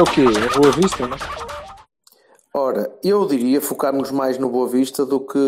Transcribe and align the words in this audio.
É 0.00 0.02
o 0.02 0.06
quê? 0.06 0.22
É 0.22 0.58
Boa 0.58 0.72
Vista, 0.72 1.06
não 1.06 1.16
é? 1.16 1.20
Ora, 2.54 2.98
eu 3.04 3.26
diria 3.26 3.60
focarmos 3.60 4.10
mais 4.10 4.38
no 4.38 4.48
Boa 4.48 4.66
Vista 4.66 5.04
do 5.04 5.20
que, 5.20 5.38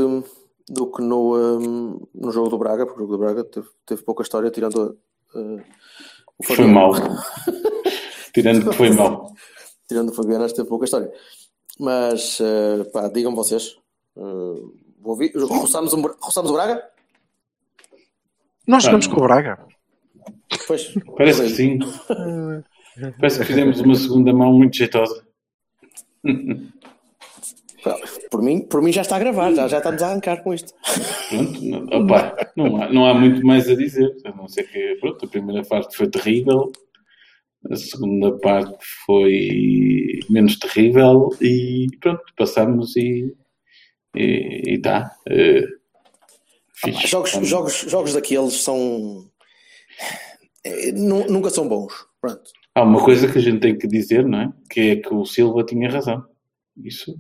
do 0.69 0.93
que 0.93 1.03
no, 1.03 1.37
um, 1.37 2.07
no 2.15 2.31
jogo 2.31 2.51
do 2.51 2.59
Braga, 2.59 2.85
porque 2.85 3.01
o 3.01 3.05
jogo 3.05 3.17
do 3.17 3.19
Braga 3.19 3.45
teve, 3.45 3.67
teve 3.87 4.03
pouca 4.03 4.23
história, 4.23 4.51
tirando 4.51 4.99
uh, 5.35 5.63
o 6.39 6.45
Foi 6.45 6.67
mau. 6.67 6.93
Tirando 8.35 8.71
que 8.71 8.77
foi 8.77 8.91
mau. 8.91 9.31
Tirando 9.87 10.09
o 10.09 10.15
Fabiano, 10.15 10.45
acho 10.45 10.55
que 10.55 10.61
teve 10.61 10.69
pouca 10.69 10.87
história. 10.87 11.13
Mas, 11.79 12.41
uh, 12.41 12.91
pá, 12.91 13.09
digam 13.09 13.35
vocês. 13.35 13.77
Uh, 14.17 14.73
Boa 14.99 15.19
Vi- 15.19 15.33
roçamos, 15.35 15.93
um, 15.93 16.03
roçamos 16.21 16.51
o 16.51 16.55
Braga? 16.55 16.83
Nós 18.67 18.85
jogamos 18.85 19.07
com 19.07 19.17
o 19.21 19.23
Braga. 19.23 19.59
Pois. 20.67 20.95
Parece 21.17 21.43
que 21.43 21.49
sim. 21.51 21.79
Parece 23.19 23.39
que 23.41 23.45
fizemos 23.47 23.81
uma 23.81 23.95
segunda 23.95 24.33
mão 24.33 24.53
muito 24.53 24.77
jeitosa. 24.77 25.25
Por 28.31 28.41
mim, 28.43 28.61
por 28.61 28.81
mim 28.81 28.93
já 28.93 29.03
está 29.03 29.17
a 29.17 29.19
gravar, 29.19 29.53
já, 29.53 29.67
já 29.67 29.79
estamos 29.79 30.03
a 30.03 30.09
arrancar 30.09 30.43
com 30.43 30.55
isto. 30.55 30.73
Pronto, 31.29 31.97
opa, 31.97 32.37
não, 32.57 32.77
há, 32.81 32.93
não 32.93 33.07
há 33.07 33.15
muito 33.15 33.45
mais 33.45 33.69
a 33.69 33.75
dizer. 33.75 34.15
A 34.25 34.31
não 34.37 34.47
ser 34.49 34.65
que, 34.65 34.97
pronto, 35.01 35.25
a 35.25 35.29
primeira 35.29 35.63
parte 35.65 35.97
foi 35.97 36.09
terrível, 36.09 36.71
a 37.71 37.75
segunda 37.77 38.39
parte 38.39 38.77
foi 39.05 40.21
menos 40.31 40.57
terrível 40.59 41.31
e 41.41 41.89
pronto, 42.01 42.23
passamos 42.37 42.95
e 42.97 43.35
e 44.15 44.75
está. 44.77 45.11
fixe. 46.75 47.07
Jogos, 47.09 47.33
Vamos- 47.33 47.49
jogos, 47.49 47.75
jogos 47.89 48.13
daqueles 48.13 48.63
são. 48.63 49.27
eh, 50.65 50.93
nu- 50.93 51.27
Nunca 51.29 51.51
são 51.51 51.67
bons. 51.67 51.93
Pronto. 52.21 52.43
Há 52.75 52.83
uma 52.83 53.05
coisa 53.05 53.31
que 53.31 53.39
a 53.39 53.41
gente 53.41 53.61
tem 53.61 53.77
que 53.77 53.87
dizer, 53.87 54.27
não 54.27 54.41
é? 54.41 54.53
Que 54.71 54.81
é 54.81 54.97
que 54.97 55.13
o 55.13 55.25
Silva 55.25 55.63
tinha 55.65 55.91
razão. 55.91 56.25
Isso 56.77 57.15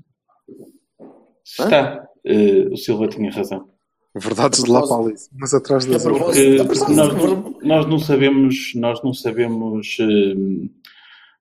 está. 1.44 2.06
Eh, 2.24 2.68
o 2.70 2.76
Silva 2.76 3.08
tinha 3.08 3.30
razão. 3.30 3.68
Verdades 4.14 4.62
de 4.62 4.70
ali. 4.74 5.14
Mas 5.38 5.54
atrás 5.54 5.84
das 5.86 6.04
A 6.06 6.08
propósito- 6.10 6.44
Porque 6.48 6.60
a 6.60 6.64
propósito- 6.64 6.94
nós, 6.94 7.62
nós 7.64 7.86
não 7.86 7.98
sabemos, 7.98 8.72
nós 8.76 9.02
não 9.02 9.12
sabemos, 9.14 9.96
eh, 10.00 10.68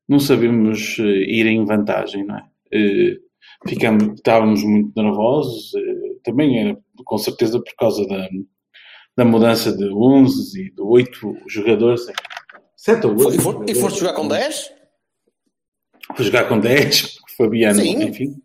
não 0.08 0.20
sabemos 0.20 0.98
eh, 1.00 1.04
ir 1.04 1.46
em 1.48 1.66
vantagem, 1.66 2.26
não 2.26 2.38
é? 2.38 2.46
Eh, 2.74 3.18
Ficamos, 3.68 4.16
estávamos 4.16 4.64
muito 4.64 4.92
nervosos, 5.00 5.72
eh, 5.76 6.16
também 6.24 6.58
era 6.60 6.78
com 7.06 7.18
certeza 7.20 7.60
por 7.62 7.76
causa 7.78 8.04
da, 8.08 8.28
da 9.16 9.24
mudança 9.24 9.72
de 9.76 9.88
11 9.94 10.60
e 10.68 10.74
de 10.74 10.82
8 10.82 11.36
jogadores. 11.48 12.02
7 12.84 13.06
ou 13.06 13.16
8. 13.16 13.36
E, 13.36 13.40
for, 13.40 13.66
e 13.70 13.76
foste 13.76 14.00
jogar 14.00 14.14
com 14.14 14.28
10? 14.28 14.72
Fui 16.16 16.26
jogar 16.26 16.48
com 16.50 16.60
10, 16.60 17.20
Fabiano, 17.38 17.80
Sim. 17.80 18.04
enfim. 18.04 18.36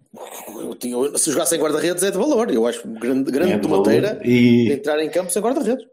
Eu 0.61 0.75
tinha- 0.75 1.17
se 1.19 1.31
jogar 1.31 1.47
sem 1.47 1.59
guarda-redes 1.59 2.03
é 2.03 2.11
de 2.11 2.19
valor. 2.19 2.51
Eu 2.51 2.67
acho 2.67 2.87
grande, 2.87 3.31
grande 3.31 3.53
É 3.53 3.57
de 3.57 3.63
tomateira. 3.63 4.21
E- 4.25 4.71
entrar 4.73 5.03
em 5.03 5.11
campo 5.11 5.31
sem 5.31 5.41
guarda-redes. 5.43 5.87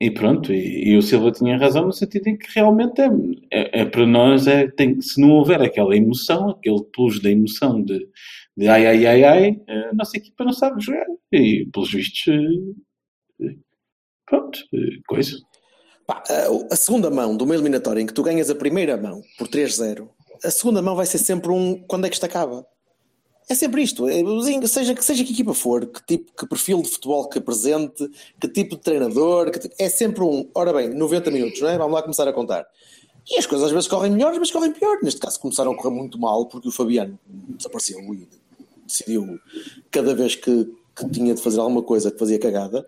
E 0.00 0.10
pronto, 0.10 0.52
e, 0.52 0.88
e 0.88 0.96
o 0.96 1.02
Silva 1.02 1.30
tinha 1.30 1.56
razão 1.58 1.84
no 1.86 1.92
sentido 1.92 2.26
em 2.28 2.36
que 2.36 2.46
realmente 2.54 3.00
é, 3.00 3.08
é, 3.52 3.80
é 3.82 3.84
para 3.84 4.06
nós, 4.06 4.46
é, 4.46 4.66
tem, 4.66 5.00
se 5.00 5.20
não 5.20 5.30
houver 5.30 5.60
aquela 5.62 5.94
emoção, 5.96 6.50
aquele 6.50 6.82
plus 6.92 7.20
da 7.20 7.30
emoção 7.30 7.80
de, 7.82 8.08
de 8.56 8.66
ai 8.66 8.86
ai 8.86 9.06
ai 9.06 9.24
ai, 9.24 9.60
a 9.68 9.94
nossa 9.94 10.16
equipa 10.16 10.44
não 10.44 10.52
sabe 10.52 10.82
jogar. 10.82 11.06
E 11.32 11.66
pelos 11.72 11.92
vistos, 11.92 12.24
eh, 13.40 13.54
pronto, 14.26 14.58
eh, 14.74 14.98
coisa. 15.06 15.36
Pá, 16.06 16.22
a, 16.70 16.76
segunda 16.76 17.10
mão 17.10 17.36
de 17.36 17.42
uma 17.42 17.54
eliminatória 17.54 18.00
em 18.00 18.06
que 18.06 18.12
tu 18.12 18.22
ganhas 18.22 18.50
a 18.50 18.54
primeira 18.54 18.96
mão 18.96 19.22
por 19.38 19.48
3-0, 19.48 20.08
a 20.42 20.50
segunda 20.50 20.82
mão 20.82 20.94
vai 20.94 21.06
ser 21.06 21.18
sempre 21.18 21.50
um 21.50 21.82
quando 21.86 22.06
é 22.06 22.08
que 22.08 22.16
isto 22.16 22.26
acaba. 22.26 22.66
É 23.48 23.54
sempre 23.54 23.82
isto, 23.82 24.08
é, 24.08 24.22
seja, 24.66 24.94
seja 25.00 25.22
que 25.22 25.32
equipa 25.32 25.52
for, 25.52 25.84
que 25.86 26.02
tipo, 26.06 26.32
que 26.32 26.46
perfil 26.46 26.80
de 26.80 26.88
futebol 26.88 27.28
que 27.28 27.38
apresente, 27.38 28.08
que 28.40 28.48
tipo 28.48 28.74
de 28.74 28.80
treinador, 28.80 29.50
que 29.50 29.70
é 29.78 29.88
sempre 29.90 30.22
um, 30.22 30.48
ora 30.54 30.72
bem, 30.72 30.88
90 30.94 31.30
minutos, 31.30 31.60
não 31.60 31.68
é? 31.68 31.76
Vamos 31.76 31.92
lá 31.92 32.02
começar 32.02 32.26
a 32.26 32.32
contar. 32.32 32.66
E 33.30 33.38
as 33.38 33.46
coisas 33.46 33.66
às 33.66 33.72
vezes 33.72 33.88
correm 33.88 34.12
melhor, 34.12 34.32
vezes 34.32 34.50
correm 34.50 34.72
pior. 34.72 34.98
Neste 35.02 35.20
caso 35.20 35.38
começaram 35.40 35.72
a 35.72 35.76
correr 35.76 35.94
muito 35.94 36.18
mal 36.18 36.46
porque 36.46 36.68
o 36.68 36.72
Fabiano 36.72 37.18
desapareceu 37.26 37.98
e 38.14 38.28
decidiu 38.86 39.38
cada 39.90 40.14
vez 40.14 40.34
que, 40.34 40.70
que 40.94 41.08
tinha 41.10 41.34
de 41.34 41.42
fazer 41.42 41.60
alguma 41.60 41.82
coisa 41.82 42.10
que 42.10 42.18
fazia 42.18 42.38
cagada. 42.38 42.86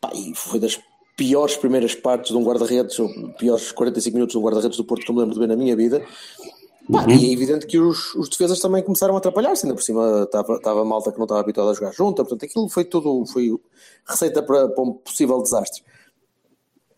Pá, 0.00 0.12
e 0.14 0.32
foi 0.34 0.60
das 0.60 0.78
piores 1.16 1.56
primeiras 1.56 1.94
partes 1.94 2.30
de 2.30 2.36
um 2.36 2.44
guarda-redes, 2.44 2.98
ou 2.98 3.08
piores 3.34 3.72
45 3.72 4.14
minutos 4.14 4.32
de 4.32 4.38
um 4.38 4.42
guarda-redes 4.42 4.76
do 4.76 4.84
Porto 4.84 5.04
que 5.04 5.10
eu 5.10 5.14
me 5.14 5.20
lembro 5.20 5.34
de 5.34 5.40
bem 5.40 5.48
na 5.48 5.56
minha 5.56 5.76
vida. 5.76 6.02
Pá, 6.90 7.06
E 7.08 7.30
é 7.30 7.32
evidente 7.32 7.66
que 7.66 7.78
os, 7.78 8.14
os 8.14 8.28
defesas 8.28 8.58
também 8.58 8.82
começaram 8.82 9.14
a 9.14 9.18
atrapalhar-se, 9.18 9.64
ainda 9.64 9.76
por 9.76 9.82
cima 9.82 10.22
estava, 10.24 10.56
estava 10.56 10.80
a 10.80 10.84
malta 10.84 11.12
que 11.12 11.18
não 11.18 11.24
estava 11.24 11.40
habituada 11.40 11.70
a 11.70 11.74
jogar 11.74 11.92
junto, 11.92 12.16
portanto 12.16 12.44
aquilo 12.44 12.68
foi 12.68 12.84
tudo, 12.84 13.24
foi 13.26 13.50
receita 14.04 14.42
para, 14.42 14.68
para 14.68 14.82
um 14.82 14.92
possível 14.94 15.40
desastre. 15.42 15.82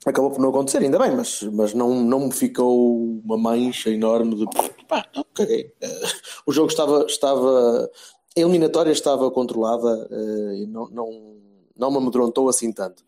Acabou 0.05 0.31
por 0.31 0.41
não 0.41 0.49
acontecer, 0.49 0.79
ainda 0.79 0.99
bem, 0.99 1.15
mas, 1.15 1.43
mas 1.43 1.75
não, 1.75 1.95
não 2.03 2.27
me 2.27 2.33
ficou 2.33 3.21
uma 3.25 3.39
mancha 3.39 3.91
enorme 3.91 4.35
de 4.35 4.47
pá, 4.89 5.07
não, 5.15 5.25
caguei. 5.33 5.73
Eh, 5.81 6.03
o 6.45 6.53
jogo 6.53 6.69
estava, 6.69 7.05
estava 7.05 7.89
a 8.37 8.41
eliminatória 8.41 8.91
estava 8.91 9.31
controlada 9.31 10.09
eh, 10.11 10.63
e 10.63 10.67
não, 10.67 10.89
não, 10.89 11.37
não 11.77 11.91
me 11.91 11.99
amedrontou 11.99 12.49
assim 12.49 12.73
tanto. 12.73 13.05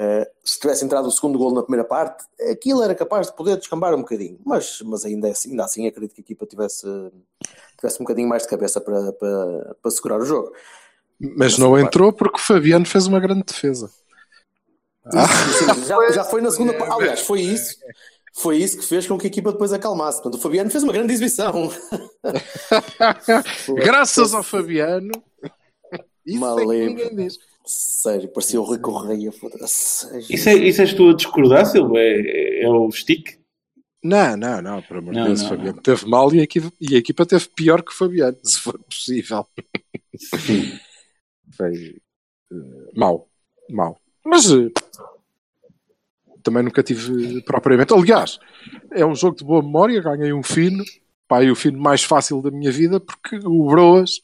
Eh, 0.00 0.30
se 0.44 0.60
tivesse 0.60 0.84
entrado 0.84 1.08
o 1.08 1.10
segundo 1.10 1.36
gol 1.36 1.52
na 1.52 1.62
primeira 1.62 1.82
parte, 1.82 2.24
aquilo 2.52 2.84
era 2.84 2.94
capaz 2.94 3.26
de 3.26 3.34
poder 3.34 3.56
descambar 3.56 3.92
um 3.96 4.02
bocadinho, 4.02 4.38
mas, 4.46 4.80
mas 4.84 5.04
ainda, 5.04 5.28
assim, 5.28 5.50
ainda 5.50 5.64
assim 5.64 5.88
acredito 5.88 6.14
que 6.14 6.20
a 6.20 6.22
equipa 6.22 6.46
tivesse, 6.46 6.86
tivesse 7.76 7.96
um 7.96 8.04
bocadinho 8.04 8.28
mais 8.28 8.44
de 8.44 8.48
cabeça 8.48 8.80
para, 8.80 9.12
para, 9.14 9.76
para 9.82 9.90
segurar 9.90 10.20
o 10.20 10.24
jogo. 10.24 10.52
Mas 11.18 11.58
não 11.58 11.76
entrou 11.76 12.12
porque 12.12 12.36
o 12.36 12.40
Fabiano 12.40 12.86
fez 12.86 13.08
uma 13.08 13.18
grande 13.18 13.42
defesa. 13.42 13.90
Ah. 15.06 15.26
Sim, 15.26 15.84
já, 15.84 16.12
já 16.12 16.24
foi 16.24 16.42
na 16.42 16.52
segunda 16.52 16.74
parte. 16.78 16.92
Aliás, 16.92 17.20
foi 17.22 17.40
isso. 17.40 17.76
Foi 18.34 18.56
isso 18.56 18.78
que 18.78 18.84
fez 18.84 19.04
com 19.04 19.18
que 19.18 19.26
a 19.26 19.30
equipa 19.30 19.50
depois 19.50 19.72
acalmasse. 19.72 20.22
Portanto, 20.22 20.38
o 20.38 20.42
Fabiano 20.42 20.70
fez 20.70 20.84
uma 20.84 20.92
grande 20.92 21.12
exibição. 21.12 21.72
Graças 23.74 24.32
ao 24.32 24.44
Fabiano. 24.44 25.10
Isso 26.24 26.60
é 26.60 26.64
que 26.64 26.86
ninguém 26.86 27.16
diz. 27.16 27.36
Sério, 27.68 28.30
parecia 28.30 28.58
o 28.58 28.64
Rui 28.64 28.78
Correia. 28.78 29.30
foda-se. 29.30 30.06
Isso 30.32 30.48
é, 30.48 30.54
isso 30.54 30.80
és 30.80 30.94
tu 30.94 31.10
a 31.10 31.14
discordar, 31.14 31.66
Silva? 31.66 31.98
É, 31.98 32.62
é 32.62 32.68
o 32.68 32.90
stick? 32.90 33.38
Não, 34.02 34.38
não, 34.38 34.62
não, 34.62 34.80
por 34.80 34.96
amor 34.96 35.12
de 35.12 35.20
Não, 35.20 35.26
Deus, 35.26 35.42
não, 35.42 35.48
Fabiano 35.50 35.82
teve 35.82 36.06
mal 36.06 36.34
e 36.34 36.40
a, 36.40 36.44
equipa, 36.44 36.72
e 36.80 36.94
a 36.94 36.98
equipa 36.98 37.26
teve 37.26 37.46
pior 37.48 37.82
que 37.82 37.92
o 37.92 37.94
Fabiano, 37.94 38.38
se 38.42 38.58
for 38.58 38.78
possível. 38.78 39.46
Sim. 40.16 40.78
Foi 41.54 42.00
mau, 42.96 43.28
mau. 43.68 44.00
Mas 44.24 44.50
eh, 44.50 44.70
também 46.42 46.62
nunca 46.62 46.82
tive 46.82 47.42
propriamente. 47.42 47.92
Aliás, 47.92 48.38
é 48.92 49.04
um 49.04 49.14
jogo 49.14 49.36
de 49.36 49.44
boa 49.44 49.62
memória, 49.62 50.00
ganhei 50.00 50.32
um 50.32 50.42
fino, 50.42 50.82
pá, 51.26 51.42
e 51.42 51.50
o 51.50 51.56
fino 51.56 51.78
mais 51.78 52.02
fácil 52.02 52.40
da 52.40 52.50
minha 52.50 52.72
vida, 52.72 52.98
porque 52.98 53.36
o 53.44 53.66
Broas 53.66 54.20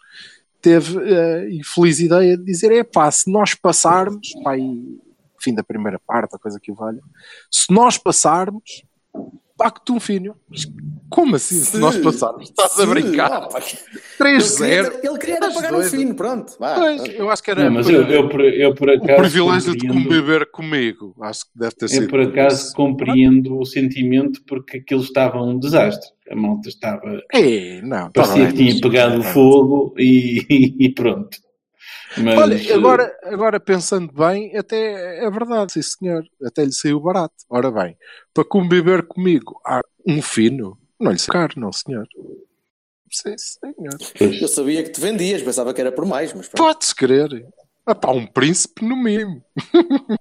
teve 0.65 0.99
a 0.99 1.51
infeliz 1.51 2.01
ideia 2.01 2.39
de 2.39 2.45
dizer: 2.45 2.73
é 2.73 2.83
pá, 2.83 3.11
se 3.11 3.31
nós 3.31 3.55
passarmos, 3.55 4.33
pá, 4.43 4.57
e 4.57 4.99
fim 5.39 5.55
da 5.55 5.63
primeira 5.63 5.99
parte, 5.99 6.35
a 6.35 6.39
coisa 6.39 6.59
que 6.59 6.73
o 6.73 6.75
valha, 6.75 7.03
se 7.51 7.71
nós 7.71 7.99
passarmos, 7.99 8.83
pacto 9.57 9.95
um 9.95 10.01
fino. 10.01 10.35
Mas 10.49 10.67
Como 11.11 11.37
assim, 11.37 11.57
se, 11.61 11.79
nós 11.79 11.97
passarmos? 11.99 12.49
Estás 12.51 12.73
a 12.73 12.83
Se- 12.83 12.87
brincar? 12.87 13.33
Ah, 13.33 13.41
pá, 13.43 13.61
3-0. 14.19 14.65
Ele 14.65 14.91
queria, 14.91 15.09
ele 15.11 15.19
queria 15.19 15.39
pagar 15.53 15.75
um 15.75 15.83
fino, 15.83 16.15
pronto. 16.15 16.57
Vá. 16.59 16.75
Pois, 16.75 17.05
eu 17.15 17.31
acho 17.31 17.43
que 17.43 17.51
era 17.51 17.65
Não, 17.65 17.71
mas 17.73 17.87
por- 17.87 17.95
eu, 17.95 18.03
eu, 18.09 18.29
por, 18.29 18.41
eu 18.41 18.75
por 18.75 18.89
o 18.89 18.93
acaso. 18.95 19.21
privilégio 19.21 19.73
de 19.77 19.87
compreendo- 19.87 20.05
conviver 20.09 20.51
comigo. 20.51 21.15
Acho 21.21 21.45
que 21.45 21.51
deve 21.59 21.75
ter 21.77 21.89
sido. 21.89 22.03
Eu 22.05 22.09
por 22.09 22.21
acaso 22.21 22.73
compreendo 22.75 23.59
o 23.59 23.65
sentimento 23.65 24.43
porque 24.47 24.79
aquilo 24.79 25.03
estava 25.03 25.41
um 25.43 25.59
desastre. 25.59 26.09
A 26.31 26.35
malta 26.37 26.69
estava. 26.69 27.21
É, 27.33 27.81
não, 27.83 28.11
Parecia 28.11 28.47
que 28.49 28.55
tinha 28.55 28.81
pegado 28.81 29.23
fogo 29.23 29.95
e, 29.99 30.41
e 30.87 30.89
pronto. 30.93 31.37
Mas, 32.23 32.39
Olha, 32.39 32.75
agora, 32.75 33.19
agora 33.25 33.61
pensando 33.61 34.13
bem, 34.13 34.57
até 34.57 35.25
é 35.25 35.31
verdade, 35.31 35.73
sim 35.73 35.83
senhor. 35.83 36.25
Até 36.45 36.65
lhe 36.65 36.73
saiu 36.73 37.01
barato. 37.01 37.35
Ora 37.49 37.71
bem, 37.71 37.97
para 38.33 38.45
conviver 38.45 39.07
comigo 39.07 39.61
há 39.67 39.81
um 40.07 40.23
fino, 40.23 40.79
não 41.01 41.13
lhe 41.13 41.19
caro, 41.19 41.55
não 41.57 41.73
senhor. 41.73 42.07
Sim, 43.11 43.35
senhor. 43.37 43.97
Eu 44.41 44.49
sabia 44.49 44.83
que 44.83 44.91
te 44.91 45.01
vendias, 45.01 45.43
pensava 45.43 45.73
que 45.73 45.81
era 45.81 45.93
por 45.93 46.05
mais, 46.05 46.33
mas 46.33 46.49
pronto. 46.49 46.67
Podes 46.67 46.93
crer. 46.93 47.47
Ah, 47.87 47.95
pá, 47.95 48.11
um 48.11 48.27
príncipe 48.27 48.85
no 48.85 48.97
mínimo. 48.97 49.45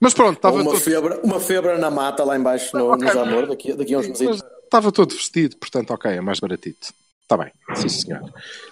Mas 0.00 0.14
pronto, 0.14 0.36
estava 0.36 0.56
uma, 0.56 0.64
todo, 0.70 0.80
febre, 0.80 1.20
uma 1.24 1.40
febre 1.40 1.78
na 1.78 1.90
mata 1.90 2.22
lá 2.22 2.36
embaixo 2.36 2.76
no, 2.76 2.92
Ok. 2.92 3.06
no 3.06 3.12
Jamor, 3.12 3.46
daqui, 3.48 3.72
daqui 3.72 3.94
a 3.94 3.98
uns 3.98 4.08
meses. 4.08 4.42
estava 4.62 4.92
todo 4.92 5.14
vestido, 5.14 5.56
portanto, 5.56 5.90
ok, 5.92 6.12
é 6.12 6.20
mais 6.20 6.38
baratito. 6.38 6.92
Está 7.22 7.36
bem, 7.36 7.50
sim 7.74 7.88
senhor. 7.88 8.22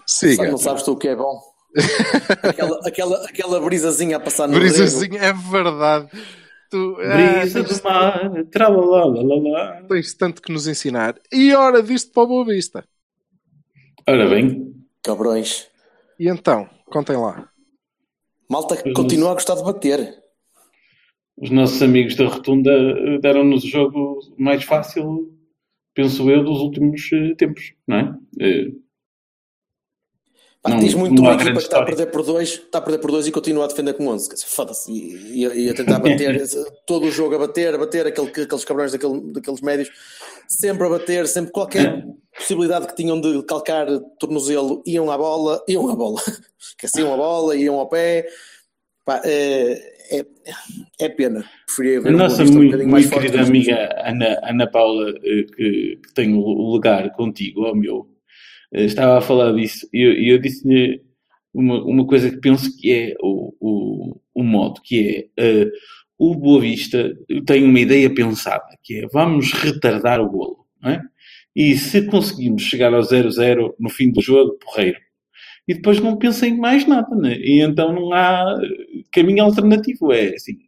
Siga. 0.06 0.50
Não 0.50 0.58
sabes 0.58 0.82
tu 0.82 0.92
o 0.92 0.96
que 0.96 1.08
é 1.08 1.16
bom? 1.16 1.40
Aquela, 2.42 2.80
aquela, 2.86 3.24
aquela 3.26 3.60
brisazinha 3.60 4.16
a 4.16 4.20
passar 4.20 4.48
no 4.48 4.54
Brisazinho, 4.54 5.16
é 5.16 5.32
verdade. 5.32 6.08
Tu, 6.70 6.96
ah, 7.00 7.40
brisa 7.40 7.62
tens, 7.62 7.78
do 7.78 7.84
mar, 7.84 8.44
tralalá, 8.50 9.82
tens 9.88 10.14
tanto 10.14 10.42
que 10.42 10.52
nos 10.52 10.66
ensinar. 10.66 11.14
E 11.32 11.54
hora 11.54 11.82
disto 11.82 12.12
para 12.12 12.24
a 12.24 12.26
Boa 12.26 12.44
Vista. 12.44 12.84
Ora 14.08 14.28
bem. 14.28 14.74
Cabrões. 15.02 15.68
E 16.18 16.28
então, 16.28 16.68
contem 16.86 17.16
lá. 17.16 17.48
Malta 18.48 18.76
que 18.76 18.92
continua 18.92 19.30
a 19.30 19.34
gostar 19.34 19.54
de 19.54 19.64
bater. 19.64 20.22
os 21.36 21.50
nossos 21.50 21.82
amigos 21.82 22.16
da 22.16 22.26
Rotunda 22.26 22.70
eh, 22.70 23.18
deram-nos 23.18 23.62
o 23.64 23.68
jogo 23.68 24.18
mais 24.38 24.64
fácil, 24.64 25.32
penso 25.94 26.28
eu, 26.30 26.42
dos 26.42 26.60
últimos 26.60 27.10
eh, 27.12 27.34
tempos, 27.36 27.74
não 27.86 27.96
é? 27.96 28.14
Pá, 30.66 30.70
Não- 30.74 30.80
diz 30.80 30.94
muito 30.94 31.22
uma 31.22 31.34
equipa 31.34 31.52
que 31.52 31.58
está 31.58 31.78
a 31.80 31.84
perder 31.84 32.06
por 32.06 32.24
dois, 32.24 32.48
está 32.54 32.78
a 32.78 32.80
perder 32.80 32.98
por 32.98 33.12
dois 33.12 33.24
e 33.24 33.30
continua 33.30 33.64
a 33.66 33.68
defender 33.68 33.94
com 33.94 34.08
11. 34.08 34.28
Quer 34.28 34.34
dizer, 34.34 34.46
Foda-se. 34.48 34.90
E, 34.90 35.44
e- 35.44 35.66
e 35.66 35.70
a 35.70 35.74
tentar 35.74 36.00
bater 36.00 36.42
todo 36.86 37.06
o 37.06 37.10
jogo 37.10 37.36
a 37.36 37.38
bater, 37.38 37.72
a 37.72 37.78
bater, 37.78 38.04
aquele, 38.04 38.26
aqueles 38.28 38.64
cabrões 38.64 38.90
daquele, 38.90 39.20
daqueles 39.32 39.60
médios, 39.60 39.88
sempre 40.48 40.84
a 40.86 40.90
bater, 40.90 41.28
sempre 41.28 41.52
qualquer 41.52 42.04
possibilidade 42.36 42.88
que 42.88 42.96
tinham 42.96 43.20
de 43.20 43.44
calcar 43.44 43.86
tornozelo, 44.18 44.82
iam 44.84 45.08
à 45.10 45.16
bola, 45.16 45.62
iam 45.68 45.88
à 45.88 45.94
bola, 45.94 46.20
esqueciam 46.58 47.14
a 47.14 47.16
bola, 47.16 47.54
iam 47.54 47.76
ao 47.78 47.88
pé. 47.88 48.26
Pá, 49.04 49.22
é, 49.24 49.94
é, 50.10 50.26
é 50.98 51.08
pena. 51.08 51.44
Preferia 51.64 52.00
ver 52.00 52.08
A 52.08 52.12
um 52.12 52.16
nossa 52.16 52.42
Vista 52.42 52.58
um 52.58 52.62
muito, 52.62 52.88
muito 52.88 53.08
querida 53.10 53.40
amiga 53.40 53.88
Ana, 54.04 54.36
Ana 54.42 54.66
Paula, 54.68 55.10
eh, 55.22 55.44
que, 55.56 56.00
que 56.04 56.12
tem 56.12 56.34
o 56.34 56.40
lugar 56.72 57.12
contigo, 57.12 57.66
ao 57.66 57.76
meu, 57.76 58.08
estava 58.84 59.18
a 59.18 59.20
falar 59.20 59.52
disso 59.52 59.88
e 59.92 60.02
eu, 60.02 60.34
eu 60.34 60.38
disse-lhe 60.38 61.02
uma, 61.52 61.82
uma 61.84 62.06
coisa 62.06 62.30
que 62.30 62.38
penso 62.38 62.76
que 62.76 62.92
é 62.92 63.14
o, 63.20 63.54
o, 63.60 64.20
o 64.34 64.42
modo, 64.44 64.80
que 64.82 65.30
é 65.36 65.62
eh, 65.62 65.70
o 66.18 66.34
Boa 66.34 66.60
Vista 66.60 67.14
tem 67.46 67.64
uma 67.64 67.80
ideia 67.80 68.12
pensada, 68.12 68.66
que 68.82 69.04
é 69.04 69.06
vamos 69.08 69.52
retardar 69.52 70.20
o 70.20 70.28
golo, 70.28 70.66
não 70.82 70.90
é? 70.90 71.02
E 71.54 71.74
se 71.76 72.02
conseguimos 72.06 72.62
chegar 72.62 72.92
ao 72.92 73.00
0-0 73.00 73.74
no 73.80 73.88
fim 73.88 74.12
do 74.12 74.20
jogo, 74.20 74.58
porreiro. 74.58 74.98
E 75.66 75.74
depois 75.74 75.98
não 76.00 76.18
pensa 76.18 76.46
em 76.46 76.56
mais 76.58 76.86
nada, 76.86 77.14
né? 77.16 77.36
E 77.38 77.60
então 77.62 77.92
não 77.92 78.12
há 78.12 78.54
eh, 78.62 79.02
caminho 79.12 79.44
alternativo. 79.44 80.12
É 80.12 80.34
assim, 80.34 80.58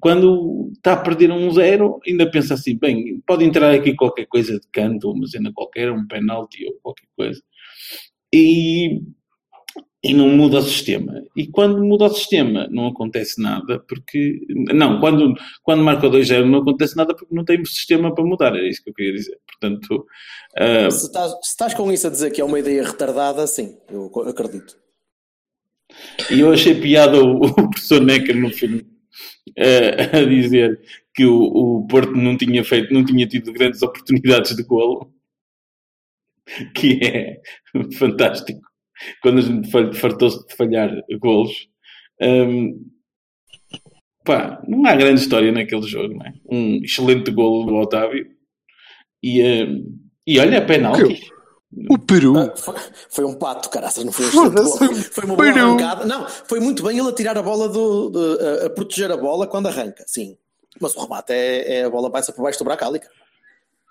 quando 0.00 0.70
está 0.74 0.94
a 0.94 0.96
perder 0.96 1.30
um 1.30 1.50
zero, 1.50 2.00
ainda 2.06 2.30
pensa 2.30 2.54
assim, 2.54 2.76
bem, 2.76 3.20
pode 3.26 3.44
entrar 3.44 3.74
aqui 3.74 3.94
qualquer 3.94 4.26
coisa 4.26 4.58
de 4.58 4.66
canto, 4.72 5.10
uma 5.10 5.26
cena 5.26 5.52
qualquer, 5.52 5.90
um 5.92 6.06
penalti 6.06 6.64
ou 6.66 6.78
qualquer 6.82 7.06
coisa. 7.14 7.42
E, 8.32 9.02
e 10.02 10.14
não 10.14 10.30
muda 10.30 10.58
o 10.58 10.62
sistema. 10.62 11.22
E 11.36 11.46
quando 11.46 11.84
muda 11.84 12.06
o 12.06 12.14
sistema, 12.14 12.66
não 12.70 12.86
acontece 12.86 13.40
nada, 13.40 13.80
porque... 13.86 14.40
Não, 14.74 14.98
quando, 14.98 15.34
quando 15.62 15.84
marca 15.84 16.06
o 16.06 16.10
2-0 16.10 16.46
não 16.46 16.60
acontece 16.60 16.96
nada 16.96 17.14
porque 17.14 17.34
não 17.34 17.44
temos 17.44 17.74
sistema 17.74 18.14
para 18.14 18.24
mudar, 18.24 18.56
é 18.56 18.66
isso 18.66 18.82
que 18.82 18.90
eu 18.90 18.94
queria 18.94 19.12
dizer. 19.12 19.38
Portanto, 19.46 20.06
ah, 20.56 20.90
Se 20.90 21.06
estás, 21.06 21.32
se 21.32 21.50
estás 21.50 21.74
com 21.74 21.92
isso 21.92 22.06
a 22.06 22.10
dizer 22.10 22.30
que 22.30 22.40
é 22.40 22.44
uma 22.44 22.58
ideia 22.58 22.82
retardada, 22.82 23.46
sim, 23.46 23.76
eu 23.90 24.10
acredito. 24.26 24.80
E 26.30 26.40
eu 26.40 26.50
achei 26.50 26.74
piada 26.74 27.22
o, 27.22 27.42
o 27.44 27.70
professor 27.70 28.00
Necker 28.00 28.36
no 28.40 28.50
filme 28.50 28.91
a 30.12 30.24
dizer 30.24 30.80
que 31.14 31.24
o, 31.24 31.42
o 31.42 31.86
Porto 31.86 32.12
não 32.12 32.36
tinha 32.36 32.64
feito, 32.64 32.92
não 32.92 33.04
tinha 33.04 33.26
tido 33.26 33.52
grandes 33.52 33.82
oportunidades 33.82 34.56
de 34.56 34.62
golo, 34.62 35.12
que 36.74 37.00
é 37.04 37.40
fantástico. 37.98 38.60
Quando 39.20 39.38
a 39.38 39.42
gente 39.42 39.70
fartou-se 39.70 40.46
de 40.46 40.54
falhar 40.54 40.90
golos, 41.18 41.68
Hum, 42.22 42.88
pá, 44.24 44.62
não 44.68 44.86
há 44.86 44.94
grande 44.94 45.20
história 45.20 45.50
naquele 45.50 45.82
jogo, 45.82 46.14
não 46.14 46.26
é? 46.26 46.32
Um 46.48 46.76
excelente 46.84 47.32
golo 47.32 47.66
do 47.66 47.74
Otávio 47.74 48.28
e, 49.22 49.42
hum, 49.42 49.98
e 50.26 50.38
olha, 50.38 50.64
penalti. 50.64 51.20
O 51.88 51.98
Peru. 51.98 52.38
Ah, 52.38 52.52
foi, 52.56 52.74
foi 53.08 53.24
um 53.24 53.34
pato, 53.34 53.70
caraças, 53.70 54.04
não 54.04 54.12
foi 54.12 54.26
um 54.26 54.50
gol. 54.52 54.78
Foi 55.10 55.24
uma 55.24 55.36
boa 55.36 55.52
Peru. 55.52 55.66
arrancada. 55.68 56.04
Não, 56.04 56.26
foi 56.28 56.60
muito 56.60 56.82
bem 56.82 56.98
ele 56.98 57.08
a 57.08 57.12
tirar 57.12 57.36
a 57.38 57.42
bola 57.42 57.68
do. 57.68 58.10
de- 58.10 58.66
a, 58.66 58.70
proteger 58.70 59.10
a 59.10 59.16
bola 59.16 59.46
quando 59.46 59.68
arranca, 59.68 60.04
sim. 60.06 60.36
Mas 60.80 60.94
o 60.96 61.00
remate 61.00 61.32
é, 61.32 61.78
é 61.80 61.84
a 61.84 61.90
bola 61.90 62.10
passa 62.10 62.32
por 62.32 62.42
baixo 62.42 62.58
do 62.58 62.64
Bracálica. 62.64 63.08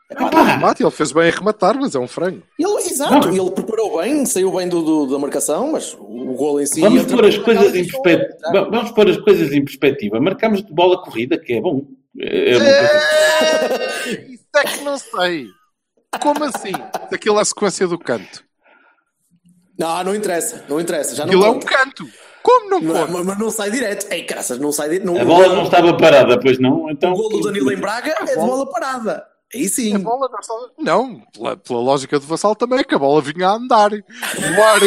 É 0.09 0.15
pá, 0.15 0.29
Ah, 0.33 0.43
remate, 0.43 0.83
ele 0.83 0.91
fez 0.91 1.11
bem 1.11 1.29
a 1.29 1.31
rematar, 1.31 1.75
mas 1.79 1.95
é 1.95 1.99
um 1.99 2.07
frango. 2.07 2.43
ele, 2.59 2.71
exato, 2.85 3.29
Não. 3.29 3.35
ele 3.35 3.51
preparou 3.51 3.99
bem, 4.01 4.25
saiu 4.25 4.51
bem 4.51 4.67
do, 4.67 4.81
do- 4.83 5.05
da 5.07 5.17
marcação, 5.17 5.71
mas 5.71 5.93
o 5.97 6.33
gol 6.35 6.59
em 6.61 6.65
si. 6.65 6.81
Vamos 6.81 7.03
entra 7.03 7.15
pôr 7.15 7.25
as 7.25 7.37
coisas 7.37 7.73
em 7.73 7.87
perspectiva. 7.87 8.69
Vamos 8.69 8.91
pôr 8.91 9.09
as 9.09 9.17
coisas 9.17 9.51
em 9.53 9.63
perspectiva. 9.63 10.19
Marcamos 10.19 10.63
de 10.63 10.71
bola 10.73 11.01
corrida, 11.01 11.37
que 11.37 11.53
é 11.53 11.61
bom. 11.61 11.81
É 12.19 12.57
uma 12.57 12.65
coisa- 12.65 14.21
Isso 14.33 14.43
é 14.57 14.63
que 14.65 14.83
não 14.83 14.97
sei. 14.97 15.47
Como 16.19 16.43
assim? 16.43 16.73
Aquilo 17.13 17.37
é 17.39 17.41
a 17.41 17.45
sequência 17.45 17.87
do 17.87 17.97
canto. 17.97 18.43
Não, 19.77 20.03
não 20.03 20.15
interessa, 20.15 20.63
não 20.67 20.79
interessa. 20.79 21.15
Já 21.15 21.25
não 21.25 21.31
Aquilo 21.31 21.45
é 21.45 21.49
um 21.49 21.53
conta. 21.53 21.67
canto. 21.67 22.09
Como 22.43 22.69
não 22.69 22.81
conta? 22.81 23.07
mas, 23.11 23.25
mas 23.25 23.39
não 23.39 23.49
sai 23.49 23.71
direto. 23.71 24.11
Ei, 24.11 24.23
caraças, 24.23 24.59
não 24.59 24.71
sai 24.71 24.89
direto. 24.89 25.17
A 25.17 25.25
bola 25.25 25.55
não 25.55 25.63
estava 25.63 25.95
parada, 25.97 26.39
pois 26.39 26.59
não? 26.59 26.89
Então, 26.89 27.13
O 27.13 27.15
gol 27.15 27.29
do 27.29 27.41
Danilo 27.41 27.71
em 27.71 27.77
Braga 27.77 28.15
é 28.19 28.25
de 28.25 28.35
bola 28.35 28.69
parada. 28.69 29.25
Aí 29.53 29.67
sim. 29.67 29.95
A 29.95 29.99
bola 29.99 30.29
não 30.31 30.39
estava... 30.39 30.71
Não, 30.79 31.21
pela, 31.33 31.57
pela 31.57 31.79
lógica 31.81 32.17
do 32.19 32.25
Vassal 32.25 32.55
também, 32.55 32.83
que 32.83 32.95
a 32.95 32.99
bola 32.99 33.21
vinha 33.21 33.47
a 33.49 33.53
andar. 33.55 33.91
No 33.91 34.63
ar. 34.63 34.81
E 34.81 34.85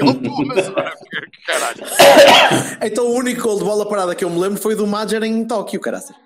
ele. 0.00 0.74
Caralho. 1.46 1.84
Então 2.82 3.06
o 3.06 3.14
único 3.14 3.42
gol 3.42 3.58
de 3.58 3.64
bola 3.64 3.86
parada 3.88 4.14
que 4.14 4.24
eu 4.24 4.30
me 4.30 4.38
lembro 4.38 4.60
foi 4.60 4.74
do 4.74 4.86
Major 4.86 5.22
em 5.22 5.44
Tóquio, 5.46 5.80
caraças. 5.80 6.16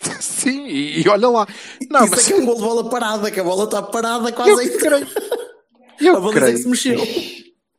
Sim, 0.20 0.66
e, 0.66 1.02
e 1.02 1.08
olha 1.08 1.28
lá. 1.28 1.46
Não, 1.90 2.04
Isso 2.04 2.10
mas 2.14 2.24
é 2.30 2.32
que 2.32 2.32
é 2.32 2.42
um 2.42 2.46
gol 2.46 2.56
de 2.56 2.62
bola 2.62 2.90
parada, 2.90 3.30
que 3.30 3.40
a 3.40 3.44
bola 3.44 3.64
está 3.64 3.82
parada 3.82 4.28
eu 4.28 4.32
quase 4.32 4.60
aí. 4.60 4.76
creio. 4.78 5.06
A 5.98 6.04
Eu 6.04 6.20
bola 6.20 6.36
é 6.36 6.40
creio. 6.40 6.58
se 6.58 6.68
mexeu. 6.68 7.02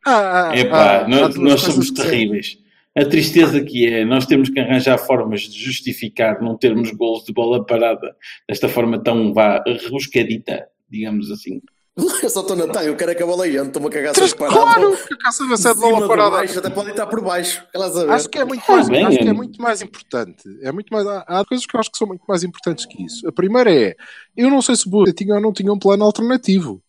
Ah, 0.06 0.50
ah, 0.50 0.58
Epá, 0.58 1.02
ah, 1.02 1.08
nós, 1.08 1.36
nós 1.36 1.62
somos 1.62 1.92
terríveis. 1.92 2.58
A 2.96 3.06
tristeza 3.06 3.62
que 3.62 3.86
é, 3.86 4.04
nós 4.04 4.26
temos 4.26 4.50
que 4.50 4.60
arranjar 4.60 4.98
formas 4.98 5.42
de 5.42 5.60
justificar 5.64 6.42
não 6.42 6.58
termos 6.58 6.90
gols 6.92 7.24
de 7.26 7.32
bola 7.32 7.64
parada 7.64 8.16
desta 8.50 8.68
forma 8.68 8.98
tão 9.04 9.34
vá, 9.34 9.64
rebuscadita, 9.68 10.68
digamos 10.90 11.30
assim. 11.30 11.62
Eu 12.24 12.30
só 12.30 12.42
estou 12.42 12.56
na 12.56 12.68
taia, 12.68 12.88
eu 12.88 12.96
quero 12.96 13.12
é 13.12 13.16
que 13.16 13.24
a 13.24 13.26
bola 13.26 13.48
entre, 13.48 13.62
estou-me 13.62 13.88
a 13.88 13.92
cagar 13.92 14.14
Três- 14.14 14.34
parar. 14.34 14.52
Claro, 14.54 14.96
que 14.96 15.14
eu 15.14 15.18
quero 15.18 15.32
saber 15.34 15.58
se 15.58 15.68
é 15.68 15.74
de 15.74 15.80
bola 15.80 16.02
do 16.02 16.08
parada. 16.08 16.30
baixo, 16.32 16.60
até 16.60 16.70
pode 16.70 16.90
estar 16.92 17.08
por 17.08 17.22
baixo. 17.22 17.64
Aquelas 17.70 17.98
a 17.98 18.06
ver. 18.06 18.12
Acho 18.12 18.30
que 18.30 18.38
é 18.38 18.46
muito 18.46 18.64
mais, 18.72 18.88
bem, 18.90 19.06
acho 19.06 19.18
que 19.18 19.28
é 19.28 19.34
muito 19.34 19.62
mais 19.62 19.82
importante. 19.82 20.44
É 20.62 20.72
muito 20.72 20.90
mais, 20.94 21.08
há, 21.08 21.20
há 21.28 21.46
coisas 21.46 21.66
que 21.66 21.76
eu 21.76 21.80
acho 21.80 21.92
que 21.92 21.98
são 21.98 22.08
muito 22.08 22.24
mais 22.28 22.44
importantes 22.44 22.86
que 22.86 23.04
isso. 23.04 23.28
A 23.28 23.32
primeira 23.32 23.74
é, 23.74 23.96
eu 24.36 24.50
não 24.50 24.62
sei 24.62 24.76
se 24.76 24.88
o 24.88 24.92
Boa 24.92 25.12
tinha 25.12 25.34
ou 25.36 25.42
não 25.42 25.52
tinha 25.52 25.74
um 25.74 25.80
plano 25.80 26.04
alternativo. 26.04 26.82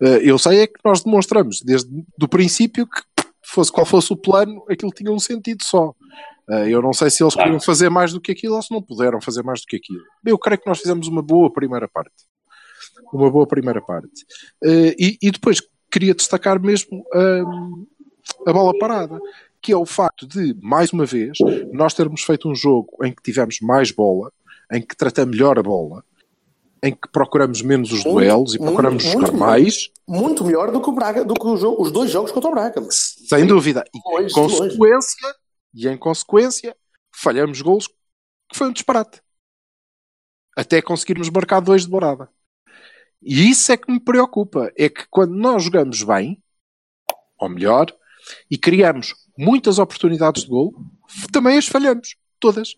Eh, 0.00 0.20
eu 0.22 0.38
sei 0.38 0.60
é 0.60 0.66
que 0.66 0.78
nós 0.84 1.02
demonstramos 1.02 1.60
desde 1.64 1.90
o 2.22 2.28
princípio 2.28 2.86
que 2.86 3.02
fosse 3.44 3.72
qual 3.72 3.84
fosse 3.86 4.12
o 4.12 4.16
plano, 4.16 4.64
aquilo 4.70 4.92
tinha 4.92 5.10
um 5.10 5.18
sentido 5.18 5.62
só. 5.64 5.92
Eh, 6.50 6.68
eu 6.70 6.80
não 6.82 6.92
sei 6.92 7.10
se 7.10 7.22
eles 7.22 7.34
Claro. 7.34 7.48
queriam 7.50 7.60
fazer 7.60 7.88
mais 7.88 8.12
do 8.12 8.20
que 8.20 8.30
aquilo 8.30 8.54
ou 8.54 8.62
se 8.62 8.70
não 8.70 8.80
puderam 8.82 9.20
fazer 9.20 9.42
mais 9.42 9.60
do 9.62 9.66
que 9.66 9.76
aquilo. 9.76 10.02
Eu 10.24 10.38
creio 10.38 10.60
que 10.60 10.68
nós 10.68 10.78
fizemos 10.78 11.08
uma 11.08 11.22
boa 11.22 11.52
primeira 11.52 11.88
parte. 11.88 12.12
Uma 13.12 13.30
boa 13.30 13.46
primeira 13.46 13.80
parte. 13.80 14.24
Eh, 14.64 14.94
e, 14.98 15.18
e 15.22 15.30
depois 15.30 15.60
queria 15.90 16.14
destacar 16.14 16.60
mesmo 16.60 17.04
hum, 17.14 17.86
a 18.46 18.52
bola 18.52 18.76
parada 18.78 19.18
que 19.60 19.70
é 19.72 19.76
o 19.76 19.86
facto 19.86 20.26
de, 20.26 20.56
mais 20.60 20.92
uma 20.92 21.06
vez, 21.06 21.38
nós 21.72 21.94
termos 21.94 22.22
feito 22.24 22.48
um 22.50 22.54
jogo 22.54 22.88
em 23.04 23.12
que 23.14 23.22
tivemos 23.22 23.58
mais 23.62 23.92
bola, 23.92 24.32
em 24.72 24.82
que 24.82 24.96
tratamos 24.96 25.36
melhor 25.36 25.56
a 25.56 25.62
bola, 25.62 26.02
em 26.82 26.92
que 26.92 27.08
procuramos 27.12 27.62
menos 27.62 27.92
os 27.92 28.02
Muito, 28.02 28.10
duelos 28.12 28.54
e 28.54 28.58
muito, 28.58 28.70
procuramos 28.72 29.04
muito 29.04 29.12
jogar 29.20 29.32
melhor. 29.32 29.46
mais, 29.46 29.88
Muito 30.08 30.44
melhor 30.44 30.72
do 30.72 30.80
que 30.82 30.88
o 30.90 30.92
Braga, 30.92 31.24
do 31.24 31.34
que 31.34 31.46
o 31.46 31.56
jogo- 31.56 31.80
os 31.80 31.92
dois 31.92 32.10
jogos 32.10 32.32
contra 32.32 32.50
o 32.50 32.52
Braga. 32.52 32.84
sem 32.90 33.46
dúvida. 33.46 33.84
E 33.94 34.00
Longe, 34.04 34.26
em 34.26 34.32
consequência, 34.34 35.34
e 35.72 35.88
em 35.88 35.96
consequência, 35.96 36.76
falhamos 37.14 37.60
golos 37.62 37.86
que 38.50 38.58
foi 38.58 38.66
um 38.66 38.72
disparate. 38.72 39.20
Até 40.56 40.82
conseguirmos 40.82 41.30
marcar 41.30 41.60
dois 41.60 41.84
de 41.84 41.90
morada. 41.90 42.28
E 43.22 43.48
isso 43.50 43.70
é 43.72 43.76
que 43.76 43.90
me 43.90 44.00
preocupa. 44.00 44.72
É 44.76 44.88
que 44.88 45.06
quando 45.10 45.34
nós 45.34 45.62
jogamos 45.64 46.02
bem, 46.02 46.42
ou 47.38 47.48
melhor, 47.48 47.92
e 48.50 48.58
criamos 48.58 49.14
muitas 49.36 49.78
oportunidades 49.78 50.42
de 50.42 50.48
gol, 50.48 50.74
também 51.30 51.58
as 51.58 51.66
falhamos, 51.66 52.16
todas. 52.38 52.74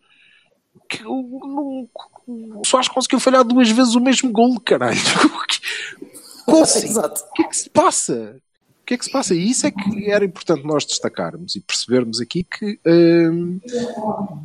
Que, 0.89 1.03
o, 1.05 1.41
não, 1.47 1.89
o 2.27 2.63
Soares 2.67 2.89
conseguiu 2.89 3.21
falhar 3.21 3.45
duas 3.45 3.71
vezes 3.71 3.95
o 3.95 4.01
mesmo 4.01 4.31
gol, 4.31 4.59
caralho. 4.61 4.99
Como 6.45 6.63
assim? 6.63 6.87
Exato. 6.87 7.23
O 7.23 7.33
que 7.33 7.43
é 7.43 7.49
que 7.49 7.57
se 7.57 7.71
passa? 7.71 8.37
O 8.83 8.85
que 8.85 8.95
é 8.95 8.99
que 8.99 9.05
se 9.05 9.11
passa? 9.11 9.35
E 9.35 9.51
isso 9.51 9.67
é 9.67 9.71
que 9.71 10.11
era 10.11 10.25
importante 10.25 10.67
nós 10.67 10.85
destacarmos 10.85 11.57
e 11.57 11.61
percebermos 11.61 12.21
aqui 12.21 12.45
que, 12.45 12.79
hum, 12.87 13.59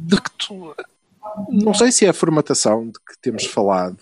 de 0.08 0.22
que 0.22 0.32
tu, 0.38 0.74
não 1.50 1.74
sei 1.74 1.92
se 1.92 2.06
é 2.06 2.10
a 2.10 2.14
formatação 2.14 2.88
de 2.88 2.94
que 2.94 3.20
temos 3.22 3.46
falado 3.46 3.98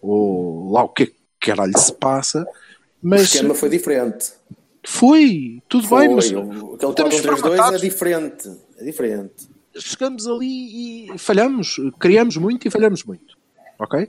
ou 0.00 0.72
lá 0.72 0.84
o 0.84 0.88
que 0.88 1.02
é 1.02 1.06
que 1.06 1.23
caralho 1.44 1.76
se 1.78 1.92
passa, 1.94 2.42
O 2.42 2.46
mas 3.02 3.22
esquema 3.22 3.54
foi 3.54 3.68
diferente. 3.68 4.32
foi, 4.86 5.62
tudo 5.68 5.86
Foi, 5.88 6.06
bem, 6.06 6.16
mas 6.16 6.30
o- 6.30 6.38
aquele 6.74 6.90
estamos 6.90 7.14
4-1-3-2 7.14 7.24
é 7.24 7.40
formatados. 7.40 7.80
diferente. 7.80 8.48
É 8.78 8.84
diferente. 8.84 9.54
chegamos 9.76 10.26
ali 10.28 11.10
e 11.14 11.18
falhamos, 11.18 11.76
criamos 11.98 12.36
muito 12.36 12.66
e 12.68 12.70
falhamos 12.70 13.02
muito. 13.04 13.36
Ok? 13.78 14.08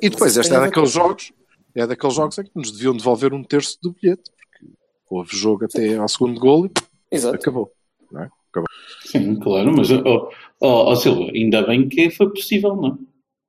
E 0.00 0.08
depois, 0.08 0.34
este 0.36 0.54
é 0.54 0.60
daqueles 0.60 0.90
jogos, 0.92 1.30
é 1.74 1.86
daqueles 1.86 2.14
jogos 2.16 2.38
em 2.38 2.44
que 2.44 2.50
nos 2.54 2.72
deviam 2.72 2.96
devolver 2.96 3.34
um 3.34 3.44
terço 3.44 3.76
do 3.82 3.92
bilhete, 3.92 4.30
porque 4.30 4.72
houve 5.10 5.36
jogo 5.36 5.66
até 5.66 5.96
ao 5.96 6.08
segundo 6.08 6.40
gol 6.40 6.66
e 6.66 6.70
Exato. 7.10 7.36
acabou. 7.36 7.70
Não 8.10 8.22
é? 8.22 8.30
Acabou. 8.50 8.68
Sim, 9.04 9.36
claro, 9.40 9.74
mas 9.76 9.90
ó 9.90 10.30
ó, 10.60 10.90
ó, 10.92 10.96
Silva, 10.96 11.30
ainda 11.34 11.60
bem 11.66 11.86
que 11.86 12.08
foi 12.10 12.30
possível, 12.30 12.74
não 12.74 12.98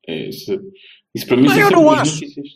é? 0.10 0.28
Isso, 0.28 0.60
isso 1.14 1.26
para 1.26 1.38
mim 1.38 1.44
Não, 1.44 1.52
eu 1.56 1.56
sempre 1.62 1.76
não 1.76 1.84
boas 1.84 2.00
acho. 2.02 2.14
notícias. 2.16 2.48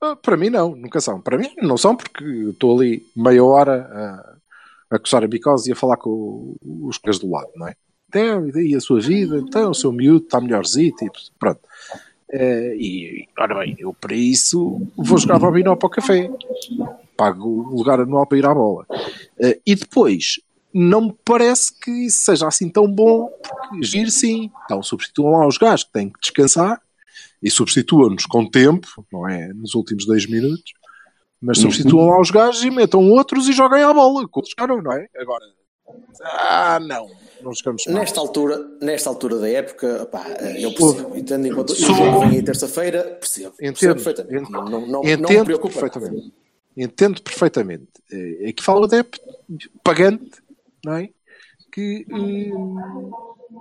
Ah, 0.00 0.16
Para 0.16 0.36
mim 0.36 0.50
não, 0.50 0.74
nunca 0.74 1.00
são. 1.00 1.20
Para 1.20 1.36
mim 1.36 1.50
não 1.58 1.76
são 1.76 1.94
porque 1.94 2.24
estou 2.24 2.78
ali 2.78 3.06
meia 3.14 3.44
hora 3.44 4.36
a, 4.90 4.96
a 4.96 4.98
coçar 4.98 5.22
a 5.22 5.28
bicose 5.28 5.68
e 5.68 5.72
a 5.72 5.76
falar 5.76 5.96
com 5.96 6.54
os 6.82 6.98
colegas 6.98 7.20
do 7.20 7.30
lado, 7.30 7.50
não 7.54 7.68
é? 7.68 7.74
Então, 8.08 8.48
e 8.48 8.52
daí 8.52 8.74
a 8.74 8.80
sua 8.80 9.00
vida, 9.00 9.36
então 9.38 9.70
o 9.70 9.74
seu 9.74 9.92
miúdo 9.92 10.24
está 10.24 10.40
melhorzito 10.40 11.04
e 11.04 11.10
pronto. 11.38 11.60
Eh, 12.32 12.76
e, 12.76 13.28
ora 13.38 13.58
bem, 13.60 13.76
eu 13.78 13.92
para 13.92 14.14
isso 14.14 14.80
vou 14.96 15.18
jogar 15.18 15.38
dominó 15.38 15.76
para 15.76 15.86
o 15.86 15.90
café. 15.90 16.30
Pago 17.16 17.48
o 17.48 17.76
lugar 17.76 18.00
anual 18.00 18.26
para 18.26 18.38
ir 18.38 18.46
à 18.46 18.54
bola. 18.54 18.84
Eh, 19.38 19.60
e 19.64 19.74
depois, 19.76 20.40
não 20.72 21.02
me 21.02 21.16
parece 21.24 21.72
que 21.78 22.06
isso 22.06 22.24
seja 22.24 22.48
assim 22.48 22.68
tão 22.68 22.90
bom, 22.90 23.28
porque 23.42 23.82
giro 23.84 24.10
sim. 24.10 24.50
Então 24.64 24.82
substituam 24.82 25.38
lá 25.38 25.46
os 25.46 25.58
gajos 25.58 25.84
que 25.84 25.92
têm 25.92 26.08
que 26.08 26.20
descansar 26.20 26.80
e 27.42 27.50
substituam-nos 27.50 28.26
com 28.26 28.48
tempo, 28.48 28.86
não 29.12 29.28
é 29.28 29.48
nos 29.54 29.74
últimos 29.74 30.06
dois 30.06 30.26
minutos, 30.26 30.72
mas 31.40 31.58
substituam 31.58 32.06
lá 32.06 32.20
os 32.20 32.30
gajos 32.30 32.62
e 32.64 32.70
metam 32.70 33.08
outros 33.10 33.48
e 33.48 33.52
joguem 33.52 33.82
à 33.82 33.92
bola, 33.94 34.26
jogaram, 34.48 34.82
não 34.82 34.92
é? 34.92 35.06
Agora, 35.16 35.44
ah, 36.22 36.78
não, 36.80 37.08
não 37.42 37.52
mal. 37.94 38.00
Nesta 38.02 38.20
altura, 38.20 38.58
nesta 38.80 39.08
altura 39.08 39.38
da 39.38 39.48
época, 39.48 40.06
pá, 40.12 40.24
eu 40.58 40.72
percebo. 40.74 41.16
E 41.16 41.22
tendo 41.22 41.46
em 41.46 41.54
conta 41.54 41.72
o 41.72 41.76
Sou- 41.76 41.94
jogo 41.94 42.20
vem 42.20 42.30
aí 42.30 42.42
terça-feira, 42.42 43.02
percebo. 43.18 43.52
percebo 43.56 43.70
Entendo, 43.70 43.94
perfeitamente. 43.94 44.42
ent- 44.44 44.50
Não, 44.50 44.64
não, 44.66 44.86
não 44.86 45.02
me 45.02 45.12
entendo 45.12 45.44
preocupa. 45.46 45.80
perfeitamente. 45.80 46.32
Entendo 46.76 47.22
perfeitamente. 47.22 47.88
É 48.12 48.50
é 48.50 48.52
que 48.52 48.62
fala 48.62 48.84
adepto 48.86 49.18
pagante, 49.82 50.30
não 50.84 50.94
é? 50.94 51.08
Que 51.72 52.04
hum, 52.10 53.10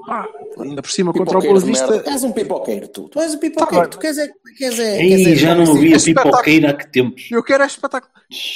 ah, 0.07 0.27
ainda 0.59 0.81
por 0.81 0.89
cima 0.91 1.13
contra 1.13 1.37
o 1.37 1.41
Boa. 1.41 1.59
Vista. 1.59 1.99
Tu 2.01 2.09
és 2.09 2.23
um 2.23 2.31
pipoqueiro, 2.31 2.87
tu. 2.87 3.09
Tu 3.09 3.19
és 3.19 3.33
um 3.35 3.37
pipoqueiro. 3.37 3.83
Tá 3.85 3.89
tu 3.89 3.99
queres 3.99 4.17
é. 4.17 4.31
Queres 4.57 4.79
é, 4.79 5.01
Ei, 5.01 5.09
queres 5.09 5.27
é 5.27 5.35
já 5.35 5.55
não 5.55 5.63
assim. 5.63 5.85
espetáculo. 5.93 6.31
pipoqueira 6.33 6.69
há 6.71 6.73
que 6.73 6.87
tempos. 6.91 7.27
Eu 7.31 7.43
quero 7.43 7.63
é 7.63 7.67
espetáculo. 7.67 8.13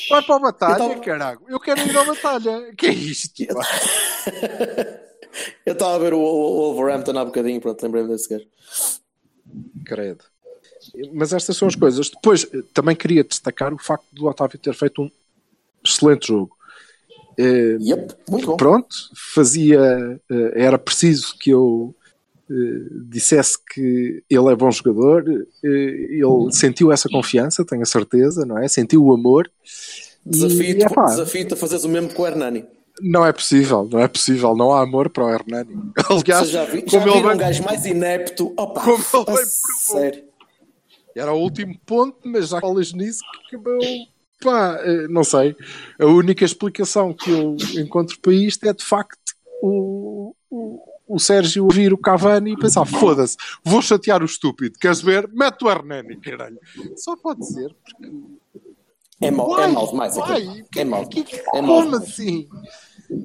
Vai 0.10 0.22
para 0.24 0.36
a 0.36 0.40
batalha, 0.40 0.74
Eu 0.84 0.90
tava- 0.90 1.00
caralho. 1.02 1.42
Eu 1.48 1.60
quero 1.60 1.82
ir 1.82 1.98
à 1.98 2.04
batalha. 2.04 2.72
Que 2.78 2.88
é 2.88 2.94
isto? 2.94 3.44
Eu 5.66 5.74
estava 5.74 5.96
a 5.96 6.00
ver 6.00 6.14
o, 6.14 6.20
o, 6.20 6.22
o 6.22 6.74
Wolverhampton 6.74 7.18
há 7.18 7.26
bocadinho, 7.26 7.60
pronto, 7.62 7.82
lembrei-me 7.84 8.10
desse 8.10 8.30
gajo. 8.30 8.46
Credo. 9.86 10.24
Mas 11.14 11.34
estas 11.34 11.58
são 11.58 11.68
as 11.68 11.76
coisas. 11.76 12.10
Depois, 12.10 12.46
eh, 12.54 12.62
também 12.74 12.96
queria 12.96 13.24
destacar 13.24 13.74
o 13.74 13.78
facto 13.78 14.06
do 14.12 14.28
Otávio 14.28 14.60
ter 14.60 14.74
feito 14.74 15.02
um 15.02 15.12
excelente 15.84 16.28
jogo. 16.28 16.56
Eh, 17.38 17.78
Yep, 17.82 18.16
muito 18.30 18.48
bom. 18.48 18.58
pronto, 18.58 18.96
fazia. 19.34 19.80
eh, 20.30 20.52
era 20.56 20.78
preciso 20.78 21.36
que 21.40 21.50
eu 21.52 21.96
eh, 22.50 22.54
dissesse 23.10 23.58
que 23.74 24.24
ele 24.30 24.52
é 24.52 24.56
bom 24.56 24.70
jogador. 24.72 25.24
eh, 25.64 25.68
ele 25.68 26.52
sentiu 26.52 26.92
essa 26.92 27.10
confiança, 27.10 27.66
tenho 27.66 27.82
a 27.82 27.86
certeza, 27.86 28.46
não 28.46 28.58
é? 28.58 28.68
Sentiu 28.68 29.04
o 29.04 29.14
amor. 29.14 29.50
E, 30.26 30.30
Desafio-te 30.30 30.84
epá, 30.86 31.06
desafio 31.06 31.48
a 31.52 31.56
fazeres 31.56 31.84
o 31.84 31.90
mesmo 31.90 32.14
com 32.14 32.24
o 32.24 32.28
Hernani. 32.28 32.66
não 33.02 33.26
é 33.26 33.34
possível, 33.34 33.88
não 33.92 34.00
é 34.00 34.08
possível. 34.08 34.56
Não 34.56 34.72
há 34.74 34.82
amor 34.84 35.10
para 35.10 35.26
o 35.26 35.30
Hernani. 35.30 35.76
Aliás, 36.10 36.50
já, 36.50 36.64
vi, 36.66 36.84
já 36.88 37.00
como 37.00 37.10
ele 37.14 37.22
bem 37.24 37.32
um 37.34 37.38
gajo 37.38 37.64
mais 37.64 37.86
inepto? 37.86 38.54
Opa, 38.58 38.82
Como 38.82 38.94
ele 38.94 39.24
provou. 39.26 39.46
sério. 39.80 40.24
Era 41.16 41.32
o 41.34 41.40
último 41.40 41.76
ponto, 41.86 42.18
mas 42.24 42.50
já 42.50 42.60
falas 42.62 42.92
nisso 42.94 43.20
que 43.50 43.56
acabou. 43.56 43.82
Pá, 44.44 44.78
eh, 44.82 45.08
não 45.08 45.24
sei. 45.24 45.56
A 46.00 46.06
única 46.06 46.44
explicação 46.44 47.14
que 47.14 47.32
eu 47.32 47.56
encontro 47.78 48.20
para 48.20 48.34
isto 48.34 48.66
é 48.66 48.74
de 48.74 48.84
facto 48.84 49.18
o, 49.62 50.36
o, 50.50 50.80
o 51.08 51.20
Sérgio 51.20 51.64
ouvir 51.64 51.94
o 51.94 51.98
Cavani 51.98 52.54
e 52.54 52.58
pensar: 52.58 52.86
foda-se, 52.86 53.38
vou 53.64 53.82
chatear 53.82 54.22
o 54.22 54.26
estúpido. 54.26 54.78
Queres 54.80 55.02
ver? 55.02 55.30
Mete 55.32 55.64
o 55.64 55.70
Hernani, 55.70 56.20
caralho. 56.20 56.60
Só 56.98 57.16
pode 57.16 57.46
ser, 57.48 57.74
porque. 57.84 58.12
É 59.22 59.32
mau, 59.32 59.58
é 59.58 59.62
Uai, 59.62 59.72
mau 59.72 59.88
demais 59.88 60.18
aquilo. 60.18 60.66
É 60.76 60.84
mau. 60.84 61.10
É 61.54 61.62
mau. 61.62 61.82
Como 61.82 61.96
assim? 61.96 62.48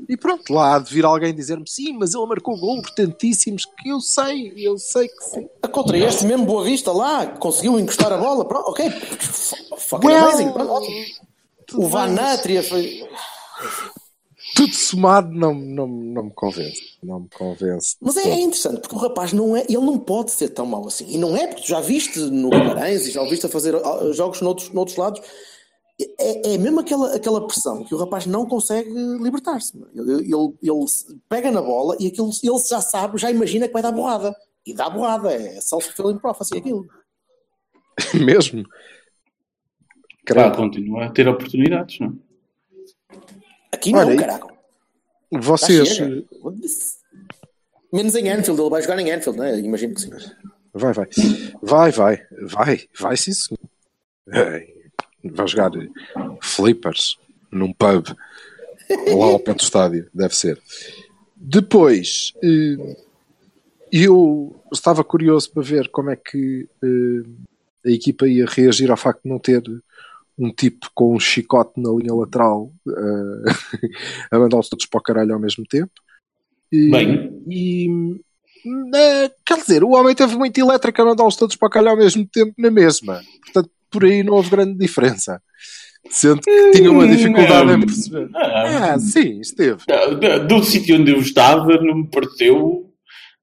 E 0.09 0.17
pronto, 0.17 0.53
lá 0.53 0.77
há 0.77 0.79
de 0.79 0.93
vir 0.93 1.05
alguém 1.05 1.35
dizer-me: 1.35 1.65
sim, 1.67 1.97
mas 1.99 2.15
ele 2.15 2.27
marcou 2.27 2.59
gol 2.59 2.79
importantíssimos. 2.79 3.65
Que 3.65 3.89
eu 3.91 4.01
sei, 4.01 4.53
eu 4.57 4.79
sei 4.79 5.09
que 5.09 5.25
sim. 5.25 5.49
Contra 5.73 5.99
este 5.99 6.25
mesmo 6.25 6.45
Boa 6.45 6.65
Vista 6.65 6.93
lá, 6.93 7.27
conseguiu 7.27 7.79
encostar 7.79 8.13
a 8.13 8.19
bola. 8.19 8.47
Pronto, 8.47 8.69
ok. 8.71 8.91
Fucking 9.89 10.07
Well, 10.07 10.25
amazing. 10.29 10.53
O 11.75 11.87
Van 11.89 12.07
bem, 12.07 12.15
mas- 12.15 12.31
Natria 12.37 12.63
foi. 12.63 13.09
tudo 14.55 14.75
somado 14.75 15.31
não, 15.31 15.55
não, 15.55 15.87
não 15.87 16.25
me 16.25 16.31
convence. 16.33 16.99
Não 17.03 17.21
me 17.21 17.29
convence. 17.31 17.97
Mas 18.01 18.17
é, 18.17 18.29
é 18.29 18.41
interessante, 18.41 18.81
porque 18.81 18.95
o 18.95 18.99
rapaz 18.99 19.33
não 19.33 19.57
é, 19.57 19.63
ele 19.63 19.79
não 19.79 19.99
pode 19.99 20.31
ser 20.31 20.51
tão 20.51 20.67
mau 20.67 20.87
assim. 20.87 21.07
E 21.09 21.19
não 21.19 21.37
é 21.37 21.47
porque 21.47 21.63
tu 21.63 21.69
já 21.69 21.81
viste 21.81 22.19
no 22.19 22.51
Guimarães 22.51 23.07
e 23.07 23.11
já 23.11 23.23
o 23.23 23.29
viste 23.29 23.47
a 23.47 23.49
fazer 23.49 23.75
ah, 23.77 24.13
jogos 24.13 24.41
noutros, 24.41 24.71
noutros 24.71 24.97
lados. 24.97 25.21
É, 26.01 26.55
é 26.55 26.59
mesmo 26.59 26.81
aquela, 26.81 27.15
aquela 27.15 27.45
pressão 27.47 27.83
que 27.85 27.95
o 27.95 27.99
rapaz 27.99 28.25
não 28.25 28.47
consegue 28.47 28.91
libertar-se. 29.21 29.77
Ele, 29.95 30.13
ele, 30.33 30.55
ele 30.63 30.87
pega 31.29 31.51
na 31.51 31.61
bola 31.61 31.97
e 31.99 32.07
aquilo, 32.07 32.31
ele 32.43 32.59
já 32.69 32.81
sabe, 32.81 33.19
já 33.19 33.31
imagina 33.31 33.67
que 33.67 33.73
vai 33.73 33.83
dar 33.83 33.91
borrada. 33.93 34.35
E 34.65 34.75
dá 34.75 34.89
borrada, 34.89 35.33
é 35.33 35.61
self-fulfilling 35.61 36.19
prophecy 36.19 36.59
aquilo. 36.59 36.87
Mesmo. 38.15 38.65
Continua 40.57 41.07
a 41.07 41.11
ter 41.11 41.29
oportunidades, 41.29 41.99
não 42.01 42.09
é? 42.09 42.29
Aqui 43.73 43.93
não, 43.93 44.01
Olha, 44.01 44.17
caraca. 44.17 44.47
Vocês. 45.31 45.89
chega. 45.89 46.25
Menos 47.93 48.15
em 48.15 48.29
Anfield, 48.31 48.61
ele 48.61 48.71
vai 48.71 48.83
jogar 48.83 48.99
em 48.99 49.11
Anfield, 49.11 49.39
não 49.39 49.45
é? 49.47 49.59
Imagino 49.59 49.95
que 49.95 50.01
sim. 50.03 50.11
Vai, 50.75 50.93
vai. 50.93 51.09
Vai, 51.63 51.91
vai. 51.91 52.27
Vai, 52.43 52.81
vai 52.99 53.17
sim, 53.17 53.33
senhor. 53.33 53.59
Ei, 54.31 54.79
Vai 55.25 55.49
jogar 55.49 55.71
flippers 56.41 57.19
num 57.51 57.73
pub 57.73 58.07
lá 58.89 59.27
ao 59.27 59.41
pé 59.41 59.53
do 59.53 59.61
estádio, 59.61 60.09
deve 60.15 60.35
ser. 60.35 60.61
Depois, 61.37 62.33
eh, 62.43 62.97
eu 63.91 64.55
estava 64.73 65.03
curioso 65.03 65.51
para 65.51 65.63
ver 65.63 65.89
como 65.89 66.11
é 66.11 66.17
que 66.17 66.69
eh, 66.83 67.89
a 67.89 67.91
equipa 67.91 68.29
ia 68.29 68.47
reagir 68.47 68.91
ao 68.91 68.97
facto 68.97 69.23
de 69.25 69.29
não 69.29 69.39
ter 69.39 69.63
um 70.39 70.51
tipo 70.53 70.89
com 70.95 71.15
um 71.15 71.21
chicote 71.21 71.73
na 71.81 71.91
linha 71.91 72.15
lateral 72.15 72.71
eh, 72.89 73.53
a 74.31 74.39
mandá-los 74.39 74.69
todos 74.69 74.87
para 74.87 74.99
o 74.99 75.03
caralho 75.03 75.35
ao 75.35 75.41
mesmo 75.41 75.65
tempo. 75.69 75.91
E, 76.73 76.91
Bem. 76.91 77.43
e, 77.49 77.89
eh, 78.95 79.31
quer 79.45 79.57
dizer, 79.59 79.83
o 79.85 79.91
homem 79.91 80.15
teve 80.15 80.37
muito 80.37 80.59
elétrico 80.59 81.01
a 81.03 81.05
mandá-los 81.07 81.37
todos 81.37 81.57
para 81.57 81.67
o 81.67 81.71
caralho 81.71 81.91
ao 81.93 81.97
mesmo 81.99 82.27
tempo 82.27 82.53
na 82.59 82.71
mesma. 82.71 83.21
Portanto, 83.45 83.71
por 83.91 84.05
aí 84.05 84.23
não 84.23 84.35
houve 84.35 84.51
grande 84.51 84.79
diferença. 84.79 85.41
Sendo 86.11 86.41
que 86.41 86.71
tinha 86.73 86.91
uma 86.91 87.07
dificuldade 87.09 87.67
Não. 87.67 87.75
em 87.75 87.81
perceber. 87.81 88.31
Ah, 88.35 88.93
Ah, 88.95 88.99
sim, 88.99 89.41
esteve. 89.41 89.83
da- 89.87 90.39
do 90.39 90.63
sítio 90.63 90.99
onde 91.01 91.11
eu 91.13 91.19
estava 91.19 91.67
não 91.83 91.97
me 91.99 92.11
pareceu 92.11 92.91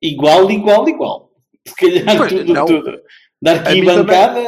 igual, 0.02 0.50
igual, 0.50 0.88
igual. 0.88 1.32
Se 1.68 1.76
calhar 1.76 2.18
Pois, 2.18 2.32
tudo, 2.32 2.54
não. 2.54 2.66
tudo. 2.66 2.98
Da 3.42 3.52
arquibancada. 3.54 4.42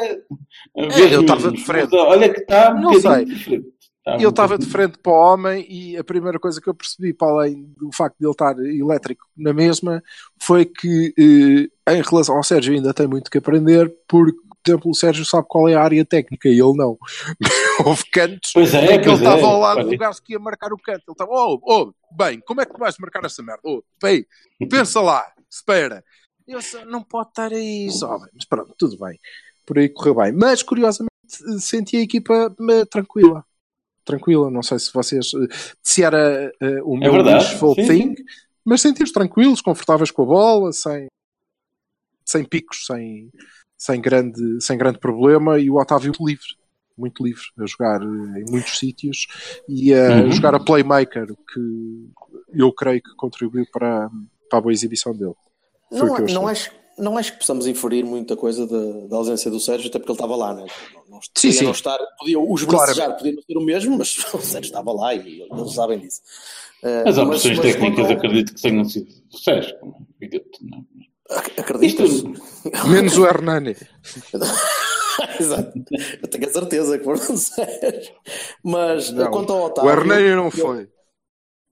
Ver 0.75 1.13
eu 1.13 1.21
estava 1.21 1.51
de 1.51 1.63
frente. 1.63 1.95
Olha 1.95 2.33
que 2.33 2.41
está 2.41 2.73
um 2.73 2.81
Não 2.81 2.99
sei. 2.99 3.25
diferente. 3.25 3.77
E 4.19 4.23
eu 4.23 4.29
estava 4.29 4.57
de 4.57 4.65
frente 4.65 4.97
para 4.99 5.11
o 5.11 5.15
homem 5.15 5.65
e 5.69 5.97
a 5.97 6.03
primeira 6.03 6.39
coisa 6.39 6.61
que 6.61 6.69
eu 6.69 6.73
percebi, 6.73 7.13
para 7.13 7.27
além 7.27 7.65
do 7.77 7.89
facto 7.93 8.15
de 8.17 8.25
ele 8.25 8.31
estar 8.31 8.57
elétrico 8.57 9.25
na 9.35 9.51
mesma, 9.51 10.01
foi 10.41 10.63
que 10.63 11.13
eh, 11.19 11.93
em 11.93 12.01
relação 12.01 12.37
ao 12.37 12.43
Sérgio 12.43 12.73
ainda 12.73 12.93
tem 12.93 13.05
muito 13.05 13.29
que 13.29 13.37
aprender, 13.37 13.93
porque 14.07 14.39
exemplo, 14.67 14.91
o 14.91 14.95
Sérgio 14.95 15.25
sabe 15.25 15.47
qual 15.47 15.67
é 15.67 15.75
a 15.75 15.81
área 15.81 16.05
técnica 16.05 16.47
e 16.47 16.59
ele 16.59 16.75
não. 16.75 16.97
Houve 17.85 18.03
cantos 18.11 18.51
Pois 18.53 18.73
é, 18.73 18.95
em 18.95 19.01
que 19.01 19.07
ele 19.07 19.11
é. 19.11 19.13
estava 19.15 19.45
ao 19.45 19.59
lado 19.59 19.89
do 19.89 19.97
gajo 19.97 20.21
que 20.21 20.33
ia 20.33 20.39
marcar 20.39 20.73
o 20.73 20.77
canto. 20.77 21.03
Ele 21.07 21.11
estava, 21.11 21.31
oh, 21.31 21.59
oh, 21.63 21.93
bem, 22.15 22.39
como 22.41 22.61
é 22.61 22.65
que 22.65 22.73
tu 22.73 22.79
vais 22.79 22.97
marcar 22.97 23.23
essa 23.25 23.41
merda? 23.43 23.61
Oh, 23.63 23.81
bem, 24.01 24.25
pensa 24.69 25.01
lá, 25.01 25.25
espera. 25.49 26.03
Eu 26.47 26.61
só, 26.61 26.85
não 26.85 27.03
pode 27.03 27.29
estar 27.29 27.51
aí 27.51 27.89
só. 27.91 28.17
Mas 28.33 28.45
pronto, 28.45 28.73
tudo 28.77 28.97
bem. 28.97 29.19
Por 29.67 29.77
aí 29.77 29.89
correu 29.89 30.15
bem. 30.15 30.31
Mas, 30.31 30.63
curiosamente, 30.63 31.11
senti 31.59 31.97
a 31.97 32.01
equipa 32.01 32.55
tranquila. 32.89 33.45
Tranquila, 34.05 34.49
não 34.49 34.63
sei 34.63 34.79
se 34.79 34.91
vocês. 34.93 35.29
Se 35.83 36.01
era 36.03 36.49
eh, 36.61 36.81
o 36.83 36.95
meu 36.95 37.11
verdade, 37.11 37.43
wishful 37.43 37.75
sim, 37.75 37.85
thing, 37.85 38.15
mas 38.63 38.79
senti-os 38.81 39.11
tranquilos, 39.11 39.61
confortáveis 39.61 40.09
com 40.09 40.23
a 40.23 40.25
bola, 40.25 40.71
sem, 40.71 41.07
sem 42.25 42.45
picos, 42.45 42.85
sem, 42.85 43.29
sem, 43.77 43.99
grande, 43.99 44.61
sem 44.61 44.77
grande 44.77 44.99
problema. 44.99 45.59
E 45.59 45.69
o 45.69 45.75
Otávio 45.75 46.13
livre, 46.21 46.47
muito 46.97 47.21
livre, 47.21 47.43
a 47.59 47.65
jogar 47.65 48.01
eh, 48.01 48.39
em 48.39 48.49
muitos 48.49 48.79
sítios 48.79 49.27
e 49.67 49.93
a 49.93 50.21
Uhum. 50.21 50.31
jogar 50.31 50.55
a 50.55 50.59
playmaker, 50.63 51.27
que 51.27 52.09
eu 52.53 52.71
creio 52.71 53.01
que 53.03 53.13
contribuiu 53.17 53.65
para, 53.69 54.09
para 54.49 54.59
a 54.59 54.61
boa 54.61 54.71
exibição 54.71 55.11
dele. 55.13 55.35
Foi 55.91 56.07
o 56.07 56.07
Não, 56.07 56.15
que 56.15 56.21
eu 56.21 56.33
não, 56.33 56.47
achei. 56.47 56.71
acho, 56.71 56.71
não 56.97 57.17
acho 57.17 57.33
que 57.33 57.39
possamos 57.39 57.67
inferir 57.67 58.03
muita 58.05 58.35
coisa 58.35 58.65
da, 58.67 59.07
da 59.07 59.17
ausência 59.17 59.49
do 59.51 59.59
Sérgio, 59.59 59.87
até 59.89 59.99
porque 59.99 60.11
ele 60.11 60.17
estava 60.17 60.35
lá, 60.35 60.53
né? 60.53 60.65
Não, 60.95 61.01
não, 61.15 61.19
Sim, 61.21 61.29
podia 61.47 61.51
sim. 61.53 61.63
Não 61.65 61.71
estar, 61.71 61.97
podia, 62.17 62.39
os 62.39 62.63
bracejar 62.63 63.15
podia 63.17 63.33
não 63.33 63.41
ser 63.41 63.57
o 63.57 63.61
mesmo, 63.61 63.97
mas 63.97 64.17
o 64.33 64.37
Sérgio 64.39 64.67
estava 64.69 64.91
lá 64.91 65.13
e 65.13 65.41
eles 65.41 65.73
sabem 65.73 65.99
disso. 65.99 66.21
Eh, 66.83 67.03
As 67.07 67.17
mas- 67.17 67.27
opções 67.27 67.57
mas 67.57 67.65
técnicas 67.73 67.97
quanto 67.97 68.11
ao- 68.11 68.17
acredito 68.17 68.53
que 68.55 68.61
tenham 68.61 68.85
sido 68.85 69.07
do 69.31 69.37
Sérgio, 69.37 69.77
como 69.79 69.95
é 70.21 70.25
evidente. 70.25 70.49
Não 70.61 70.77
é? 70.79 71.61
Acreditas? 71.61 72.09
Isto- 72.11 72.33
Menos 72.89 73.17
o 73.17 73.25
Hernani. 73.25 73.75
Exato. 75.39 75.73
Eu 76.21 76.27
tenho 76.27 76.47
a 76.47 76.53
certeza 76.53 76.97
que 76.97 77.03
foram 77.03 77.19
do 77.25 77.37
Sérgio. 77.37 78.13
Mas 78.63 79.11
Não, 79.11 79.31
quanto 79.31 79.51
ao 79.53 79.63
Otávio. 79.65 79.89
o 79.89 79.93
Hernani 79.93 80.29
não 80.35 80.45
eu- 80.45 80.51
foi. 80.51 80.87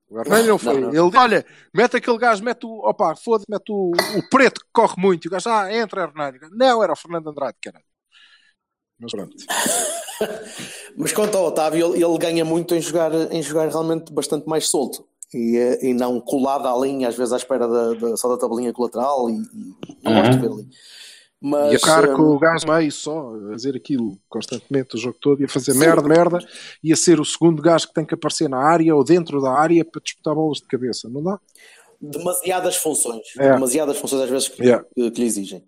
O 0.09 0.19
Hernani 0.19 0.47
não 0.47 0.57
foi. 0.59 0.73
Não, 0.75 0.81
não. 0.81 0.89
Ele 0.93 1.05
disse, 1.09 1.17
olha, 1.17 1.45
mete 1.73 1.97
aquele 1.97 2.17
gajo, 2.17 2.43
mete 2.43 2.65
o. 2.65 2.87
Opa, 2.89 3.15
foda-se, 3.15 3.45
mete 3.49 3.71
o, 3.71 3.91
o 4.17 4.29
preto 4.29 4.61
que 4.61 4.67
corre 4.71 4.95
muito. 4.97 5.25
E 5.25 5.27
o 5.27 5.31
gajo, 5.31 5.49
ah, 5.49 5.73
entra 5.73 6.03
Hernani. 6.03 6.37
Não, 6.51 6.83
era 6.83 6.93
o 6.93 6.95
Fernando 6.95 7.29
Andrade, 7.29 7.57
caralho. 7.61 7.83
Mas 8.99 9.11
pronto. 9.11 9.35
Mas 10.97 11.11
quanto 11.11 11.35
ao 11.37 11.45
Otávio, 11.45 11.93
ele, 11.95 12.03
ele 12.03 12.17
ganha 12.17 12.45
muito 12.45 12.73
em 12.73 12.81
jogar, 12.81 13.11
em 13.31 13.41
jogar 13.41 13.67
realmente 13.67 14.13
bastante 14.13 14.47
mais 14.47 14.69
solto. 14.69 15.05
E, 15.33 15.57
eh, 15.57 15.87
e 15.87 15.93
não 15.93 16.21
colado 16.21 16.67
à 16.67 16.77
linha, 16.79 17.09
às 17.09 17.15
vezes 17.17 17.33
à 17.33 17.37
espera 17.37 17.67
da, 17.67 17.93
da- 17.95 18.15
só 18.15 18.29
da 18.29 18.37
tabelinha 18.37 18.71
colateral. 18.71 19.29
E, 19.29 19.33
e 19.33 19.39
não 20.03 20.11
Uhum. 20.13 20.17
gosto 20.21 20.31
de 20.31 20.39
ver 20.39 20.53
ali. 20.53 20.67
Mas, 21.47 21.73
e 21.73 21.75
a 21.75 21.79
eh, 22.11 22.15
com 22.15 22.23
o 22.23 22.39
gajo 22.39 22.65
meio 22.67 22.91
só, 22.91 23.35
a 23.35 23.51
fazer 23.51 23.75
aquilo 23.75 24.17
constantemente 24.27 24.95
o 24.95 24.97
jogo 24.97 25.17
todo, 25.21 25.41
e 25.41 25.45
a 25.45 25.47
fazer 25.47 25.75
merda, 25.75 26.01
merda, 26.07 26.39
e 26.83 26.91
a 26.91 26.95
ser 26.95 27.19
o 27.19 27.25
segundo 27.25 27.61
gajo 27.61 27.87
que 27.87 27.93
tem 27.93 28.03
que 28.05 28.15
aparecer 28.15 28.49
na 28.49 28.57
área 28.57 28.95
ou 28.95 29.03
dentro 29.03 29.39
da 29.39 29.51
área 29.51 29.85
para 29.85 30.01
disputar 30.01 30.33
bolas 30.33 30.57
de 30.57 30.65
cabeça. 30.67 31.07
Não 31.09 31.21
dá? 31.21 31.39
demasiadas 32.01 32.75
funções, 32.75 33.25
É. 33.39 33.53
demasiadas 33.53 33.97
funções 33.97 34.23
às 34.23 34.29
vezes 34.29 34.47
que, 34.49 34.61
Yeah. 34.63 34.85
que- 34.93 35.11
que 35.11 35.21
lhe 35.21 35.27
exigem. 35.27 35.63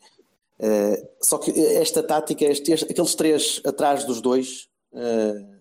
Eh, 0.59 1.01
só 1.21 1.37
que 1.37 1.51
esta 1.77 2.03
tática, 2.03 2.43
este- 2.45 2.71
este- 2.73 2.91
aqueles 2.91 3.15
três 3.15 3.61
atrás 3.65 4.03
dos 4.03 4.19
dois, 4.21 4.67
fa- 4.91 5.56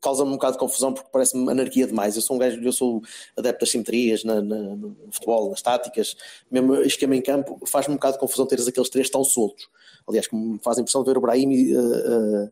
causa-me 0.00 0.30
um 0.30 0.34
bocado 0.34 0.52
de 0.54 0.58
confusão 0.58 0.92
porque 0.92 1.08
parece-me 1.12 1.50
anarquia 1.50 1.86
demais. 1.86 2.16
Eu 2.16 2.22
sou 2.22 2.36
um 2.36 2.38
gajo, 2.38 2.60
eu 2.62 2.72
sou 2.72 3.02
adepto 3.36 3.60
das 3.60 3.70
simetrias 3.70 4.24
na- 4.24 4.40
na- 4.42 4.76
no 4.76 4.96
futebol, 5.10 5.50
nas 5.50 5.62
táticas, 5.62 6.16
mesmo 6.50 6.74
esquema 6.76 7.16
em 7.16 7.22
campo, 7.22 7.58
faz-me 7.66 7.92
um 7.92 7.96
bocado 7.96 8.14
de 8.14 8.20
confusão 8.20 8.46
teres 8.46 8.66
aqueles 8.68 8.88
três 8.90 9.08
tão 9.10 9.22
soltos. 9.24 9.68
Aliás, 10.08 10.26
que 10.26 10.36
me 10.36 10.58
faz 10.60 10.78
a 10.78 10.80
impressão 10.80 11.02
de 11.02 11.10
ver 11.10 11.18
o 11.18 11.20
Brahim 11.20 11.52
eh, 11.52 11.74
eh, 11.76 12.50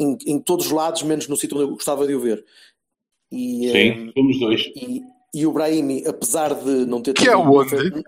em, 0.00 0.18
em 0.26 0.38
todos 0.40 0.66
os 0.66 0.72
lados, 0.72 1.02
menos 1.02 1.28
no 1.28 1.36
sítio 1.36 1.56
onde 1.56 1.66
eu 1.66 1.74
gostava 1.74 2.06
de 2.06 2.14
o 2.14 2.20
ver. 2.20 2.44
E, 3.30 3.68
eh, 3.68 3.72
Sim, 3.72 4.12
somos 4.16 4.40
dois. 4.40 4.62
e, 4.74 5.02
e 5.32 5.46
o 5.46 5.52
Brahimi, 5.52 6.04
apesar 6.06 6.54
de 6.54 6.84
não 6.86 7.00
ter 7.00 7.14
Que 7.14 7.28
é 7.28 7.36
onde? 7.36 7.76
onde? 7.76 8.04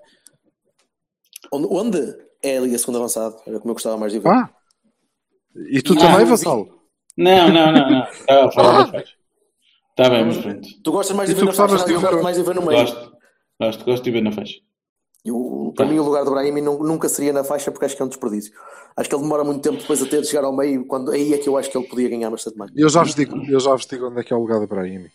Onde? 1.52 2.16
É 2.42 2.58
ali 2.58 2.74
a 2.74 2.78
segunda 2.78 2.98
avançada. 2.98 3.36
Era 3.46 3.58
como 3.60 3.70
eu 3.70 3.74
gostava 3.74 3.96
mais 3.96 4.12
de 4.12 4.18
ver. 4.18 4.30
Ah! 4.30 4.50
E 5.70 5.80
tu 5.82 5.94
Ah, 5.94 5.98
também, 5.98 6.36
sim. 6.36 6.68
Não, 7.16 7.48
não, 7.52 7.72
não, 7.72 7.90
não. 7.90 8.04
Estava 8.08 8.46
a 8.46 8.52
falar 8.52 8.70
Ah. 8.74 8.82
das 8.82 8.90
faixas. 8.90 9.14
Está 9.90 10.08
bem, 10.10 10.24
mas 10.24 10.38
pronto. 10.38 10.68
Tu 10.82 10.92
gostas 10.92 11.16
mais 11.16 11.28
de 11.28 11.34
ver 11.34 11.44
na 11.44 11.52
faixa, 11.52 11.74
eu 11.92 12.00
gosto 12.00 12.22
mais 12.22 12.36
de 12.36 12.42
ver 12.42 12.54
no 12.54 12.62
meio. 12.66 12.80
Gosto, 12.80 13.12
gosto, 13.60 13.84
gosto 13.84 14.02
de 14.02 14.10
ver 14.10 14.22
na 14.22 14.32
faixa. 14.32 14.54
E 15.24 15.30
o- 15.30 15.72
para 15.76 15.86
mim, 15.86 15.98
o 15.98 16.02
lugar 16.02 16.24
do 16.24 16.30
Brahimi 16.30 16.60
nu- 16.60 16.82
nunca 16.82 17.08
seria 17.08 17.32
na 17.32 17.44
faixa 17.44 17.70
porque 17.70 17.84
acho 17.84 17.94
que 17.94 18.02
é 18.02 18.04
um 18.04 18.08
desperdício. 18.08 18.52
Acho 18.96 19.08
que 19.08 19.14
ele 19.14 19.22
demora 19.22 19.44
muito 19.44 19.60
tempo 19.62 19.76
depois 19.78 20.02
até 20.02 20.20
de 20.20 20.26
chegar 20.26 20.44
ao 20.44 20.56
meio. 20.56 20.84
Quando, 20.86 21.10
aí 21.12 21.32
é 21.34 21.38
que 21.38 21.48
eu 21.48 21.56
acho 21.56 21.70
que 21.70 21.76
ele 21.78 21.86
podia 21.86 22.08
ganhar 22.08 22.30
bastante 22.30 22.56
mais. 22.56 22.70
Eu 22.74 22.88
já 22.88 23.02
vos 23.02 23.14
digo, 23.14 23.36
eu 23.48 23.60
já 23.60 23.70
vos 23.70 23.86
digo 23.86 24.08
onde 24.08 24.20
é 24.20 24.24
que 24.24 24.32
é 24.32 24.36
o 24.36 24.40
lugar 24.40 24.58
do 24.58 24.66
Brahimi. 24.66 25.10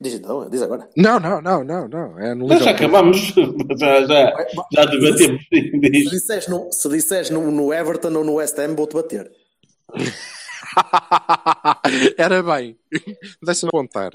Diz 0.00 0.14
então, 0.14 0.48
diz 0.48 0.62
agora. 0.62 0.88
Não, 0.96 1.20
não, 1.20 1.42
não, 1.42 1.62
não, 1.62 1.86
não. 1.88 2.18
É 2.18 2.34
no 2.34 2.48
já 2.56 2.70
acabamos, 2.70 3.18
já, 3.78 4.06
já, 4.06 4.46
já 4.72 4.84
debatemos 4.86 5.42
Se 5.52 5.70
disto. 5.90 6.10
disseres 6.10 6.48
no, 6.48 6.72
se 6.72 6.88
disseres 6.88 7.28
no, 7.30 7.50
no 7.50 7.74
Everton 7.74 8.14
ou 8.16 8.24
no 8.24 8.34
West 8.34 8.58
Ham, 8.58 8.74
vou-te 8.76 8.94
bater. 8.94 9.30
Era 12.18 12.42
bem. 12.42 12.76
Deixa-me 13.42 13.70
contar. 13.72 14.10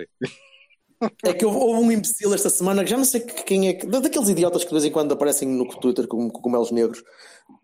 É 1.23 1.33
que 1.33 1.45
houve, 1.45 1.59
um 1.83 1.91
imbecil 1.91 2.33
esta 2.33 2.49
semana 2.49 2.83
que 2.83 2.89
já 2.89 2.97
não 2.97 3.03
sei 3.05 3.19
que- 3.21 3.43
quem 3.43 3.67
é 3.67 3.73
que. 3.73 3.85
da- 3.85 3.99
Daqueles 3.99 4.29
idiotas 4.29 4.63
que 4.63 4.69
de 4.69 4.73
vez 4.75 4.85
em 4.85 4.91
quando 4.91 5.11
aparecem 5.13 5.47
no 5.47 5.67
Twitter 5.67 6.07
com 6.07 6.29
cogumelos 6.29 6.71
negros. 6.71 7.03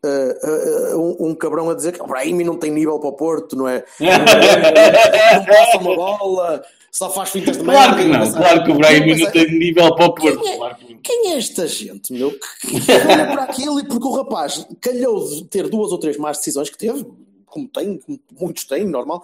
Uh, 0.06 0.96
uh, 0.96 1.26
um, 1.26 1.30
um 1.30 1.36
cabrão 1.36 1.70
a 1.70 1.74
dizer 1.74 1.94
que 1.94 2.02
o 2.04 2.08
Brahimi 2.08 2.44
não 2.44 2.58
tem 2.58 2.70
nível 2.72 3.00
para 3.00 3.10
o 3.10 3.14
Porto, 3.14 3.56
não 3.56 3.68
é? 3.68 3.84
não 4.00 5.46
passa 5.46 5.78
uma 5.80 5.96
bola, 5.96 6.64
só 6.92 7.10
faz 7.10 7.30
fintas 7.30 7.58
de 7.58 7.64
Claro 7.64 7.96
que 7.98 8.04
merda. 8.04 8.26
não, 8.26 8.32
claro 8.34 8.64
que 8.64 8.72
o 8.72 8.76
Brahim 8.78 9.16
não 9.24 9.32
tem 9.32 9.48
nível 9.60 9.96
para 9.96 10.06
o 10.06 10.14
Porto. 10.14 10.40
Quem 10.42 10.52
é, 10.54 10.58
Claro 10.58 10.76
que 10.76 10.94
não. 10.94 11.02
quem 11.02 11.32
é 11.32 11.38
esta 11.38 11.68
gente, 11.68 12.14
meu? 12.14 12.32
Que, 12.32 12.80
que 12.82 12.92
olha 12.92 13.26
para 13.28 13.44
aquilo 13.44 13.80
e 13.80 13.88
porque 13.88 14.06
o 14.08 14.12
rapaz 14.12 14.68
calhou 14.80 15.28
de 15.28 15.46
ter 15.46 15.68
duas 15.70 15.92
ou 15.92 15.98
três 15.98 16.18
más 16.18 16.38
decisões 16.38 16.70
que 16.70 16.78
teve, 16.78 17.04
como 17.52 17.68
tem, 17.68 17.98
como 18.00 18.20
muitos 18.40 18.64
têm, 18.64 18.86
normal. 18.86 19.24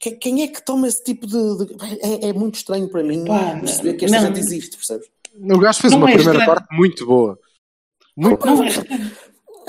Que- 0.00 0.16
Quem 0.16 0.42
é 0.42 0.48
que 0.48 0.62
toma 0.64 0.88
esse 0.88 1.02
tipo 1.02 1.26
de. 1.26 1.64
de- 1.64 1.76
é, 2.02 2.28
é 2.28 2.32
muito 2.32 2.56
estranho 2.56 2.88
para 2.88 3.02
mim 3.02 3.24
Pá, 3.24 3.56
perceber 3.60 3.94
que 3.94 4.04
esta 4.04 4.20
não. 4.20 4.26
gente 4.26 4.40
existe, 4.40 4.76
percebes? 4.76 5.06
O 5.38 5.58
gajo 5.58 5.80
fez 5.80 5.92
Não 5.92 6.00
uma 6.00 6.10
é 6.10 6.14
primeira 6.14 6.38
estranho. 6.40 6.60
parte 6.60 6.76
muito 6.76 7.06
boa. 7.06 7.38
Muito 8.16 8.44
Não 8.44 8.62
é, 8.64 8.68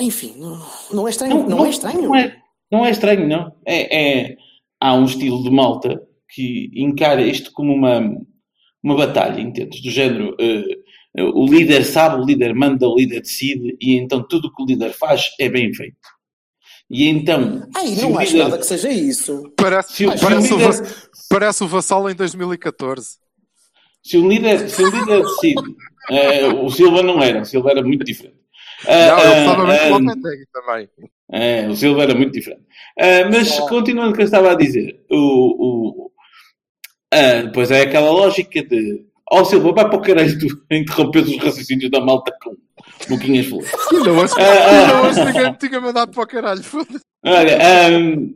Enfim, 0.00 0.34
não, 0.36 0.60
não 0.92 1.06
é 1.06 1.10
estranho. 1.10 1.48
Não, 1.48 1.64
é 1.64 1.70
estranho. 1.70 2.02
Não 2.02 2.14
é, 2.16 2.36
não 2.70 2.84
é 2.84 2.90
estranho, 2.90 3.26
não. 3.28 3.54
É, 3.64 3.96
é- 4.32 4.36
há 4.80 4.94
um 4.94 5.04
estilo 5.04 5.42
de 5.42 5.50
malta 5.50 6.02
que 6.28 6.68
encara 6.74 7.22
isto 7.22 7.52
como 7.52 7.72
uma, 7.72 8.00
uma 8.82 8.96
batalha, 8.96 9.40
entendes? 9.40 9.80
Do 9.82 9.90
género, 9.90 10.36
eh, 10.40 10.64
o 11.22 11.46
líder 11.46 11.84
sabe, 11.84 12.20
o 12.20 12.26
líder 12.26 12.54
manda, 12.54 12.88
o 12.88 12.96
líder 12.96 13.20
decide, 13.20 13.76
e 13.80 13.94
então 13.94 14.26
tudo 14.26 14.48
o 14.48 14.54
que 14.54 14.62
o 14.62 14.66
líder 14.66 14.92
faz 14.92 15.30
é 15.40 15.48
bem 15.48 15.72
feito. 15.72 15.96
E 16.90 17.08
então. 17.08 17.66
Ai, 17.74 17.94
não 17.96 18.12
o 18.12 18.18
acho 18.18 18.32
líder- 18.32 18.44
nada 18.44 18.58
que 18.58 18.66
seja 18.66 18.90
isso. 18.90 19.42
Parece, 19.56 19.92
Se 19.94 20.06
o- 20.06 20.18
parece, 20.20 20.46
se 20.48 20.52
o 20.52 20.56
o 20.56 20.58
líder- 20.58 20.66
Vass- 20.82 21.08
parece 21.28 21.64
o 21.64 21.68
Vassal 21.68 22.10
em 22.10 22.14
2014. 22.14 23.16
Se 24.02 24.18
o 24.18 24.28
líder, 24.28 24.68
se 24.68 24.82
o 24.82 24.90
líder 24.90 25.22
decide, 25.22 25.62
eh, 26.10 26.46
o 26.48 26.68
Silva 26.70 27.02
não 27.02 27.22
era, 27.22 27.40
o 27.40 27.44
Silva 27.44 27.70
era 27.70 27.82
muito 27.82 28.04
diferente. 28.04 28.36
Não, 28.84 28.92
Ah, 28.92 29.20
ele 29.22 29.34
ah, 29.34 29.40
estava 29.40 29.66
bem 29.66 29.76
ah, 29.76 29.88
com 29.88 29.94
o 29.94 29.98
Lopetegui 29.98 30.46
também. 30.52 30.88
É, 31.32 31.68
o 31.68 31.74
Silva 31.74 32.02
era 32.02 32.14
muito 32.14 32.32
diferente. 32.32 32.62
Ah, 33.00 33.28
mas 33.32 33.48
Só- 33.48 33.66
continuando 33.66 34.10
o 34.10 34.14
que 34.14 34.20
eu 34.20 34.24
estava 34.26 34.52
a 34.52 34.54
dizer, 34.54 35.02
o, 35.10 35.16
o, 35.16 36.10
ah, 37.12 37.42
depois 37.44 37.70
é 37.70 37.80
aquela 37.82 38.10
lógica 38.10 38.62
de 38.62 39.06
ó 39.32 39.42
Silva, 39.42 39.72
vai 39.72 39.88
para 39.88 39.96
o 39.96 40.02
caralho 40.02 40.38
tu 40.38 40.46
interrompes 40.70 41.26
os 41.28 41.38
raciocínios 41.38 41.90
da 41.90 42.00
malta 42.00 42.30
com 42.42 42.54
hoje, 44.20 44.34
Ah, 44.38 44.42
ah. 44.42 44.80
ainda 44.80 45.08
hoje 45.08 45.24
ninguém 45.24 45.50
me 45.52 45.58
tinha 45.58 45.80
mandado 45.80 46.10
para 46.12 46.22
o 46.22 46.26
caralho. 46.26 46.62
Olha, 47.24 47.58
ahm, 47.88 48.34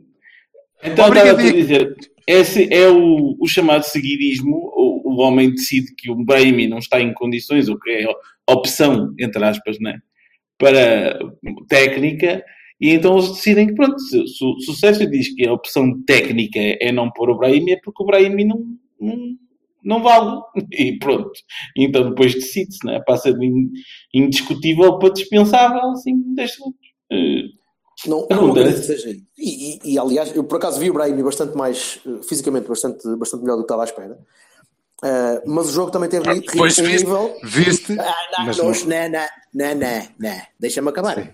então 0.83 1.07
estava 1.09 1.31
a 1.31 1.33
dizer, 1.51 1.95
esse 2.27 2.73
é 2.73 2.87
o, 2.89 3.35
o 3.39 3.47
chamado 3.47 3.83
seguidismo, 3.83 4.55
o, 4.75 5.13
o 5.13 5.21
homem 5.21 5.51
decide 5.51 5.93
que 5.95 6.09
o 6.11 6.15
Brahimi 6.23 6.67
não 6.67 6.77
está 6.79 7.01
em 7.01 7.13
condições, 7.13 7.67
ou 7.69 7.79
que 7.79 7.89
é 7.89 8.05
opção, 8.49 9.13
entre 9.19 9.43
aspas, 9.43 9.77
né, 9.79 9.99
para 10.57 11.19
técnica, 11.67 12.43
e 12.81 12.91
então 12.91 13.13
eles 13.17 13.29
decidem 13.31 13.67
que, 13.67 13.75
pronto, 13.75 13.99
se, 13.99 14.17
o- 14.19 14.27
se 14.59 14.71
o 14.71 14.73
Sérgio 14.73 15.09
diz 15.09 15.33
que 15.35 15.47
a 15.47 15.53
opção 15.53 16.01
técnica 16.05 16.59
é 16.59 16.91
não 16.91 17.11
pôr 17.11 17.29
o 17.29 17.37
Brahimi, 17.37 17.73
é 17.73 17.79
porque 17.83 18.01
o 18.03 18.05
Brahimi 18.05 18.45
não, 18.45 18.63
não, 18.99 19.15
não 19.83 20.01
vale, 20.03 20.41
e 20.71 20.97
pronto. 20.99 21.31
Então 21.77 22.09
depois 22.09 22.33
decide-se, 22.33 22.85
né, 22.85 23.01
passa 23.05 23.33
de 23.33 23.45
in- 23.45 23.71
indiscutível 24.13 24.97
para 24.99 25.09
dispensável, 25.13 25.91
assim, 25.91 26.15
10 26.35 26.53
segundos. 26.53 26.79
Eh, 27.11 27.43
Não, 28.07 28.25
não 28.29 28.51
acredito 28.51 28.79
que 28.79 28.85
seja 28.85 29.09
isso. 29.09 29.25
E, 29.37 29.73
e- 29.87 29.93
e, 29.93 29.99
aliás, 29.99 30.33
eu 30.35 30.43
por 30.43 30.57
acaso 30.57 30.79
vi 30.79 30.89
o 30.89 30.93
Brahimi 30.93 31.21
bastante 31.23 31.55
mais, 31.57 31.99
eh, 32.05 32.23
fisicamente, 32.23 32.67
bastante, 32.67 33.07
bastante 33.17 33.41
melhor 33.41 33.55
do 33.57 33.63
que 33.63 33.65
estava 33.65 33.83
à 33.83 33.85
espera. 33.85 34.17
Uh, 35.01 35.39
mas 35.49 35.69
o 35.69 35.71
jogo 35.71 35.91
também 35.91 36.09
teve 36.09 36.29
ri- 36.29 36.41
Pois 36.57 36.77
um 36.77 36.83
viste, 36.83 37.05
nível. 37.05 37.33
viste, 37.41 37.97
Ah, 37.97 38.13
não, 38.37 38.45
mas 38.47 38.57
não, 38.57 38.65
não- 38.65 38.73
não, 38.73 39.09
não, 39.09 39.27
não, 39.53 39.75
não, 39.75 40.07
não. 40.19 40.41
Deixa-me 40.59 40.89
acabar. 40.89 41.33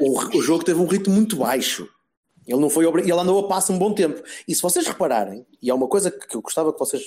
O, 0.00 0.38
o 0.38 0.40
jogo 0.42 0.62
teve 0.64 0.78
um 0.80 0.86
ritmo 0.86 1.12
muito 1.14 1.36
baixo. 1.36 1.88
Ele 2.46 2.60
não 2.60 2.70
foi 2.70 2.86
obri- 2.86 3.02
ele 3.02 3.12
andou 3.12 3.44
a 3.44 3.48
passo 3.48 3.72
um 3.72 3.78
bom 3.80 3.92
tempo. 3.92 4.22
E 4.46 4.54
se 4.54 4.62
vocês 4.62 4.86
repararem, 4.86 5.44
e 5.60 5.68
é 5.70 5.74
uma 5.74 5.88
coisa 5.88 6.08
que 6.10 6.36
eu 6.36 6.40
gostava 6.40 6.72
que 6.72 6.78
vocês 6.78 7.02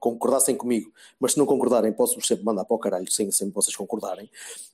concordassem 0.00 0.56
comigo, 0.56 0.92
mas 1.18 1.32
se 1.32 1.38
não 1.38 1.46
concordarem, 1.46 1.92
posso 1.92 2.20
sempre 2.20 2.44
mandar 2.44 2.64
para 2.64 2.74
o 2.74 2.78
caralho, 2.78 3.10
sem 3.10 3.30
sempre 3.30 3.54
vocês 3.54 3.74
concordarem. 3.76 4.30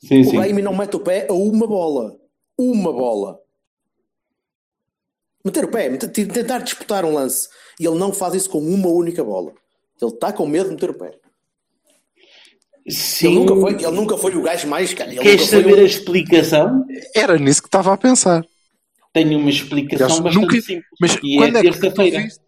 Sim, 0.06 0.20
o 0.20 0.24
sim. 0.24 0.52
Não 0.62 0.76
mete 0.76 0.96
o 0.96 1.00
pé 1.00 1.26
a 1.28 1.32
uma 1.32 1.66
bola. 1.66 2.16
Uma 2.58 2.92
bola. 2.92 3.40
Meter 5.44 5.64
o 5.64 5.68
pé, 5.68 5.88
meter- 5.90 6.10
tentar 6.10 6.58
disputar 6.60 7.04
um 7.04 7.12
lance. 7.14 7.48
E 7.78 7.86
ele 7.86 7.98
não 7.98 8.12
faz 8.12 8.34
isso 8.34 8.48
com 8.48 8.58
uma 8.58 8.88
única 8.88 9.22
bola. 9.22 9.52
Ele 10.00 10.10
está 10.10 10.32
com 10.32 10.46
medo 10.46 10.68
de 10.68 10.74
meter 10.74 10.90
o 10.90 10.94
pé. 10.94 11.18
Sim. 12.88 13.26
Ele 13.28 13.34
nunca, 13.40 13.56
foi, 13.56 13.72
ele 13.74 13.90
nunca 13.90 14.16
foi 14.18 14.36
o 14.36 14.42
gajo 14.42 14.68
mais. 14.68 14.92
Cara, 14.94 15.10
ele 15.10 15.20
Queres 15.20 15.48
foi 15.48 15.60
saber 15.62 15.74
o- 15.74 15.80
a 15.80 15.82
explicação? 15.84 16.86
Era 17.14 17.38
nisso 17.38 17.62
que 17.62 17.68
estava 17.68 17.92
a 17.92 17.96
pensar. 17.96 18.44
Tenho 19.12 19.38
uma 19.38 19.48
explicação 19.50 20.06
Aliás, 20.06 20.22
bastante 20.22 20.40
nunca- 20.42 20.60
simples. 20.60 20.84
Mas 21.00 21.14
e 21.22 21.36
quando 21.36 21.56
é 21.56 21.60
é, 21.60 21.62
que 21.62 21.78
tu 21.78 21.90
viste, 22.02 22.40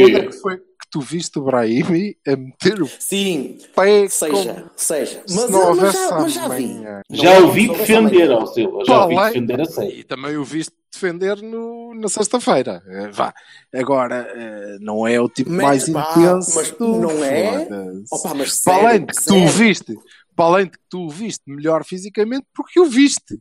quando 0.00 0.16
é 0.16 0.26
que 0.26 0.32
foi 0.32 0.56
que 0.58 0.64
tu 0.94 1.00
viste 1.00 1.36
o 1.40 1.42
Brahimi 1.42 2.16
a 2.24 2.36
meter 2.36 2.80
o 2.80 2.86
Sim, 2.86 3.58
pé 3.74 4.06
seja, 4.08 4.54
como 4.54 4.70
seja. 4.76 5.22
se 5.26 5.34
Mas, 5.34 5.50
não 5.50 5.74
mas 5.74 5.92
já, 5.92 6.10
mas 6.20 6.32
já 6.32 6.48
vi. 6.48 6.80
Já 7.10 7.40
não 7.40 7.46
houvesse 7.48 7.68
defender, 7.72 8.30
ó 8.30 8.46
Silva. 8.46 8.84
Já 8.86 9.02
ouvi 9.02 9.14
Pá, 9.16 9.20
lá- 9.22 9.26
defender 9.26 9.60
a 9.60 9.64
sério. 9.64 9.90
E 9.98 10.04
também 10.04 10.36
o 10.36 10.44
viste 10.44 10.72
defender 10.92 11.42
no, 11.42 11.92
na 11.96 12.06
sexta-feira. 12.08 12.80
Eh, 12.86 13.08
Vá. 13.10 13.34
Agora, 13.74 14.24
eh, 14.36 14.76
não 14.80 15.04
é 15.04 15.20
o 15.20 15.28
tipo 15.28 15.50
Mete, 15.50 15.62
mais 15.66 15.88
pá, 15.90 16.12
intenso. 16.16 16.54
mas 16.54 16.70
do- 16.70 16.96
não 17.00 17.24
é? 17.24 17.66
Opa, 18.12 18.34
mas 18.34 18.60
para 18.60 18.74
sério, 18.74 18.88
além 18.88 19.00
de 19.00 19.06
que 19.06 19.24
tu 19.24 19.34
o 19.34 19.38
sério. 19.38 19.48
viste, 19.52 19.94
para 20.36 20.44
além 20.44 20.64
de 20.66 20.70
que 20.70 20.78
tu 20.88 21.00
o 21.06 21.10
viste 21.10 21.42
melhor 21.48 21.84
fisicamente, 21.84 22.46
porque 22.54 22.78
o 22.78 22.86
viste. 22.86 23.36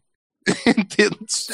Entendes? 0.67 1.47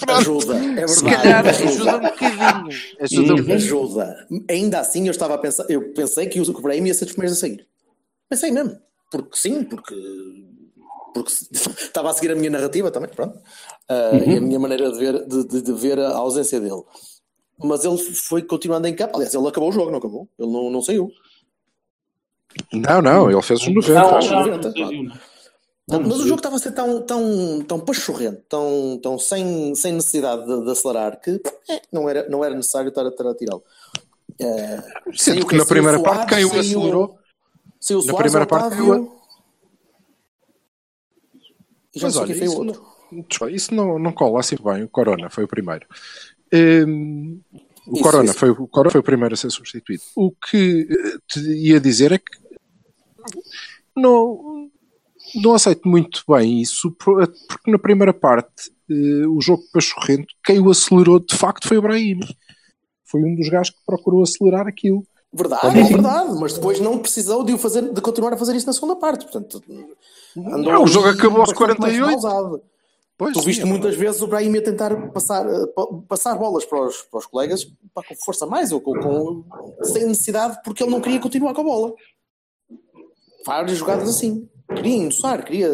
Pronto. 0.00 0.10
Ajuda, 0.12 0.56
é 0.56 0.60
verdade. 0.86 0.90
Se 0.92 1.04
calhar 1.04 1.46
ajuda. 1.46 1.96
um 1.96 2.00
bocadinho. 2.00 2.80
Ajuda 3.00 3.34
um. 3.34 3.54
Ajuda. 3.54 4.28
Ainda 4.50 4.80
assim, 4.80 5.06
eu 5.06 5.10
estava 5.10 5.34
a 5.34 5.38
pensar, 5.38 5.66
eu 5.68 5.92
pensei 5.92 6.26
que 6.26 6.40
o 6.40 6.60
Brahim 6.60 6.86
ia 6.86 6.94
ser 6.94 7.04
dos 7.04 7.14
primeiros 7.14 7.36
a 7.38 7.40
sair. 7.40 7.66
Pensei 8.28 8.50
mesmo. 8.50 8.78
Porque 9.10 9.36
sim, 9.36 9.62
porque, 9.64 9.94
porque 11.12 11.30
estava 11.82 12.10
a 12.10 12.14
seguir 12.14 12.32
a 12.32 12.34
minha 12.36 12.50
narrativa 12.50 12.90
também, 12.90 13.10
pronto. 13.10 13.38
Ah, 13.88 14.10
E 14.26 14.38
a 14.38 14.40
minha 14.40 14.58
maneira 14.58 14.90
de 14.90 14.98
ver, 14.98 15.26
de, 15.26 15.44
de- 15.46 15.62
de 15.62 15.72
ver 15.72 15.98
a 15.98 16.12
ausência 16.16 16.58
dele. 16.60 16.82
Mas 17.62 17.84
ele 17.84 17.98
foi 17.98 18.42
continuando 18.42 18.88
em 18.88 18.94
campo. 18.96 19.16
Aliás, 19.16 19.34
ele 19.34 19.46
acabou 19.46 19.68
o 19.68 19.72
jogo, 19.72 19.90
não 19.90 19.98
acabou? 19.98 20.26
Ele 20.38 20.50
não, 20.50 20.70
não 20.70 20.80
saiu. 20.82 21.10
Não, 22.72 23.00
não, 23.02 23.30
ele 23.30 23.42
fez 23.42 23.60
os 23.60 23.68
90. 23.68 23.94
Não, 23.94 24.16
acho. 24.16 24.30
não, 24.30 24.40
não, 24.40 24.46
90, 24.56 24.72
saiu, 24.72 25.12
não. 25.98 26.08
Mas 26.08 26.18
o 26.18 26.22
jogo 26.24 26.36
estava 26.36 26.56
a 26.56 26.58
ser 26.58 26.72
tão, 26.72 27.02
tão, 27.02 27.62
tão 27.66 27.80
pachorrento, 27.80 28.42
tão, 28.48 28.98
tão 29.02 29.18
sem, 29.18 29.74
sem 29.74 29.92
necessidade 29.92 30.46
de, 30.46 30.64
de 30.64 30.70
acelerar, 30.70 31.20
que 31.20 31.40
é, 31.68 31.82
não, 31.92 32.08
era, 32.08 32.28
não 32.28 32.44
era 32.44 32.54
necessário 32.54 32.88
estar 32.88 33.04
a, 33.04 33.08
estar 33.08 33.26
a 33.28 33.34
tirá-lo. 33.34 33.62
É, 34.40 34.82
Sendo 35.14 35.46
que 35.46 35.56
na 35.56 35.64
primeira 35.66 35.98
Soares, 35.98 36.16
parte, 36.18 36.34
quem 36.34 36.44
o 36.44 36.48
saiu- 36.48 36.60
acelerou. 36.60 37.18
Saiu 37.80 37.98
na 37.98 38.04
Soares, 38.04 38.22
primeira 38.32 38.46
parte, 38.46 38.66
Otávio, 38.80 39.12
E 41.94 41.98
já 41.98 42.06
Mas 42.06 42.14
sei 42.14 42.22
olha, 42.22 42.34
foi 42.34 42.42
o 42.46 42.50
isso, 42.50 42.58
outro. 42.58 42.86
não, 43.40 43.48
isso 43.50 43.74
não, 43.74 43.98
não 43.98 44.12
cola 44.12 44.40
assim 44.40 44.56
bem. 44.62 44.82
O 44.84 44.88
Corona 44.88 45.28
foi 45.28 45.44
o 45.44 45.48
primeiro. 45.48 45.86
Hum, 46.54 47.40
o, 47.86 47.94
Isso, 47.94 48.02
Corona 48.02 48.24
isso. 48.30 48.34
Foi, 48.38 48.50
o 48.50 48.66
Corona 48.66 48.90
foi 48.90 49.00
o 49.00 49.04
primeiro 49.04 49.34
a 49.34 49.36
ser 49.36 49.50
substituído. 49.50 50.02
O 50.16 50.30
que 50.32 50.88
eh, 50.90 51.18
te 51.28 51.40
ia 51.40 51.78
dizer 51.80 52.12
é 52.12 52.18
que 52.18 52.42
não, 53.96 54.70
não 55.36 55.54
aceito 55.54 55.88
muito 55.88 56.22
bem 56.28 56.60
isso, 56.60 56.90
por- 56.92 57.26
porque 57.48 57.70
na 57.70 57.78
primeira 57.78 58.12
parte 58.12 58.70
eh, 58.90 59.26
o 59.26 59.40
jogo 59.40 59.62
pachorrento, 59.72 60.26
quem 60.44 60.58
o 60.60 60.70
acelerou 60.70 61.18
de 61.20 61.36
facto 61.36 61.68
foi 61.68 61.78
o 61.78 61.82
Brahim. 61.82 62.20
Foi 63.04 63.22
um 63.22 63.34
dos 63.34 63.48
gajos 63.48 63.70
que 63.74 63.80
procurou 63.86 64.22
acelerar 64.22 64.66
aquilo. 64.66 65.02
Verdade, 65.32 65.78
é 65.78 65.82
verdade, 65.84 66.34
mas 66.38 66.52
depois 66.54 66.78
não 66.80 66.98
precisou 66.98 67.42
de, 67.44 67.52
o 67.54 67.58
fazer, 67.58 67.90
de 67.92 68.00
continuar 68.02 68.34
a 68.34 68.36
fazer 68.36 68.54
isso 68.54 68.66
na 68.66 68.72
segunda 68.72 68.96
parte. 68.96 69.24
Portanto, 69.24 69.62
andou 70.36 70.72
Não, 70.72 70.82
o 70.84 70.86
jogo 70.86 71.08
acabou 71.08 71.40
aos 71.40 71.50
bastante 71.50 71.80
mais 71.80 71.96
48. 71.98 72.20
pausado. 72.22 72.62
Pois, 73.16 73.32
Tu 73.34 73.40
sim, 73.40 73.46
viste 73.46 73.62
é 73.62 73.64
muitas 73.64 73.94
vezes 73.94 74.20
o 74.20 74.26
Brahim 74.26 74.56
a 74.56 74.62
tentar 74.62 74.94
passar, 75.12 75.46
eh, 75.46 75.66
pa- 75.74 75.86
passar 76.08 76.34
bolas 76.34 76.64
para 76.64 76.86
os, 76.86 77.02
para 77.02 77.18
os 77.18 77.26
colegas 77.26 77.64
pá, 77.94 78.02
com 78.06 78.14
força 78.16 78.44
a 78.44 78.48
mais 78.48 78.72
ou 78.72 78.80
com, 78.80 78.92
com- 78.98 79.44
sem 79.84 80.06
necessidade 80.06 80.58
porque 80.64 80.82
ele 80.82 80.90
não 80.90 81.00
queria 81.00 81.20
continuar 81.20 81.54
com 81.54 81.60
a 81.60 81.64
bola. 81.64 81.94
Várias 83.46 83.78
jogadas 83.78 84.08
assim. 84.08 84.48
Queria 84.74 84.96
endossar, 84.96 85.44
queria 85.44 85.68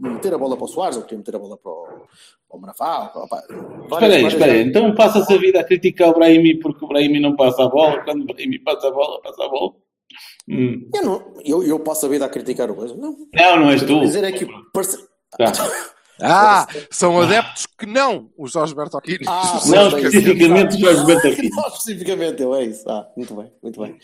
meter 0.00 0.34
a 0.34 0.38
bola 0.38 0.56
para 0.56 0.64
o 0.64 0.68
Soares 0.68 0.96
ou 0.96 1.02
queria 1.02 1.18
meter 1.18 1.36
a 1.36 1.38
bola 1.38 1.56
para 1.56 1.70
o, 1.70 1.84
para 2.48 2.56
o 2.56 2.60
Manafá. 2.60 3.12
ou- 3.14 3.24
Espera 3.24 4.14
aí, 4.14 4.24
espera 4.26 4.52
aí. 4.52 4.62
Então 4.62 4.94
passa-se 4.94 5.32
a 5.32 5.36
vida 5.36 5.60
a 5.60 5.64
criticar 5.64 6.10
o 6.10 6.14
Brahimi 6.14 6.58
porque 6.58 6.84
o 6.84 6.88
Brahimi 6.88 7.20
não 7.20 7.36
passa 7.36 7.64
a 7.64 7.68
bola. 7.68 8.02
Quando 8.04 8.22
o 8.22 8.24
Brahimi 8.26 8.58
passa 8.58 8.88
a 8.88 8.90
bola, 8.90 9.20
passa 9.22 9.44
a 9.44 9.48
bola. 9.48 9.72
Hum. 10.48 10.88
Eu, 10.94 11.02
não, 11.04 11.34
eu, 11.44 11.62
eu 11.62 11.78
posso 11.80 12.06
a 12.06 12.08
vida 12.08 12.24
a 12.24 12.28
criticar 12.28 12.70
o 12.70 12.74
coisa. 12.74 12.94
Não. 12.96 13.16
Não, 13.34 13.56
não 13.60 13.70
és 13.70 13.82
tu. 13.82 14.00
Dizer 14.00 14.24
é 14.24 14.32
que 14.32 14.46
Tá. 15.36 15.52
Ah, 16.20 16.66
são 16.90 17.20
adeptos 17.20 17.66
que 17.66 17.86
não 17.86 18.28
os 18.36 18.52
Jorge 18.52 18.74
Bertolini. 18.74 19.24
Ah, 19.26 19.60
Não 19.66 19.88
especificamente 19.88 20.74
sim. 20.74 20.80
Jorge 20.80 21.04
Bertolini. 21.06 21.50
Não 21.50 21.68
especificamente 21.68 22.42
eu, 22.42 22.54
é 22.54 22.64
isso. 22.64 22.88
Ah, 22.88 23.08
muito 23.16 23.34
bem, 23.34 23.52
muito 23.62 23.80
bem. 23.80 23.96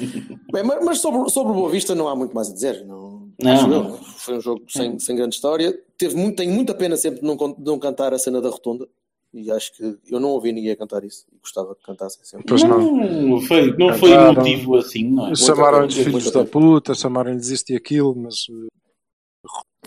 bem 0.52 0.62
mas 0.64 0.84
mas 0.84 0.98
sobre, 1.00 1.30
sobre 1.30 1.52
o 1.52 1.54
Boa 1.54 1.70
Vista 1.70 1.94
não 1.94 2.08
há 2.08 2.16
muito 2.16 2.34
mais 2.34 2.50
a 2.50 2.54
dizer. 2.54 2.84
Não, 2.86 3.28
Não, 3.42 3.52
acho 3.52 3.66
não. 3.66 3.88
eu. 3.90 3.98
Foi 4.16 4.36
um 4.36 4.40
jogo 4.40 4.64
sem, 4.68 4.98
sem 4.98 5.16
grande 5.16 5.34
história. 5.34 5.78
Teve 5.96 6.16
muito, 6.16 6.36
tenho 6.36 6.52
muita 6.52 6.74
pena 6.74 6.96
sempre 6.96 7.20
de 7.20 7.26
não, 7.26 7.36
de 7.36 7.64
não 7.64 7.78
cantar 7.78 8.14
a 8.14 8.18
cena 8.18 8.40
da 8.40 8.48
rotunda. 8.48 8.86
E 9.34 9.50
acho 9.50 9.74
que 9.74 9.98
eu 10.10 10.18
não 10.18 10.30
ouvi 10.30 10.52
ninguém 10.52 10.74
cantar 10.74 11.04
isso. 11.04 11.26
E 11.30 11.38
gostava 11.38 11.74
que 11.74 11.82
cantassem 11.82 12.24
sempre. 12.24 12.46
Pois 12.48 12.62
não. 12.62 12.96
Não 12.96 13.40
foi, 13.42 13.76
não 13.76 13.92
foi 13.92 14.16
motivo 14.16 14.76
assim, 14.76 15.10
não 15.10 15.28
é? 15.30 15.34
Chamaram-lhes 15.36 15.94
filhos 15.94 16.30
da 16.30 16.46
puta, 16.46 16.94
chamaram-lhes 16.94 17.48
isto 17.50 17.70
e 17.70 17.76
aquilo, 17.76 18.14
mas 18.16 18.46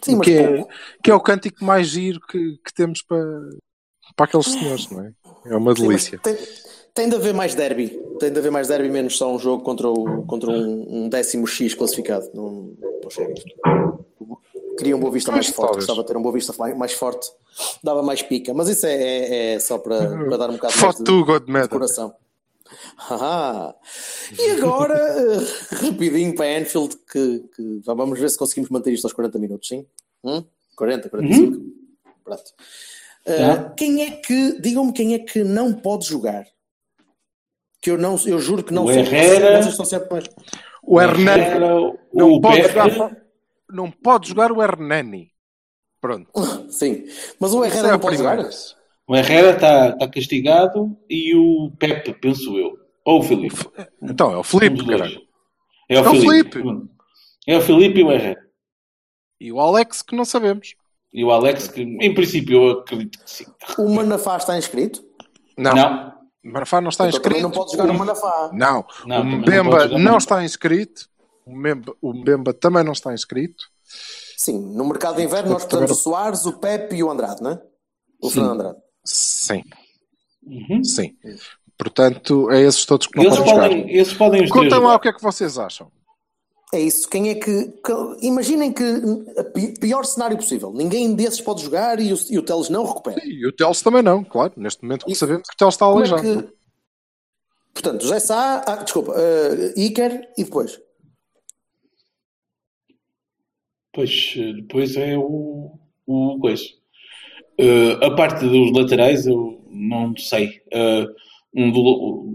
Sim, 0.03 0.19
que, 0.19 0.31
é, 0.31 0.65
que 1.03 1.11
é 1.11 1.13
o 1.13 1.19
cântico 1.19 1.63
mais 1.63 1.87
giro 1.87 2.19
que, 2.21 2.57
que 2.65 2.73
temos 2.73 3.01
para, 3.03 3.23
para 4.15 4.25
aqueles 4.25 4.47
senhores, 4.47 4.89
não 4.89 5.03
é? 5.03 5.11
É 5.45 5.55
uma 5.55 5.75
Sim, 5.75 5.87
delícia. 5.87 6.19
tem, 6.19 6.37
tem 6.93 7.09
de 7.09 7.15
haver 7.15 7.33
mais 7.33 7.55
derby. 7.55 7.89
Tem 8.19 8.31
de 8.31 8.39
haver 8.39 8.51
mais 8.51 8.67
derby, 8.67 8.89
menos 8.89 9.17
só 9.17 9.33
um 9.33 9.39
jogo 9.39 9.63
contra, 9.63 9.87
o, 9.89 10.23
contra 10.25 10.49
um, 10.49 11.05
um 11.05 11.09
décimo 11.09 11.47
X 11.47 11.73
classificado. 11.73 12.29
Não, 12.33 12.73
não 13.03 13.09
chega. 13.09 13.33
Queria 14.77 14.95
um 14.95 14.99
Boa 14.99 15.11
Vista 15.11 15.31
mais 15.31 15.47
forte. 15.47 15.67
talvez. 15.67 15.85
Gostava 15.85 16.01
de 16.01 16.07
ter 16.07 16.17
um 16.17 16.21
Boa 16.21 16.33
Vista 16.33 16.53
mais, 16.75 16.93
forte. 16.93 17.29
Dava 17.83 18.01
mais 18.01 18.21
pica. 18.21 18.53
Mas 18.53 18.67
isso 18.69 18.85
é, 18.85 18.93
é- 18.93 19.53
é 19.53 19.59
só 19.59 19.77
para, 19.77 20.25
para 20.25 20.37
dar 20.37 20.49
um 20.49 20.53
bocado 20.53 20.73
mais 20.79 20.95
de, 20.95 21.03
God 21.03 21.43
de 21.45 21.69
coração. 21.69 22.13
Ah, 23.09 23.75
e 24.39 24.51
agora, 24.51 24.95
eh, 24.97 25.75
rapidinho 25.85 26.33
para 26.35 26.57
Anfield, 26.59 26.95
que, 27.11 27.39
que 27.55 27.81
vamos 27.85 28.19
ver 28.19 28.29
se 28.29 28.37
conseguimos 28.37 28.69
manter 28.69 28.91
isto 28.93 29.05
aos 29.05 29.13
40 29.13 29.37
minutos, 29.39 29.67
sim? 29.67 29.85
Hum? 30.23 30.43
40, 30.75 31.09
45? 31.09 31.61
Pronto. 32.23 32.43
Eh, 33.25 33.37
Tá. 33.37 33.69
Quem 33.77 34.03
é 34.03 34.11
que, 34.11 34.59
digam-me 34.61 34.93
quem 34.93 35.13
é 35.13 35.19
que 35.19 35.43
não 35.43 35.73
pode 35.73 36.05
jogar? 36.07 36.45
Que 37.81 37.91
eu 37.91 37.97
não, 37.97 38.15
eu 38.25 38.39
juro 38.39 38.63
que 38.63 38.73
não 38.73 38.85
O 38.85 38.87
sei. 38.93 38.99
Herrera. 39.01 39.57
Vocês 39.57 39.71
estão 39.73 39.85
sempre 39.85 40.09
mais- 40.11 40.25
O 40.83 40.99
Hernani 41.01 41.59
não 42.13 42.31
o 42.33 42.41
pode, 42.41 42.61
jogar, 42.63 43.17
não 43.69 43.91
pode 43.91 44.29
jogar 44.29 44.51
o 44.51 44.61
Hernani. 44.61 45.31
Pronto. 45.99 46.29
Sim, 46.71 47.05
mas 47.39 47.53
o 47.53 47.63
Herrera 47.65 47.89
é 47.89 47.91
não 47.91 47.99
pode 47.99 48.15
primeira. 48.17 48.43
jogar? 48.43 48.80
O 49.11 49.15
Herrera 49.15 49.51
está 49.51 49.91
tá 49.97 50.07
castigado 50.07 50.97
e 51.09 51.35
o 51.35 51.69
Pepe, 51.77 52.13
penso 52.13 52.57
eu. 52.57 52.77
Ou 53.03 53.19
o 53.19 53.23
Filipe. 53.23 53.57
Então, 54.01 54.31
é 54.31 54.37
o 54.37 54.43
Felipe, 54.43 54.85
caralho. 54.87 55.19
É 55.89 55.99
o 55.99 56.05
É 56.05 56.09
o 56.09 56.11
Filipe. 56.11 56.51
Filipe. 56.61 56.89
É 57.45 57.57
o 57.57 57.61
Filipe 57.61 57.99
e 57.99 58.03
o 58.05 58.11
Herrera. 58.11 58.39
E 59.37 59.51
o 59.51 59.59
Alex, 59.59 60.01
que 60.01 60.15
não 60.15 60.23
sabemos. 60.23 60.75
E 61.11 61.25
o 61.25 61.31
Alex, 61.31 61.67
que 61.67 61.81
em 61.81 62.13
princípio 62.13 62.63
eu 62.63 62.71
acredito 62.79 63.19
que 63.21 63.29
sim. 63.29 63.45
O 63.77 63.89
Manafá 63.93 64.37
está 64.37 64.57
inscrito? 64.57 65.03
Não. 65.57 65.73
Não. 65.75 66.13
O 66.45 66.49
Manafá 66.53 66.79
não 66.79 66.87
está 66.87 67.03
também 67.03 67.19
inscrito. 67.19 67.41
não 67.41 67.51
pode 67.51 67.71
jogar 67.73 67.87
no 67.87 67.93
Manafá. 67.99 68.49
Não. 68.53 68.85
Não, 69.05 69.21
o 69.21 69.23
não 69.25 69.37
Mbemba 69.39 69.87
não, 69.89 69.99
no- 69.99 70.17
está 70.17 70.41
inscrito. 70.45 71.09
O 71.45 71.53
Mbemba, 71.53 71.93
o 72.01 72.13
Mbemba 72.13 72.53
também 72.53 72.83
não 72.85 72.93
está 72.93 73.13
inscrito. 73.13 73.65
Sim, 74.37 74.57
no 74.73 74.85
mercado 74.87 75.17
de 75.17 75.23
inverno 75.23 75.51
nós 75.51 75.65
precisamos 75.65 75.91
o 75.91 76.01
Soares, 76.01 76.45
o 76.45 76.59
Pepe 76.59 76.95
e 76.95 77.03
o 77.03 77.11
Andrade, 77.11 77.41
não 77.43 77.51
é? 77.51 77.61
O 78.21 78.29
Fernando 78.29 78.53
Andrade. 78.53 78.77
Sim, 79.03 79.63
Uhum. 80.43 80.83
sim. 80.83 81.15
Portanto, 81.77 82.49
é 82.51 82.61
esses 82.61 82.85
todos 82.85 83.07
que 83.07 83.17
não 83.17 83.23
Eles 83.25 83.37
podem 83.37 83.53
jogar. 83.53 83.67
podem, 83.69 83.95
esses 83.97 84.13
podem 84.13 84.43
os 84.43 84.49
três 84.49 84.51
Contem 84.51 84.77
lá 84.77 84.83
jogar. 84.85 84.95
o 84.95 84.99
que 84.99 85.07
é 85.09 85.13
que 85.13 85.21
vocês 85.21 85.57
acham. 85.57 85.91
É 86.73 86.79
isso. 86.79 87.09
Quem 87.09 87.29
é 87.29 87.35
que. 87.35 87.65
que- 87.67 88.17
imaginem 88.25 88.71
que 88.71 88.83
pior 89.81 90.05
cenário 90.05 90.37
possível. 90.37 90.71
Ninguém 90.71 91.13
desses 91.15 91.41
pode 91.41 91.63
jogar 91.63 91.99
e 91.99 92.13
o, 92.13 92.17
e 92.29 92.37
o 92.37 92.43
Teles 92.43 92.69
não 92.69 92.85
recupera. 92.85 93.19
E 93.25 93.45
o 93.45 93.51
Teles 93.51 93.81
também 93.81 94.01
não, 94.01 94.23
claro. 94.23 94.53
Neste 94.55 94.81
momento 94.83 95.05
E- 95.09 95.15
sabemos 95.15 95.47
que 95.49 95.53
o 95.53 95.57
Teles 95.57 95.73
está 95.73 95.85
é 95.85 95.89
aleijado. 95.89 96.21
que. 96.21 96.53
Portanto, 97.73 98.01
José 98.03 98.19
Sá. 98.19 98.63
Ah, 98.67 98.75
desculpa. 98.83 99.11
Uh, 99.13 99.79
Iker 99.79 100.31
e 100.37 100.43
depois. 100.43 100.79
Pois, 103.93 104.33
eh, 104.37 104.53
depois 104.53 104.95
é 104.95 105.17
o, 105.17 105.77
o 106.05 106.39
coisa. 106.39 106.63
Eh, 107.57 107.93
a 108.05 108.11
parte 108.15 108.45
dos 108.47 108.71
laterais 108.71 109.25
eu 109.27 109.61
não 109.69 110.15
sei. 110.17 110.61
Eh, 110.71 111.05
um 111.55 111.71
do- 111.71 112.33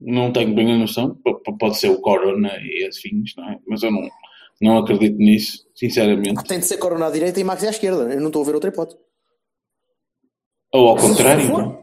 não 0.00 0.32
tenho 0.32 0.54
bem 0.54 0.72
a 0.72 0.78
noção. 0.78 1.14
P- 1.16 1.52
Pode 1.58 1.78
ser 1.78 1.90
o 1.90 2.00
Corona 2.00 2.50
e 2.60 2.86
afins, 2.86 3.34
não 3.36 3.48
é? 3.50 3.58
Mas 3.66 3.82
eu 3.82 3.90
não, 3.90 4.08
não 4.60 4.78
acredito 4.78 5.18
nisso, 5.18 5.66
sinceramente. 5.74 6.42
Tem 6.44 6.58
de 6.58 6.66
ser 6.66 6.78
Corona 6.78 7.06
à 7.06 7.10
direita 7.10 7.38
e 7.40 7.44
Maxi 7.44 7.66
à 7.66 7.70
esquerda. 7.70 8.12
Eu 8.14 8.20
não 8.20 8.28
estou 8.28 8.42
a 8.42 8.46
ver 8.46 8.54
outra 8.54 8.70
hipótese. 8.70 8.98
Ou 10.72 10.88
ao 10.88 10.96
contrário, 10.96 11.48
não? 11.48 11.82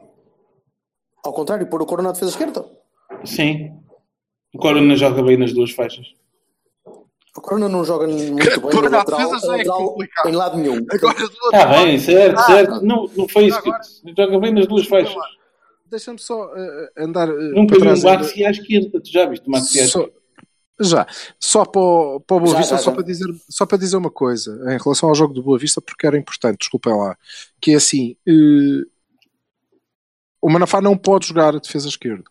Ao 1.24 1.34
contrário, 1.34 1.68
pôr 1.70 1.82
o 1.82 1.86
Corona 1.86 2.10
à 2.10 2.12
defesa 2.12 2.32
esquerda. 2.32 2.66
Sim. 3.24 3.72
O 4.54 4.58
Corona 4.58 4.96
joga 4.96 5.22
bem 5.22 5.38
nas 5.38 5.54
duas 5.54 5.72
faixas. 5.72 6.08
O 7.40 7.42
Corona 7.42 7.70
não 7.70 7.86
joga 7.86 8.06
muito 8.06 8.36
bem 8.36 8.86
à 8.86 8.90
lateral, 8.90 9.32
defesa 9.32 9.40
já 9.48 9.58
é 9.58 10.30
em 10.30 10.32
lado 10.34 10.58
nenhum. 10.58 10.86
Agora 10.92 11.14
do 11.16 11.24
outro 11.24 11.36
Está 11.46 11.60
Tá 11.68 11.68
bem, 11.84 11.98
certo, 11.98 12.38
Ah, 12.38 12.44
certo. 12.44 12.82
Não, 12.86 13.10
não 13.16 13.28
foi 13.30 13.46
isso 13.46 13.62
que 13.62 13.70
agora- 13.70 13.84
joga 14.18 14.40
bem 14.40 14.54
nas 14.54 14.68
duas 14.68 14.86
faixas. 14.88 15.16
Deixa-me 15.86 16.20
só 16.20 16.52
eh, 16.54 16.92
andar. 16.98 17.30
eh, 17.30 17.34
Nunca 17.56 17.76
vi 17.80 17.88
um 17.88 18.02
Maxi 18.04 18.44
à 18.46 18.52
esquerda. 18.52 19.00
Tu 19.02 19.10
já 19.12 19.26
viste 19.26 19.48
o 19.48 19.52
Maxi 19.52 19.80
à 19.80 19.86
esquerda? 19.86 20.12
Já, 20.82 21.08
só 21.40 21.64
para 21.66 21.82
o, 21.82 22.20
para 22.20 22.38
o 22.38 22.40
Boa 22.42 22.52
Já, 22.52 22.58
Vista, 22.60 22.76
já, 22.76 22.82
só, 22.84 22.90
já. 22.92 22.96
Para 22.96 23.04
dizer, 23.06 23.28
só 23.50 23.66
para 23.66 23.78
dizer 23.78 23.96
uma 23.98 24.12
coisa 24.12 24.52
em 24.74 24.78
relação 24.78 25.08
ao 25.10 25.16
jogo 25.16 25.34
do 25.34 25.42
Boa 25.42 25.58
Vista, 25.58 25.80
porque 25.82 26.06
era 26.06 26.18
importante, 26.18 26.60
desculpem 26.60 26.94
lá, 26.94 27.18
que 27.62 27.72
é 27.72 27.76
assim: 27.76 28.16
eh, 28.28 28.86
o 30.42 30.50
Manafá 30.50 30.82
não 30.82 30.98
pode 30.98 31.28
jogar 31.28 31.56
a 31.56 31.60
defesa 31.60 31.88
esquerda, 31.88 32.24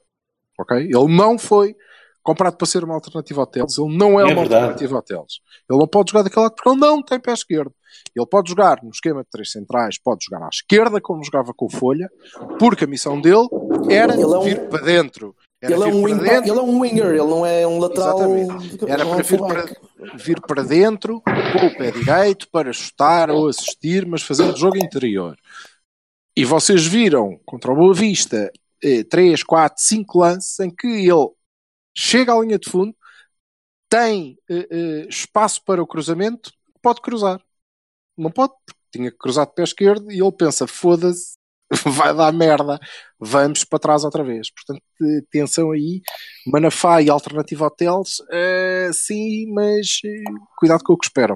ok? 0.59 0.77
Ele 0.79 1.09
não 1.16 1.38
foi 1.38 1.75
comprado 2.29 2.57
para 2.57 2.67
ser 2.67 2.85
uma 2.85 2.95
alternativa 2.95 3.41
ao 3.41 3.47
Teles, 3.47 3.79
ele 3.79 3.97
não 3.97 4.19
é, 4.21 4.23
É 4.23 4.27
uma 4.27 4.35
verdade. 4.43 4.55
alternativa 4.55 4.97
ao 4.97 5.03
Teles. 5.03 5.41
Ele 5.69 5.79
não 5.79 5.87
pode 5.88 6.11
jogar 6.11 6.23
daquele 6.23 6.43
lado 6.43 6.55
porque 6.55 6.69
ele 6.69 6.79
não 6.81 7.03
tem 7.03 7.19
pé 7.21 7.33
esquerdo. 7.33 7.73
Ele 8.14 8.27
pode 8.27 8.51
jogar 8.51 8.83
no 8.83 8.91
esquema 8.91 9.23
de 9.23 9.31
três 9.31 9.51
centrais, 9.51 9.99
pode 9.99 10.25
jogar 10.25 10.45
à 10.45 10.49
esquerda, 10.49 11.01
como 11.01 11.25
jogava 11.25 11.53
com 11.55 11.67
o 11.67 11.71
Folha, 11.71 12.09
porque 12.59 12.85
a 12.85 12.87
missão 12.87 13.21
dele 13.21 13.49
era 13.91 14.12
Ele 14.14 14.23
é 14.23 14.27
um- 14.27 14.43
vir 14.43 14.69
para 14.69 14.83
dentro. 14.83 15.35
Era 15.61 15.75
Ele 15.75 15.83
é, 15.83 15.87
um 15.88 16.03
wing, 16.05 16.19
dentro. 16.19 16.51
ele 16.53 16.59
é 16.59 16.62
um 16.62 16.81
winger, 16.81 17.07
ele 17.07 17.19
não 17.25 17.45
é 17.45 17.67
um 17.67 17.79
lateral. 17.81 18.37
Exatamente. 18.37 18.85
Era 18.88 19.03
é 19.03 19.05
para 19.05 19.17
um 19.17 19.23
vir 19.23 19.38
para, 19.41 20.17
vir 20.17 20.41
para 20.41 20.62
dentro, 20.62 21.21
com 21.23 21.67
o 21.67 21.77
pé 21.77 21.91
direito, 21.91 22.49
para 22.53 22.73
chutar 22.73 23.29
ou 23.31 23.49
assistir, 23.49 24.07
mas 24.07 24.23
fazendo 24.23 24.57
jogo 24.57 24.77
interior. 24.77 25.37
E 26.37 26.45
vocês 26.45 26.87
viram 26.87 27.41
contra 27.45 27.73
o 27.73 27.75
Boa 27.75 27.93
Vista 27.93 28.53
3, 29.11 29.43
4, 29.43 29.83
5 29.83 30.19
lances 30.21 30.61
em 30.61 30.71
que 30.71 30.87
ele 30.87 31.29
chega 31.99 32.33
à 32.33 32.41
linha 32.41 32.59
de 32.59 32.71
fundo, 32.71 32.95
tem 33.89 34.39
eh, 34.49 34.69
eh, 34.71 35.07
espaço 35.09 35.61
para 35.65 35.83
o 35.83 35.87
cruzamento, 35.87 36.53
pode 36.81 37.01
cruzar. 37.01 37.41
Não 38.17 38.31
pode, 38.31 38.53
porque 38.65 38.81
tinha 38.93 39.11
que 39.11 39.19
cruzar 39.19 39.47
de 39.47 39.55
pé 39.55 39.65
esquerdo 39.65 40.13
e 40.13 40.21
ele 40.21 40.33
pensa: 40.33 40.67
foda-se, 40.67 41.37
vai 41.85 42.15
dar 42.15 42.33
merda, 42.33 42.79
vamos 43.19 43.65
para 43.65 43.79
trás 43.81 44.05
outra 44.05 44.23
vez. 44.23 44.49
Portanto, 44.51 44.83
atenção 45.27 45.73
aí, 45.73 46.01
Manafá 46.47 47.03
e 47.03 47.11
Alternativa 47.11 47.67
Hotels, 47.67 48.23
eh, 48.31 48.91
sim, 48.93 49.53
mas 49.53 50.01
cuidado 50.57 50.85
com 50.85 50.93
o 50.93 50.99
que 50.99 51.07
esperam. 51.07 51.35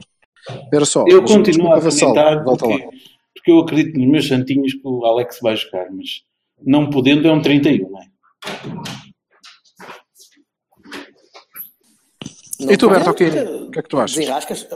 Era 0.73 0.85
só. 0.85 1.05
Eu 1.09 1.25
continuo 1.25 1.73
a 1.73 1.79
acreditar 1.79 2.43
volta 2.45 2.67
lá. 2.67 2.79
porque, 2.79 2.99
porque 3.35 3.51
eu 3.51 3.59
acredito 3.59 3.99
nos 3.99 4.09
meus 4.09 4.29
santinhos 4.29 4.75
que 4.75 4.83
o 4.85 5.05
Alex 5.05 5.39
vai 5.41 5.57
jogar, 5.57 5.91
mas 5.91 6.23
não 6.65 6.91
podendo 6.91 7.27
é 7.27 7.33
um 7.33 7.43
31, 7.43 7.91
não 7.91 8.01
é? 8.01 9.12
E 12.71 12.77
tu, 12.77 12.87
Não 12.87 12.93
Berto, 12.95 13.11
ok, 13.11 13.29
o 13.67 13.71
que 13.71 13.79
é 13.79 13.83
que 13.83 13.89
tu 13.89 13.99
achas? 13.99 14.17
Desenrascas. 14.17 14.69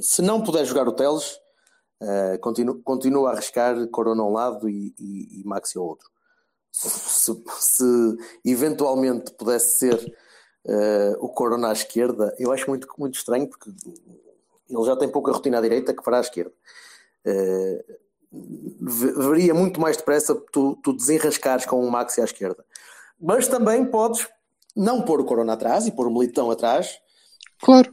Se 0.00 0.22
não 0.22 0.42
puder 0.42 0.64
jogar 0.64 0.88
o 0.88 0.92
Teles, 0.92 1.38
eh, 2.02 2.38
continua, 2.38 2.78
continua 2.84 3.28
a 3.30 3.32
arriscar 3.32 3.86
Corona 3.88 4.22
a 4.22 4.26
um 4.26 4.32
lado 4.32 4.68
e, 4.68 4.94
e, 4.98 5.40
e 5.40 5.44
Maxi 5.44 5.78
ao 5.78 5.84
outro. 5.84 6.08
Se, 6.72 7.34
se 7.58 8.16
eventualmente 8.44 9.32
pudesse 9.32 9.78
ser 9.78 10.14
eh, 10.66 11.14
o 11.20 11.28
Corona 11.28 11.68
à 11.68 11.72
esquerda, 11.72 12.34
eu 12.38 12.52
acho 12.52 12.68
muito, 12.68 12.86
muito 12.98 13.14
estranho 13.14 13.48
porque 13.48 13.70
ele 14.68 14.84
já 14.84 14.96
tem 14.96 15.08
pouca 15.08 15.32
rotina 15.32 15.58
à 15.58 15.60
direita 15.60 15.94
que 15.94 16.02
para 16.02 16.18
a 16.18 16.20
esquerda. 16.20 16.52
Ve- 18.80 19.12
veria 19.12 19.54
muito 19.54 19.80
mais 19.80 19.96
depressa 19.96 20.34
tu, 20.52 20.76
tu 20.82 20.92
desenrascares 20.92 21.64
com 21.64 21.80
o 21.80 21.90
Maxi 21.90 22.20
à 22.20 22.24
esquerda. 22.24 22.64
Mas 23.20 23.48
também 23.48 23.84
podes 23.84 24.28
não 24.76 25.02
pôr 25.02 25.20
o 25.20 25.24
Corona 25.24 25.54
atrás 25.54 25.86
e 25.86 25.90
pôr 25.92 26.06
o 26.06 26.12
Militão 26.12 26.50
atrás 26.50 26.98
Claro. 27.60 27.90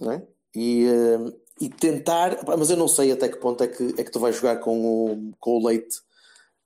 não 0.00 0.12
é? 0.12 0.26
e, 0.54 0.86
eh, 0.86 1.32
e 1.60 1.68
tentar, 1.68 2.38
mas 2.58 2.68
eu 2.70 2.76
não 2.76 2.88
sei 2.88 3.12
até 3.12 3.28
que 3.28 3.36
ponto 3.36 3.62
é 3.62 3.68
que, 3.68 3.94
é 3.96 4.02
que 4.04 4.10
tu 4.10 4.18
vais 4.18 4.34
jogar 4.36 4.56
com 4.58 4.84
o, 4.84 5.32
com 5.38 5.58
o 5.58 5.66
leite 5.66 6.00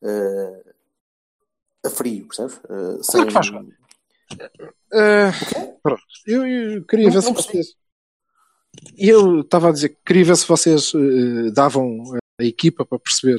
eh, 0.03 0.63
a 1.85 1.91
frio, 1.91 2.27
percebes? 2.27 2.57
Eh, 2.65 3.01
Como 3.13 3.23
é 3.23 3.27
que 3.27 3.33
faz 3.33 3.51
pronto. 5.83 6.03
Eu, 6.27 6.47
eu 6.47 6.85
queria 6.85 7.07
Não- 7.07 7.13
ver 7.13 7.21
se 7.23 7.27
não 7.29 7.35
percebi. 7.35 7.59
vocês. 7.59 7.77
Eu 8.97 9.41
estava 9.41 9.69
a 9.69 9.73
dizer 9.73 9.89
que 9.91 9.99
queria 10.07 10.25
ver 10.25 10.37
se 10.37 10.47
vocês 10.47 10.93
davam 11.53 12.03
a 12.41 12.45
equipa 12.45 12.85
para 12.85 12.99
perceber 12.99 13.39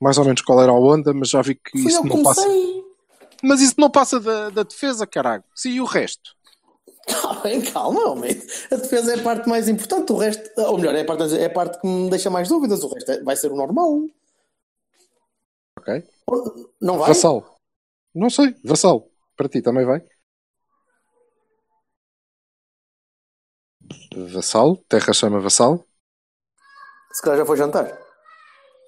mais 0.00 0.16
ou 0.18 0.24
menos 0.24 0.40
qual 0.40 0.60
era 0.62 0.72
a 0.72 0.74
onda, 0.74 1.12
mas 1.12 1.28
já 1.28 1.42
vi 1.42 1.54
que 1.56 1.70
Fui 1.72 1.86
isso 1.90 2.04
não 2.04 2.22
passa. 2.22 2.42
Mas 3.42 3.60
isso 3.60 3.74
não 3.78 3.90
passa 3.90 4.20
da, 4.20 4.50
da 4.50 4.62
defesa, 4.62 5.06
caralho. 5.06 5.42
Sim, 5.54 5.70
e 5.70 5.80
o 5.80 5.84
resto? 5.84 6.30
Calma, 7.08 7.42
calma, 7.72 8.10
homem. 8.10 8.30
A 8.70 8.76
defesa 8.76 9.12
é 9.16 9.18
a 9.18 9.22
parte 9.22 9.48
mais 9.48 9.68
importante, 9.68 10.12
o 10.12 10.16
resto, 10.16 10.48
ou 10.60 10.78
melhor, 10.78 10.94
é 10.94 11.00
a 11.00 11.04
parte, 11.04 11.36
é 11.36 11.46
a 11.46 11.50
parte 11.50 11.80
que 11.80 11.86
me 11.86 12.08
deixa 12.08 12.30
mais 12.30 12.48
dúvidas, 12.48 12.82
o 12.84 12.88
resto 12.94 13.10
é- 13.10 13.22
vai 13.22 13.34
ser 13.34 13.50
o 13.50 13.56
normal. 13.56 14.02
Ok. 15.78 16.04
Não 16.80 16.98
vai? 16.98 17.08
Vassal. 17.08 17.58
Não 18.14 18.30
sei. 18.30 18.54
Vassal. 18.62 19.08
Para 19.36 19.48
ti 19.48 19.60
também 19.60 19.84
vai? 19.84 20.00
Vassal. 24.32 24.76
Terra 24.88 25.12
chama 25.12 25.40
Vassal. 25.40 25.84
Se 27.12 27.22
calhar 27.22 27.38
já 27.38 27.46
foi 27.46 27.56
jantar. 27.56 27.98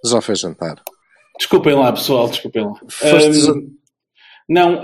Já 0.05 0.21
fez 0.21 0.39
jantar. 0.41 0.83
Desculpem 1.39 1.75
lá, 1.75 1.93
pessoal, 1.93 2.29
desculpem 2.29 2.65
lá. 2.65 2.75
Foste 2.89 3.33
jan- 3.33 3.63
não, 4.49 4.83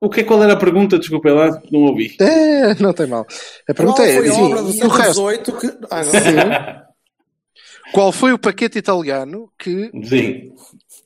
o 0.00 0.10
que 0.10 0.20
é 0.20 0.24
qual 0.24 0.42
era 0.42 0.52
a 0.52 0.58
pergunta? 0.58 0.98
Desculpem 0.98 1.32
lá, 1.32 1.60
não 1.70 1.80
ouvi. 1.80 2.16
É, 2.20 2.74
não 2.74 2.92
tem 2.92 3.06
mal. 3.06 3.26
A 3.68 3.74
pergunta 3.74 4.02
Qual 4.02 4.08
é, 4.08 4.16
foi 4.16 4.28
a 4.28 4.32
sim, 4.32 4.42
obra 4.42 4.62
do 4.62 4.68
o 4.68 4.72
século? 4.72 5.12
XVIII 5.12 5.60
que... 5.60 5.78
Ah, 5.90 6.02
não. 6.04 6.86
Qual 7.92 8.12
foi 8.12 8.32
o 8.32 8.38
paquete 8.38 8.78
italiano 8.78 9.50
que... 9.58 9.90
Sim, 10.04 10.52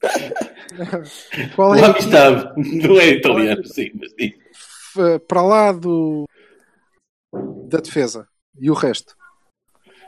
Qual 1.54 1.74
é 1.74 1.80
lá 1.82 1.98
estava. 1.98 2.54
Não 2.56 2.98
é 2.98 3.08
italiano, 3.10 3.64
sim, 3.64 3.90
mas 3.94 4.12
sim. 4.12 4.32
para 5.28 5.42
lá 5.42 5.72
do... 5.72 6.26
da 7.68 7.78
defesa? 7.78 8.26
E 8.58 8.70
o 8.70 8.74
resto? 8.74 9.14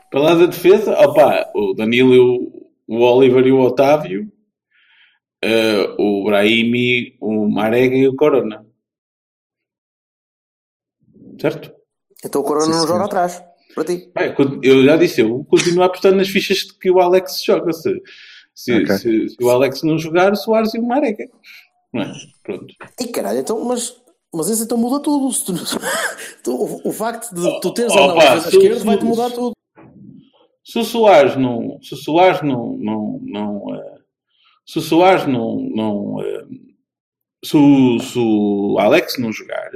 Para 0.09 0.19
lá 0.19 0.35
da 0.35 0.45
defesa, 0.45 0.91
opa, 0.99 1.49
o 1.55 1.73
Danilo, 1.73 2.13
e 2.13 2.19
o, 2.19 2.69
o 2.87 2.99
Oliver 3.01 3.45
e 3.45 3.51
o 3.51 3.59
Otávio, 3.59 4.31
eh, 5.43 5.95
o 5.99 6.23
Brahimi, 6.23 7.17
o 7.19 7.47
Marega 7.49 7.95
e 7.95 8.07
o 8.07 8.15
Corona. 8.15 8.65
Certo? 11.39 11.73
Então 12.25 12.41
o 12.41 12.43
Corona 12.43 12.65
Sim, 12.73 12.79
não 12.79 12.87
joga 12.87 13.05
atrás. 13.05 13.43
Para 13.75 13.83
ti. 13.85 14.11
Bem, 14.15 14.33
eu 14.61 14.83
já 14.85 14.95
disse, 14.95 15.21
eu 15.21 15.43
continuo 15.45 15.83
a 15.83 15.87
apostar 15.87 16.13
nas 16.13 16.27
fichas 16.29 16.61
que 16.63 16.91
o 16.91 16.99
Alex 16.99 17.43
joga. 17.43 17.73
Se, 17.73 18.01
se, 18.53 18.73
Ok. 18.83 18.97
se- 18.97 19.29
se 19.29 19.43
o 19.43 19.49
Alex 19.49 19.81
não 19.83 19.97
jogar, 19.97 20.31
o 20.31 20.35
Soares 20.35 20.73
e 20.75 20.79
o 20.79 20.83
Marega. 20.85 21.27
Não 21.91 22.03
é? 22.03 22.13
Pronto. 22.43 22.67
E 23.01 23.07
caralho, 23.07 23.39
então, 23.39 23.63
mas, 23.65 23.95
mas 24.33 24.47
isso 24.49 24.63
então 24.63 24.77
muda 24.77 25.01
tudo. 25.01 25.33
Tu- 25.43 25.53
tu- 26.43 26.81
o, 26.87 26.91
facto 26.91 27.33
de 27.33 27.59
tu 27.61 27.73
teres 27.73 27.91
Oh, 27.95 28.13
defesa 28.13 28.49
se- 28.49 28.57
esquerda 28.57 28.83
vai-te 28.85 29.05
mudar 29.05 29.31
tudo. 29.31 29.53
Se 30.63 30.79
o 30.79 30.83
Soares 30.83 31.35
não, 31.35 31.81
se 31.81 31.93
o 31.93 31.97
Soares 31.97 32.41
não, 32.41 32.77
não, 32.77 33.19
não 33.23 33.75
eh, 33.75 33.92
se 34.65 34.79
o 34.79 34.81
Soares 34.81 35.25
não, 35.27 35.59
não 35.75 36.21
eh, 36.23 36.45
se, 37.43 37.57
o, 37.57 37.99
se 37.99 38.17
o 38.19 38.77
Alex 38.79 39.17
não 39.19 39.31
jogar, 39.31 39.69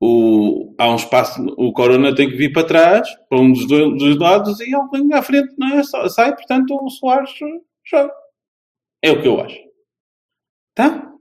o, 0.00 0.74
há 0.78 0.90
um 0.90 0.96
espaço, 0.96 1.42
o 1.56 1.72
Corona 1.72 2.14
tem 2.14 2.28
que 2.28 2.36
vir 2.36 2.52
para 2.52 2.66
trás, 2.66 3.08
para 3.28 3.38
um 3.40 3.52
dos 3.52 3.66
dois, 3.66 3.96
dos 3.98 4.18
lados 4.18 4.60
e 4.60 4.74
alguém 4.74 5.12
à 5.14 5.22
frente 5.22 5.54
não 5.58 5.68
é, 5.78 5.82
Sa- 5.82 6.08
sai, 6.08 6.34
portanto 6.34 6.74
o 6.80 6.90
Soares 6.90 7.30
joga. 7.84 8.12
É 9.02 9.10
o 9.10 9.22
que 9.22 9.28
eu 9.28 9.40
acho. 9.40 9.58
Tá? 10.74 11.12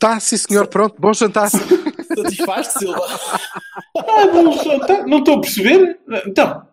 Tá, 0.00 0.18
sim 0.18 0.36
senhor, 0.36 0.66
pronto, 0.68 1.00
bom 1.00 1.12
jantar. 1.12 1.48
Satisfaz-te, 2.16 2.80
Silva. 2.80 3.06
Ah, 3.96 4.26
não, 4.26 4.80
tá- 4.80 5.04
estou 5.08 5.36
a 5.36 5.40
perceber. 5.40 6.00
Então, 6.26 6.66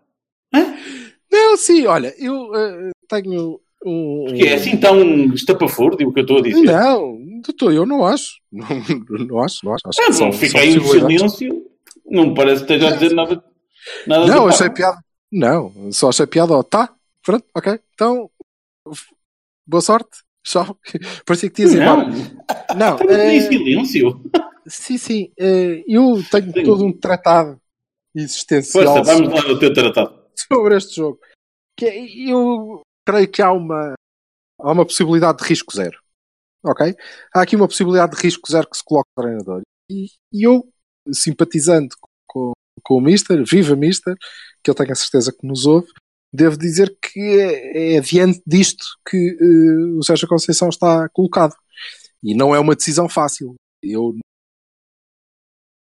Não, 1.32 1.58
sim, 1.58 1.86
olha, 1.86 2.14
eu 2.18 2.56
eh, 2.56 2.92
tenho 3.08 3.60
Um, 3.86 4.26
Porque 4.28 4.44
é 4.44 4.56
assim 4.56 4.78
tão 4.78 5.02
estapafúrdio 5.34 6.10
o 6.10 6.14
que 6.14 6.20
eu 6.20 6.24
estou 6.24 6.40
a 6.40 6.42
dizer. 6.42 6.64
Não, 6.64 7.18
doutor, 7.42 7.74
eu 7.74 7.86
não 7.86 8.06
acho. 8.06 8.40
Não, 8.52 8.68
não 9.26 9.40
acho, 9.40 9.66
não 9.66 9.74
acho. 9.74 9.88
acho 9.88 10.02
Ah, 10.02 10.10
não, 10.10 10.60
aí 10.60 10.76
em 10.76 10.84
silêncio. 10.84 11.66
Não 12.06 12.34
parece 12.34 12.66
que 12.66 12.74
esteja 12.74 12.90
a 12.90 12.98
dizer 12.98 13.14
nada. 13.14 13.44
nada 14.06 14.26
Não, 14.26 14.48
achei 14.48 14.70
piada. 14.70 14.98
Não, 15.32 15.72
só 15.92 16.10
achei 16.10 16.26
piada. 16.28 16.54
Ó, 16.54 16.64
tá, 16.64 16.94
pronto, 17.24 17.46
ok. 17.56 17.80
Então, 17.94 18.30
boa 19.66 19.82
sorte. 19.82 20.10
Tchau. 20.44 20.76
Parecia 21.26 21.50
que 21.50 21.56
tinhas 21.56 21.74
ido 21.74 21.84
Não, 21.84 22.02
embora. 22.02 22.76
Não, 22.76 22.96
estamos 22.96 23.14
em 23.16 23.38
eh, 23.38 23.42
silêncio. 23.42 24.22
sim, 24.66 24.98
sim. 24.98 25.32
eh, 25.40 25.84
eu 25.88 26.22
tenho 26.32 26.52
Sim. 26.52 26.64
todo 26.64 26.86
um 26.86 26.92
tratado 26.92 27.62
existencial 28.16 28.96
Força, 28.96 29.04
vamos 29.04 29.32
lá 29.32 29.48
no 29.48 29.60
teu 29.60 29.72
tratado. 29.74 30.19
sobre 30.48 30.78
este 30.78 30.96
jogo. 30.96 31.20
Que 31.78 31.86
é- 31.86 32.32
eu 32.32 32.82
creio 33.06 33.30
que 33.30 33.42
há 33.42 33.52
uma, 33.52 33.94
há 34.60 34.72
uma 34.72 34.86
possibilidade 34.86 35.40
de 35.40 35.46
risco 35.46 35.76
zero. 35.76 35.98
Ok? 36.64 36.96
Há 37.34 37.42
aqui 37.42 37.56
uma 37.56 37.68
possibilidade 37.68 38.16
de 38.16 38.22
risco 38.22 38.52
zero 38.52 38.70
que 38.70 38.78
se 38.78 38.84
coloca 38.84 39.08
no 39.18 39.24
treinador. 39.24 39.62
E, 39.90 40.08
e 40.34 40.44
eu, 40.46 40.68
simpatizando 41.12 41.90
com, 42.28 42.52
com 42.84 42.98
o 42.98 43.02
Mister, 43.02 43.44
viva 43.46 43.76
Mister, 43.76 44.16
que 44.64 44.70
eu 44.70 44.76
tenho 44.76 44.92
a 44.92 44.96
certeza 44.96 45.32
que 45.32 45.48
nos 45.48 45.66
ouve, 45.66 45.88
devo 46.34 46.58
dizer 46.58 46.96
que 47.02 47.20
é, 47.20 47.96
é 47.96 48.02
diante 48.02 48.42
disto 48.46 48.86
que 49.10 49.38
eh, 49.40 49.98
o 49.98 50.04
Sérgio 50.04 50.28
Conceição 50.28 50.70
está 50.70 51.10
colocado. 51.10 51.56
E 52.22 52.36
não 52.36 52.54
é 52.54 52.60
uma 52.60 52.76
decisão 52.76 53.08
fácil. 53.08 53.56
Eu, 53.82 54.16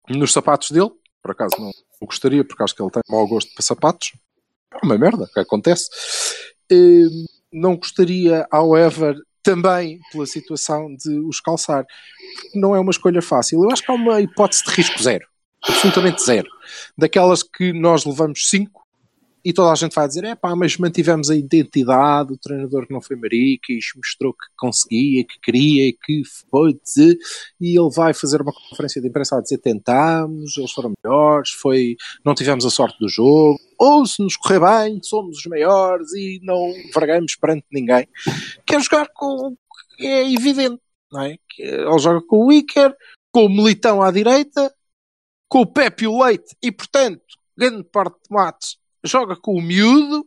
nos 0.08 0.32
sapatos 0.32 0.70
dele, 0.70 0.90
por 1.22 1.30
acaso 1.30 1.54
não 1.58 1.70
gostaria, 2.02 2.44
porque 2.44 2.62
acho 2.62 2.74
que 2.74 2.82
ele 2.82 2.90
tem 2.90 3.02
mau 3.08 3.26
gosto 3.26 3.52
para 3.54 3.64
sapatos, 3.64 4.12
é 4.82 4.86
uma 4.86 4.98
merda 4.98 5.28
que 5.32 5.40
acontece. 5.40 5.88
Eh, 6.70 7.06
não 7.52 7.76
gostaria, 7.76 8.46
however, 8.52 9.16
também 9.42 10.00
pela 10.10 10.26
situação 10.26 10.94
de 10.96 11.18
os 11.20 11.40
calçar. 11.40 11.84
Não 12.54 12.74
é 12.74 12.80
uma 12.80 12.90
escolha 12.90 13.22
fácil. 13.22 13.62
Eu 13.62 13.70
acho 13.70 13.82
que 13.82 13.92
há 13.92 13.94
uma 13.94 14.20
hipótese 14.20 14.64
de 14.64 14.70
risco 14.70 15.00
zero. 15.02 15.26
Absolutamente 15.62 16.22
zero. 16.24 16.48
Daquelas 16.96 17.42
que 17.42 17.72
nós 17.72 18.04
levamos 18.04 18.48
cinco 18.48 18.83
e 19.44 19.52
toda 19.52 19.70
a 19.70 19.74
gente 19.74 19.94
vai 19.94 20.08
dizer: 20.08 20.24
é 20.24 20.34
pá, 20.34 20.56
mas 20.56 20.78
mantivemos 20.78 21.28
a 21.28 21.36
identidade, 21.36 22.32
o 22.32 22.38
treinador 22.38 22.86
que 22.86 22.92
não 22.92 23.00
foi 23.00 23.14
maricas, 23.14 23.84
mostrou 23.94 24.32
que 24.32 24.46
conseguia, 24.56 25.24
que 25.24 25.38
queria, 25.40 25.92
que 25.92 26.22
dizer, 26.82 27.18
e 27.60 27.78
ele 27.78 27.90
vai 27.94 28.14
fazer 28.14 28.40
uma 28.40 28.52
conferência 28.52 29.02
de 29.02 29.08
imprensa 29.08 29.36
a 29.36 29.42
dizer: 29.42 29.58
tentámos, 29.58 30.56
eles 30.56 30.72
foram 30.72 30.94
melhores, 31.04 31.50
foi, 31.50 31.96
não 32.24 32.34
tivemos 32.34 32.64
a 32.64 32.70
sorte 32.70 32.98
do 32.98 33.08
jogo, 33.08 33.60
ou 33.78 34.06
se 34.06 34.22
nos 34.22 34.36
correr 34.36 34.60
bem, 34.60 35.00
somos 35.02 35.38
os 35.38 35.46
maiores 35.46 36.12
e 36.14 36.40
não 36.42 36.72
vergamos 36.94 37.36
perante 37.36 37.66
ninguém. 37.70 38.08
Quer 38.64 38.80
jogar 38.80 39.08
com. 39.12 39.54
é 40.00 40.32
evidente, 40.32 40.80
não 41.12 41.20
é? 41.20 41.36
Ele 41.58 41.98
joga 41.98 42.22
com 42.22 42.46
o 42.46 42.52
Iker, 42.52 42.94
com 43.30 43.44
o 43.44 43.50
Militão 43.50 44.02
à 44.02 44.10
direita, 44.10 44.74
com 45.48 45.60
o 45.60 45.66
Pepe 45.66 46.04
e 46.04 46.08
o 46.08 46.24
Leite, 46.24 46.56
e 46.62 46.72
portanto, 46.72 47.20
grande 47.56 47.84
parte 47.84 48.16
de 48.16 48.34
mates 48.34 48.83
joga 49.04 49.36
com 49.36 49.54
o 49.54 49.62
miúdo, 49.62 50.26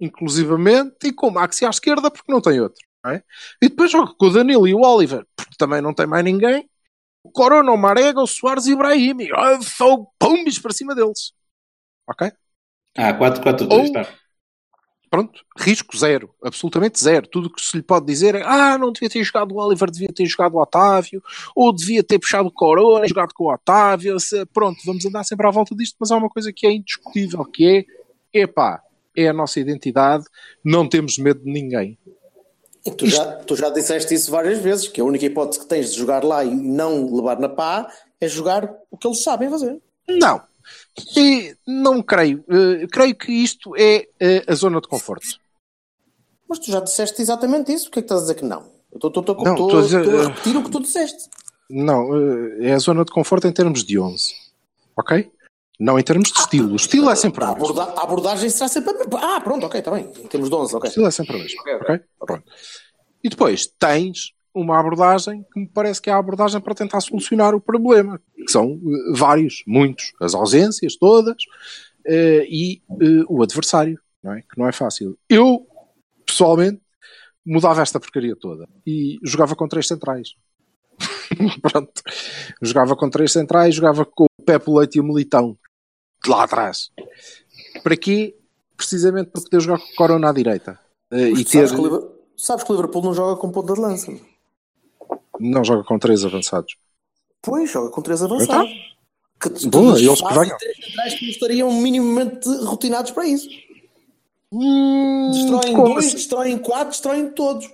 inclusivamente, 0.00 1.08
e 1.08 1.12
com 1.12 1.28
o 1.28 1.32
Maxi 1.32 1.64
à 1.64 1.70
esquerda, 1.70 2.10
porque 2.10 2.30
não 2.30 2.40
tem 2.40 2.60
outro. 2.60 2.80
não 3.04 3.12
é? 3.12 3.22
E 3.62 3.68
depois 3.68 3.90
joga 3.90 4.12
com 4.14 4.26
o 4.26 4.30
Danilo 4.30 4.68
e 4.68 4.74
o 4.74 4.80
Oliver, 4.80 5.26
porque 5.34 5.54
também 5.58 5.80
não 5.80 5.94
tem 5.94 6.06
mais 6.06 6.24
ninguém. 6.24 6.68
O 7.22 7.30
Corona, 7.30 7.72
o 7.72 7.76
Marega, 7.76 8.20
o 8.20 8.26
Soares 8.26 8.66
e 8.66 8.72
o 8.72 8.74
Ibrahim. 8.74 9.22
E 9.22 9.30
ah, 9.34 9.60
fogo, 9.60 10.12
pumbis 10.18 10.58
para 10.58 10.72
cima 10.72 10.94
deles. 10.94 11.32
Ok? 12.08 12.30
Ah, 12.96 13.12
4-4-2, 13.12 13.70
Ou- 13.70 13.92
tá. 13.92 14.08
Pronto, 15.10 15.40
risco 15.58 15.96
zero, 15.96 16.34
absolutamente 16.42 17.02
zero. 17.02 17.26
Tudo 17.26 17.48
o 17.48 17.52
que 17.52 17.62
se 17.62 17.76
lhe 17.76 17.82
pode 17.82 18.04
dizer 18.04 18.34
é 18.34 18.42
ah, 18.42 18.76
não 18.76 18.92
devia 18.92 19.08
ter 19.08 19.24
jogado 19.24 19.52
o 19.52 19.58
Oliver, 19.58 19.90
devia 19.90 20.12
ter 20.12 20.26
jogado 20.26 20.54
o 20.54 20.60
Otávio, 20.60 21.22
ou 21.56 21.74
devia 21.74 22.04
ter 22.04 22.18
puxado 22.18 22.48
o 22.48 22.52
Corona, 22.52 23.06
e 23.06 23.08
jogado 23.08 23.32
com 23.32 23.44
o 23.44 23.54
Otávio. 23.54 24.16
Pronto, 24.52 24.78
vamos 24.84 25.06
andar 25.06 25.24
sempre 25.24 25.46
à 25.46 25.50
volta 25.50 25.74
disto, 25.74 25.96
mas 25.98 26.10
há 26.10 26.16
uma 26.16 26.28
coisa 26.28 26.52
que 26.52 26.66
é 26.66 26.72
indiscutível, 26.72 27.42
que 27.46 27.66
é, 27.66 27.84
epá, 28.32 28.82
é 29.16 29.28
a 29.28 29.32
nossa 29.32 29.58
identidade, 29.60 30.24
não 30.64 30.88
temos 30.88 31.18
medo 31.18 31.40
de 31.44 31.50
ninguém. 31.50 31.98
Tu, 32.96 33.06
já, 33.06 33.36
tu 33.44 33.54
já 33.56 33.68
disseste 33.70 34.14
isso 34.14 34.30
várias 34.30 34.58
vezes, 34.60 34.88
que 34.88 35.00
a 35.00 35.04
única 35.04 35.26
hipótese 35.26 35.60
que 35.60 35.66
tens 35.66 35.92
de 35.92 35.98
jogar 35.98 36.24
lá 36.24 36.44
e 36.44 36.54
não 36.54 37.14
levar 37.14 37.38
na 37.38 37.48
pá 37.48 37.92
é 38.20 38.26
jogar 38.28 38.72
o 38.90 38.96
que 38.96 39.06
eles 39.06 39.22
sabem 39.22 39.50
fazer. 39.50 39.78
Não. 40.08 40.40
E 41.16 41.54
não 41.66 42.02
creio. 42.02 42.44
Eh, 42.48 42.86
creio 42.90 43.14
que 43.16 43.32
isto 43.32 43.74
é 43.76 44.06
eh, 44.20 44.44
a 44.46 44.54
zona 44.54 44.80
de 44.80 44.88
conforto. 44.88 45.26
Mas 46.48 46.58
tu 46.60 46.70
já 46.70 46.80
disseste 46.80 47.20
exatamente 47.20 47.72
isso, 47.72 47.86
porque 47.86 47.98
é 47.98 48.02
que 48.02 48.06
estás 48.06 48.20
a 48.20 48.24
dizer 48.24 48.34
que 48.36 48.44
não? 48.44 48.62
Eu 48.90 48.96
estou- 49.08 49.78
a 49.78 49.82
dizer, 49.82 50.08
a 50.08 50.22
eh, 50.22 50.26
repetir 50.28 50.56
o 50.56 50.62
que 50.64 50.70
tu 50.70 50.80
disseste. 50.80 51.28
Não, 51.68 52.16
eh, 52.16 52.68
é 52.68 52.72
a 52.72 52.78
zona 52.78 53.04
de 53.04 53.12
conforto 53.12 53.46
em 53.46 53.52
termos 53.52 53.84
de 53.84 53.98
11. 53.98 54.34
Ok? 54.96 55.30
Não 55.78 55.98
em 55.98 56.02
termos 56.02 56.32
de 56.32 56.38
estilo. 56.40 56.72
O 56.72 56.76
estilo 56.76 57.08
é 57.10 57.14
sempre 57.14 57.44
o 57.44 57.46
A, 57.46 57.54
mesmo. 57.54 57.64
aborda- 57.70 57.92
a 58.00 58.02
abordagem 58.02 58.50
será 58.50 58.66
sempre 58.68 58.90
a 58.90 58.94
mesma. 58.98 59.36
Ah, 59.36 59.40
pronto, 59.40 59.64
ok, 59.66 59.78
está 59.78 59.90
bem. 59.92 60.04
Em 60.18 60.26
termos 60.26 60.48
de 60.48 60.54
11, 60.56 60.74
O 60.74 60.76
ok. 60.78 60.88
estilo 60.88 61.06
é 61.06 61.10
sempre 61.10 61.36
o 61.36 61.38
mesmo. 61.38 61.60
Ok? 61.60 62.00
Pronto. 62.26 62.44
E 63.22 63.28
depois 63.28 63.66
tens 63.78 64.32
uma 64.54 64.78
abordagem 64.80 65.44
que 65.52 65.60
me 65.60 65.68
parece 65.68 66.02
que 66.02 66.10
é 66.10 66.12
a 66.12 66.16
abordagem 66.16 66.60
para 66.60 66.74
tentar 66.74 67.00
solucionar 67.00 67.54
o 67.54 67.60
problema. 67.60 68.20
Que 68.34 68.50
são 68.50 68.72
eh, 68.72 69.12
vários, 69.16 69.62
muitos. 69.66 70.12
As 70.20 70.34
ausências 70.34 70.96
todas 70.96 71.36
eh, 72.06 72.44
e 72.48 72.82
eh, 73.00 73.24
o 73.28 73.40
adversário. 73.42 74.00
Não 74.22 74.32
é? 74.32 74.40
Que 74.42 74.58
não 74.58 74.66
é 74.68 74.72
fácil. 74.72 75.16
Eu, 75.28 75.64
pessoalmente, 76.26 76.80
mudava 77.46 77.82
esta 77.82 78.00
porcaria 78.00 78.34
toda 78.34 78.68
e 78.84 79.16
jogava 79.22 79.54
com 79.54 79.68
três 79.68 79.86
centrais. 79.86 80.30
Pronto. 81.62 81.92
Jogava 82.60 82.96
com 82.96 83.08
três 83.08 83.30
centrais, 83.32 83.74
jogava 83.76 84.04
com 84.04 84.24
o 84.24 84.42
Pepe 84.44 84.68
o 84.70 84.78
Leite 84.78 84.98
e 84.98 85.00
o 85.00 85.04
Militão 85.04 85.56
de 86.24 86.30
lá 86.30 86.44
atrás. 86.44 86.90
Para 87.82 87.96
quê? 87.96 88.36
Precisamente 88.76 89.30
para 89.30 89.42
poder 89.42 89.60
jogar 89.60 89.78
com 89.78 89.94
Corona 89.96 90.30
à 90.30 90.32
direita. 90.32 90.78
Eh, 91.10 91.30
e 91.30 91.44
ter, 91.44 91.66
sabes, 91.68 91.72
que 91.72 91.80
o 91.80 91.84
Liver- 91.84 92.08
sabes 92.36 92.64
que 92.64 92.72
o 92.72 92.74
Liverpool 92.76 93.02
não 93.02 93.14
joga 93.14 93.40
com 93.40 93.50
ponta 93.50 93.72
de 93.74 93.80
lança. 93.80 94.12
não 95.40 95.64
joga 95.64 95.84
com 95.84 95.98
três 95.98 96.24
avançados. 96.24 96.76
Pois, 97.42 97.70
joga 97.70 97.90
com 97.90 98.02
três 98.02 98.22
avançados. 98.22 98.70
Que, 99.40 99.50
que 99.50 99.66
Boa, 99.68 99.98
eles 100.00 100.20
que 100.20 100.34
venham. 100.34 100.58
três 100.58 100.76
centrais 100.84 101.14
que 101.14 101.30
estariam 101.30 101.72
minimamente 101.72 102.48
rotinados 102.64 103.12
para 103.12 103.24
isso. 103.26 103.48
Hum, 104.50 105.30
Destroem 105.32 105.74
dois, 105.76 106.06
assim? 106.06 106.16
destroem 106.16 106.58
quatro, 106.58 106.88
destroem 106.88 107.30
todos. 107.30 107.70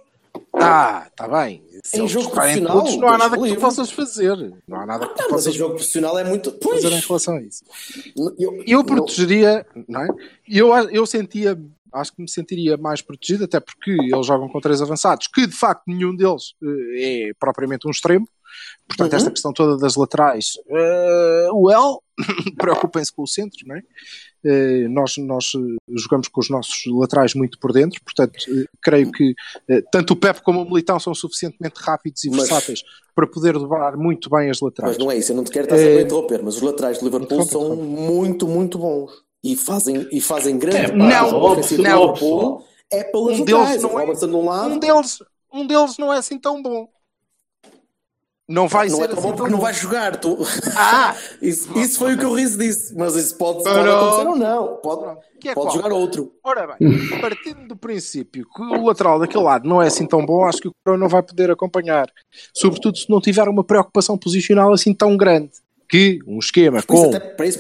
Ah, 0.55 1.07
está 1.09 1.29
bem. 1.29 1.63
Em 1.93 2.09
jogo 2.09 2.31
profissional, 2.31 2.79
todos, 2.83 2.97
não 2.97 3.09
há 3.09 3.19
nada 3.19 3.37
que 3.37 3.55
tu 3.55 3.61
possas 3.61 3.91
fazer. 3.91 4.55
Não 4.67 4.81
há 4.81 4.87
nada 4.87 5.07
que 5.07 5.15
tu 5.15 5.19
mas 5.19 5.27
em 5.27 5.35
possas 5.35 5.55
jogo 5.55 5.75
profissional 5.75 6.19
é 6.19 6.25
muito. 6.25 6.51
Pois, 6.53 6.83
fazer 6.83 6.97
em 6.97 7.01
relação 7.01 7.37
a 7.37 7.43
isso. 7.43 7.63
eu, 8.39 8.63
Eu 8.67 8.85
protegeria, 8.85 9.67
não 9.87 10.01
é? 10.03 10.09
Eu, 10.49 10.73
eu 10.91 11.05
sentia, 11.05 11.61
acho 11.93 12.13
que 12.15 12.23
me 12.23 12.31
sentiria 12.31 12.77
mais 12.79 13.03
protegido, 13.03 13.45
até 13.45 13.61
porque 13.61 13.91
eles 13.91 14.27
jogam 14.27 14.49
com 14.49 14.61
três 14.61 14.81
avançados, 14.81 15.27
que 15.27 15.47
de 15.47 15.55
facto 15.55 15.83
nenhum 15.87 16.17
deles 16.17 16.55
eh, 16.63 17.29
é 17.29 17.33
propriamente 17.39 17.87
um 17.87 17.91
extremo. 17.91 18.27
Portanto, 18.89 19.13
Uhum. 19.13 19.17
esta 19.19 19.31
questão 19.31 19.53
toda 19.53 19.77
das 19.77 19.97
laterais, 19.97 20.53
eh, 20.69 21.49
well, 21.53 22.03
preocupem-se 22.57 23.13
com 23.13 23.23
o 23.23 23.27
centro, 23.27 23.59
não 23.67 23.77
é? 23.77 23.83
Eh, 24.47 24.87
nós, 24.89 25.17
nós 25.17 25.53
eh, 25.57 25.77
jogamos 25.97 26.29
com 26.29 26.41
os 26.41 26.51
nossos 26.51 26.83
laterais 26.87 27.35
muito 27.35 27.59
por 27.59 27.73
dentro, 27.73 28.01
portanto, 28.05 28.35
eh, 28.49 28.65
creio 28.83 29.11
que 29.11 29.35
tanto 29.91 30.13
o 30.13 30.17
Pep 30.17 30.43
como 30.43 30.61
o 30.63 30.65
Militão 30.69 31.01
são 31.01 31.15
suficientemente 31.15 31.81
rápidos 31.81 32.25
e 32.25 32.31
Mas- 32.31 32.41
versáteis 32.41 32.83
para 33.15 33.27
poder 33.27 33.55
dobrar 33.55 33.97
muito 33.97 34.29
bem 34.29 34.51
as 34.51 34.61
laterais. 34.61 34.97
Mas 34.97 35.05
não 35.05 35.11
é 35.11 35.17
isso, 35.17 35.33
eu 35.33 35.37
não 35.37 35.45
te 35.45 35.51
quero 35.51 35.65
estar 35.67 35.77
É- 35.79 35.99
a 35.99 36.03
interromper, 36.03 36.43
mas 36.43 36.57
os 36.57 36.63
laterais 36.63 36.99
do 36.99 37.05
Liverpool 37.05 37.27
Interrompe, 37.41 37.51
são 37.53 37.63
interrompe. 37.75 37.83
muito, 38.03 38.47
muito 38.49 38.79
bons. 38.79 39.13
E 39.43 39.57
fazem, 39.57 40.09
e 40.11 40.21
fazem 40.21 40.59
grande 40.59 40.77
É, 40.77 40.83
parte 40.89 40.97
não, 40.97 41.31
do 41.31 41.39
não, 41.39 41.55
Liverpool 41.61 42.65
é 42.91 43.05
pelas 43.05 43.41
Um 43.41 43.45
deles 43.45 43.83
não 43.83 43.95
o 43.95 44.01
é- 44.01 44.13
de 44.15 44.25
um 44.27 44.45
lado, 44.45 44.75
Um 44.75 44.79
deles, 44.79 45.19
um 45.53 45.67
deles 45.67 45.97
não 45.99 46.13
é 46.13 46.19
assim 46.19 46.39
tão 46.39 46.63
bom. 46.63 46.89
Não 48.47 48.69
vai 48.69 48.89
não 48.89 48.97
ser 48.99 49.05
é 49.05 49.09
tão 49.09 49.19
assim 49.19 49.29
bom 49.29 49.37
porque 49.37 49.51
não 49.53 49.61
vai 49.61 49.73
jogar. 49.73 50.17
Tu... 50.17 50.37
Ah! 50.77 51.17
isso, 51.41 51.77
isso 51.79 51.99
foi 51.99 52.15
o 52.15 52.19
que 52.19 52.27
o 52.27 52.35
Riz 52.35 52.57
disse, 52.57 52.95
mas 52.95 53.15
isso 53.15 53.37
pode, 53.39 53.63
pode 53.63 53.89
acontecer 53.89 54.29
ou 54.29 54.37
não. 54.37 54.77
Pode, 54.77 55.19
Que 55.41 55.49
é 55.49 55.55
pode 55.55 55.69
qual? 55.69 55.77
jogar 55.77 55.95
outro. 55.95 56.33
Ora 56.45 56.77
bem, 56.79 57.21
partindo 57.21 57.69
do 57.69 57.77
princípio 57.77 58.47
que 58.55 58.63
o 58.63 58.85
lateral 58.85 59.19
daquele 59.19 59.43
lado 59.45 59.67
não 59.67 59.81
é 59.81 59.87
assim 59.87 60.07
tão 60.07 60.25
bom, 60.27 60.45
acho 60.45 60.61
que 60.61 60.69
o 60.69 60.73
Corona 60.85 61.01
não 61.03 61.09
vai 61.09 61.23
poder 61.23 61.51
acompanhar. 61.51 62.07
Sobretudo 62.53 62.99
se 62.99 63.09
não 63.09 63.21
tiver 63.21 63.49
uma 63.49 63.65
preocupação 63.65 64.19
posicional 64.19 64.73
assim 64.73 64.93
tão 64.93 65.17
grande. 65.17 65.53
Que 65.89 66.19
um 66.27 66.39
esquema 66.39 66.83
com 66.83 67.11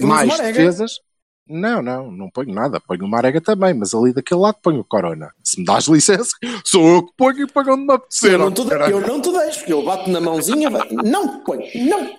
mais 0.00 0.28
Marega. 0.28 0.52
defesas. 0.52 1.00
Não, 1.46 1.82
não, 1.82 2.10
não 2.10 2.30
ponho 2.30 2.54
nada. 2.54 2.80
Ponho 2.80 3.04
o 3.04 3.08
Marega 3.08 3.40
também, 3.40 3.74
mas 3.74 3.94
ali 3.94 4.12
daquele 4.12 4.40
lado 4.40 4.58
ponho 4.62 4.80
o 4.80 4.84
Corona. 4.84 5.32
Se 5.42 5.58
me 5.58 5.66
dás 5.66 5.84
licença, 5.86 6.36
sou 6.64 6.86
eu 6.86 7.06
que 7.06 7.12
ponho 7.16 7.42
e 7.42 7.46
pago 7.46 7.72
onde 7.72 7.86
me 7.86 7.92
apetecer. 7.92 8.32
Eu 8.32 8.38
não, 8.38 8.52
te, 8.52 8.60
eu 8.62 9.00
não 9.00 9.20
te 9.20 9.32
deixo, 9.32 9.64
eu 9.68 9.84
bato 9.84 10.08
na 10.10 10.20
mãozinha, 10.20 10.70
não 10.70 11.44
põe, 11.44 11.70
não. 11.74 12.16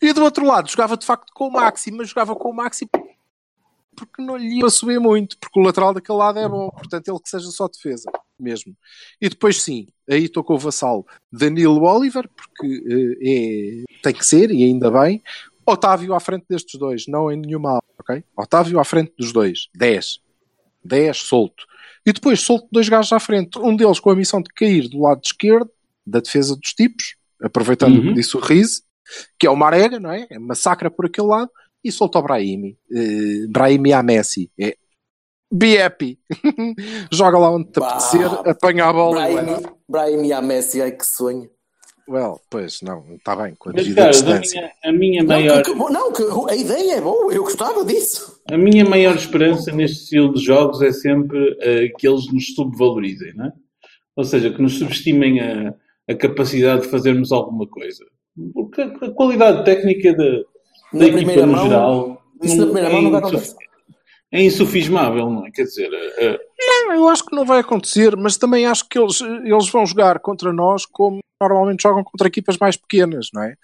E 0.00 0.12
do 0.12 0.22
outro 0.22 0.44
lado, 0.44 0.70
jogava 0.70 0.96
de 0.96 1.06
facto 1.06 1.32
com 1.34 1.48
o 1.48 1.52
Maxi, 1.52 1.90
mas 1.90 2.08
jogava 2.08 2.34
com 2.34 2.50
o 2.50 2.54
Maxi 2.54 2.88
porque 3.96 4.22
não 4.22 4.36
lhe 4.36 4.60
ia 4.60 4.68
subir 4.68 5.00
muito, 5.00 5.38
porque 5.38 5.58
o 5.58 5.62
lateral 5.62 5.94
daquele 5.94 6.18
lado 6.18 6.38
é 6.38 6.46
bom, 6.46 6.68
portanto 6.68 7.08
ele 7.08 7.18
que 7.18 7.30
seja 7.30 7.46
só 7.46 7.66
defesa 7.66 8.10
mesmo. 8.38 8.76
E 9.20 9.28
depois 9.28 9.62
sim, 9.62 9.86
aí 10.08 10.24
estou 10.24 10.44
com 10.44 10.54
o 10.54 10.58
vassalo 10.58 11.06
Danilo 11.32 11.82
Oliver, 11.82 12.28
porque 12.28 13.16
eh, 13.22 13.82
é, 13.82 14.02
tem 14.02 14.12
que 14.12 14.24
ser, 14.24 14.50
e 14.50 14.62
ainda 14.64 14.90
bem. 14.90 15.22
Otávio 15.66 16.14
à 16.14 16.20
frente 16.20 16.44
destes 16.48 16.78
dois, 16.78 17.06
não 17.08 17.30
em 17.30 17.36
nenhuma 17.36 17.70
ala, 17.72 17.82
ok? 17.98 18.22
Otávio 18.36 18.78
à 18.78 18.84
frente 18.84 19.12
dos 19.18 19.32
dois, 19.32 19.68
10. 19.74 20.20
10 20.84 21.16
solto. 21.16 21.64
E 22.06 22.12
depois 22.12 22.40
solto 22.40 22.68
dois 22.70 22.88
gajos 22.88 23.12
à 23.12 23.18
frente, 23.18 23.58
um 23.58 23.74
deles 23.74 23.98
com 23.98 24.10
a 24.10 24.16
missão 24.16 24.40
de 24.40 24.48
cair 24.54 24.88
do 24.88 25.00
lado 25.00 25.20
esquerdo, 25.24 25.68
da 26.06 26.20
defesa 26.20 26.54
dos 26.54 26.72
tipos, 26.72 27.16
aproveitando 27.42 27.98
o 27.98 28.02
que 28.02 28.12
disse 28.14 28.36
o 28.36 28.40
Riz, 28.40 28.82
que 29.38 29.46
é 29.46 29.50
o 29.50 29.56
Marega, 29.56 29.98
não 29.98 30.10
é? 30.12 30.26
é 30.30 30.38
massacra 30.38 30.88
por 30.88 31.06
aquele 31.06 31.26
lado, 31.26 31.50
e 31.82 31.90
solta 31.90 32.18
o 32.18 32.22
Brahimi. 32.22 32.78
Uh, 32.90 33.48
Brahimi 33.48 33.92
a 33.92 34.02
Messi. 34.02 34.50
É 34.58 34.76
be 35.52 35.80
happy. 35.80 36.18
Joga 37.12 37.38
lá 37.38 37.50
onde 37.50 37.70
te 37.70 37.80
Bah, 37.80 37.88
apetecer, 37.88 38.26
apanha 38.26 38.86
a 38.86 38.92
bola. 38.92 39.28
e 39.28 39.34
vai. 39.34 39.44
Brahim, 39.44 39.66
Brahim 39.88 40.26
e 40.26 40.32
a 40.32 40.42
Messi, 40.42 40.82
ai 40.82 40.92
que 40.92 41.06
sonho. 41.06 41.50
Well, 42.08 42.40
pois 42.48 42.80
não, 42.82 43.04
está 43.16 43.34
bem, 43.34 43.54
com 43.58 43.70
a 43.70 43.72
Mas, 43.72 43.82
devida 43.84 44.02
cara, 44.02 44.08
a 44.10 44.12
distância. 44.12 44.60
minha, 44.60 44.72
a 44.84 44.92
minha 44.92 45.22
Não, 45.22 45.28
maior, 45.28 45.62
que, 45.62 45.72
que 45.72 45.78
não, 45.78 46.12
que 46.12 46.22
a 46.52 46.54
ideia 46.54 46.92
é 46.96 47.00
boa, 47.00 47.32
eu 47.34 47.42
gostava 47.42 47.84
disso. 47.84 48.40
a 48.48 48.56
minha 48.56 48.84
maior 48.84 49.16
esperança 49.16 49.72
neste 49.72 50.04
estilo 50.04 50.32
de 50.34 50.40
jogos 50.44 50.80
é 50.82 50.92
sempre 50.92 51.56
eh, 51.60 51.88
que 51.98 52.06
eles 52.06 52.32
nos 52.32 52.54
subvalorizem, 52.54 53.32
não 53.34 53.46
é? 53.46 53.52
Ou 54.14 54.24
seja, 54.24 54.50
que 54.52 54.62
nos 54.62 54.78
subestimem 54.78 55.40
a, 55.40 55.74
a 56.08 56.14
capacidade 56.14 56.82
de 56.82 56.88
fazermos 56.88 57.32
alguma 57.32 57.66
coisa. 57.66 58.04
Porque 58.54 58.82
a, 58.82 58.86
a 58.86 59.10
qualidade 59.10 59.64
técnica 59.64 60.12
da, 60.14 60.24
da 60.24 60.42
Na 60.92 61.04
equipa 61.06 61.16
primeira 61.16 61.46
no 61.46 61.52
mão, 61.52 61.64
geral 61.66 62.22
Isso 62.42 62.56
não- 62.56 62.66
na 62.66 62.72
primeira 62.72 62.88
é, 62.96 63.00
mão 63.02 63.16
acontece. 63.16 63.56
é 64.32 64.42
insufismável, 64.42 65.28
não 65.28 65.44
é? 65.46 65.50
Quer 65.50 65.64
dizer, 65.64 65.90
eh, 66.18 66.38
Não, 66.60 66.92
eu 66.94 67.08
acho 67.08 67.24
que 67.26 67.34
não 67.34 67.44
vai 67.44 67.58
acontecer, 67.60 68.16
mas 68.16 68.36
também 68.36 68.64
acho 68.64 68.88
que 68.88 68.96
eles, 68.98 69.20
eles 69.20 69.68
vão 69.68 69.84
jogar 69.84 70.20
contra 70.20 70.52
nós 70.52 70.86
como 70.86 71.18
normalmente 71.40 71.82
jogam 71.82 72.02
contra 72.04 72.28
equipas 72.28 72.56
mais 72.58 72.76
pequenas, 72.76 73.28
não 73.32 73.42
é? 73.42 73.54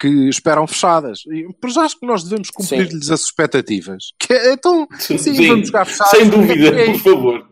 Que 0.00 0.08
esperam 0.28 0.66
fechadas. 0.66 1.20
E, 1.26 1.46
Mas 1.62 1.76
acho 1.76 1.98
que 1.98 2.06
nós 2.06 2.22
devemos 2.24 2.50
cumprir-lhes 2.50 3.10
as 3.10 3.22
expectativas. 3.22 4.12
Que 4.18 4.32
é, 4.32 4.52
então, 4.52 4.86
sim, 4.98 5.18
Sim, 5.18 5.48
vamos 5.48 5.66
jogar 5.68 5.84
fechados. 5.86 6.10
sem 6.18 6.28
dúvida, 6.30 6.80
É 6.80 6.86
por 6.92 7.00
favor. 7.00 7.48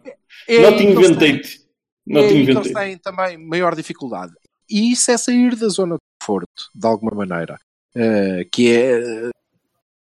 é 0.48 0.56
aí 0.56 0.62
Not 0.62 0.76
que 0.76 0.82
eles 0.84 0.96
têm- 0.96 1.30
inventate. 1.30 1.60
é 2.08 2.12
Not 2.14 2.24
aí 2.26 2.44
que 2.44 2.50
eles 2.52 2.72
têm 2.72 2.98
também 2.98 3.36
maior 3.38 3.74
dificuldade. 3.74 4.32
E 4.70 4.92
isso 4.92 5.10
é 5.10 5.16
sair 5.18 5.54
da 5.56 5.68
zona 5.68 5.94
de 5.96 6.00
conforto, 6.20 6.64
de 6.74 6.86
alguma 6.86 7.12
maneira. 7.14 7.58
Eh, 7.94 8.46
que 8.52 8.72
é. 8.72 9.30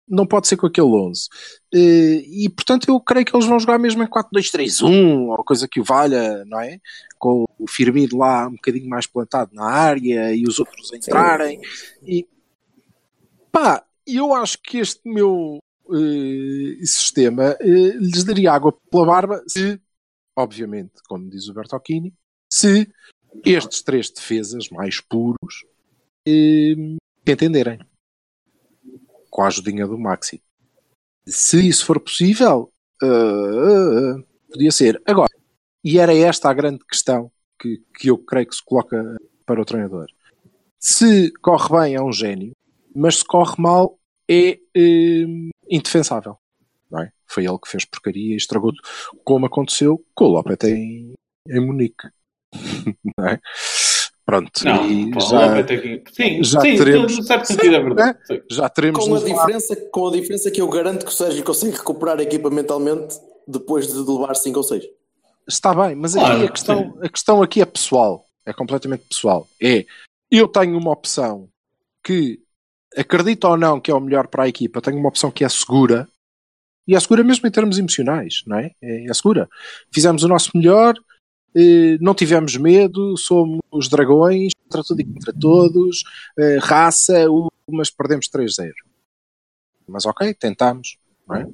Não 0.08 0.26
pode 0.26 0.48
ser 0.48 0.56
com 0.56 0.68
aquele 0.68 0.88
11. 0.88 1.28
Eh, 1.74 2.24
e 2.26 2.50
portanto 2.50 2.88
eu 2.88 3.00
creio 3.00 3.26
que 3.26 3.36
eles 3.36 3.46
vão 3.46 3.60
jogar 3.60 3.78
mesmo 3.78 4.02
em 4.02 4.08
4-2-3-1 4.08 5.28
ou 5.28 5.44
coisa 5.44 5.68
que 5.68 5.80
o 5.80 5.84
valha, 5.84 6.46
não 6.46 6.60
é? 6.60 6.80
Com 7.20 7.46
o 7.60 7.68
Firmino 7.68 8.18
lá 8.18 8.48
um 8.48 8.52
bocadinho 8.52 8.90
mais 8.90 9.06
plantado 9.06 9.52
na 9.54 9.66
área 9.66 10.34
e 10.34 10.44
os 10.46 10.60
outros 10.60 10.94
entrarem. 10.94 11.60
E 12.04 12.26
pá, 13.52 13.84
eu 14.06 14.34
acho 14.34 14.58
que 14.62 14.78
este 14.78 15.02
meu 15.04 15.60
eh, 15.90 16.86
sistema 16.86 17.58
eh, 17.60 17.98
lhes 18.00 18.24
daria 18.24 18.54
água 18.54 18.74
pela 18.90 19.06
barba 19.06 19.44
se, 19.48 19.80
obviamente, 20.36 20.94
como 21.08 21.30
diz 21.30 21.48
o 21.50 21.54
Bertocchini, 21.54 22.14
se 22.52 22.90
estes 23.46 23.82
três 23.82 24.10
defesas 24.10 24.70
mais 24.70 25.02
puros 25.02 25.66
eh, 26.28 26.76
entenderem 27.26 27.80
com 29.30 29.42
a 29.44 29.48
ajudinha 29.48 29.88
do 29.88 29.98
Maxi. 29.98 30.42
Se 31.28 31.68
isso 31.68 31.86
for 31.86 32.00
possível, 32.00 32.72
eh, 33.04 34.24
podia 34.50 34.72
ser. 34.72 35.02
Agora, 35.06 35.32
e 35.84 36.00
era 36.00 36.16
esta 36.16 36.50
a 36.50 36.54
grande 36.54 36.84
questão 36.86 37.32
que, 37.60 37.84
que 37.98 38.10
eu 38.10 38.18
creio 38.18 38.48
que 38.48 38.56
se 38.56 38.64
coloca 38.64 39.18
para 39.46 39.62
o 39.62 39.66
treinador. 39.66 40.08
Se 40.80 41.32
corre 41.42 41.70
bem 41.78 41.96
é 41.96 42.02
um 42.02 42.14
gênio, 42.14 42.52
mas 42.96 43.18
se 43.18 43.26
corre 43.26 43.56
mal 43.58 44.00
é 44.30 44.60
eh, 44.76 45.26
indefensável. 45.70 46.38
É? 46.94 47.12
Foi 47.26 47.46
ele 47.46 47.60
que 47.60 47.70
fez 47.70 47.84
porcaria 47.84 48.34
e 48.34 48.38
estragou 48.38 48.72
como 49.24 49.46
aconteceu 49.46 50.04
com 50.16 50.26
o 50.26 50.30
Lopetegui 50.30 50.80
em, 50.80 51.14
em 51.50 51.66
Munique. 51.66 52.08
é? 53.22 53.40
Pronto, 54.28 54.52
Não, 54.66 54.86
e 54.86 55.10
já, 55.14 55.66
sim, 56.12 56.44
já 56.44 56.60
sim, 56.60 56.76
teremos- 56.76 57.16
no 57.16 57.24
certo 57.24 57.46
sentido 57.46 57.76
é 57.76 57.80
verdade. 57.82 58.18
Sim. 58.28 58.42
já 58.52 58.68
teremos 58.68 59.06
Com 59.08 59.16
a, 59.16 59.20
diferença, 59.20 59.76
com 59.90 60.08
a 60.08 60.12
diferença 60.12 60.52
que 60.52 60.60
eu 60.60 60.68
garanto 60.68 61.06
que 61.06 61.12
o 61.14 61.16
Sérgio 61.16 61.42
consegue 61.46 61.78
recuperar 61.78 62.20
a 62.20 62.24
equipa 62.24 62.50
mentalmente 62.50 63.16
depois 63.48 63.88
de 63.88 63.98
levar 64.00 64.36
5 64.36 64.58
ou 64.58 64.64
6. 64.64 64.84
Está 65.48 65.74
bem, 65.74 65.96
mas 65.96 66.14
Claro, 66.14 66.36
aqui 66.36 66.46
a 66.46 66.52
questão, 66.52 66.98
a 67.02 67.08
questão 67.10 67.42
aqui 67.42 67.62
é 67.62 67.66
pessoal. 67.66 68.26
É 68.46 68.52
completamente 68.52 69.06
pessoal. 69.08 69.48
É, 69.64 69.86
eu 70.30 70.46
tenho 70.50 70.78
uma 70.78 70.92
opção 70.92 71.48
que, 72.04 72.42
acredito 72.98 73.46
ou 73.46 73.56
não 73.56 73.80
que 73.80 73.90
é 73.90 73.96
o 73.96 74.02
melhor 74.02 74.28
para 74.28 74.44
a 74.44 74.50
equipa, 74.50 74.82
tenho 74.82 74.98
uma 74.98 75.08
opção 75.08 75.32
que 75.32 75.46
é 75.46 75.50
segura. 75.50 76.06
E 76.86 76.98
é 76.98 77.00
segura 77.00 77.24
mesmo 77.24 77.48
em 77.48 77.52
termos 77.52 77.80
emocionais, 77.80 78.42
não 78.46 78.60
é? 78.60 78.72
É, 78.82 79.06
é 79.10 79.14
segura. 79.14 79.48
Fizemos 79.90 80.24
o 80.24 80.28
nosso 80.28 80.52
melhor, 80.54 80.96
não 82.00 82.14
tivemos 82.14 82.56
medo, 82.56 83.18
somos 83.18 83.88
dragões, 83.90 84.54
contra 84.68 84.84
tudo 84.84 85.02
e 85.02 85.06
contra 85.06 85.34
todos, 85.34 86.04
eh, 86.38 86.58
raça, 86.62 87.26
mas 87.70 87.90
perdemos 87.90 88.30
3-0. 88.30 88.74
Mas 89.88 90.06
ok, 90.06 90.34
tentámos, 90.34 90.98
não 91.28 91.36
é? 91.36 91.48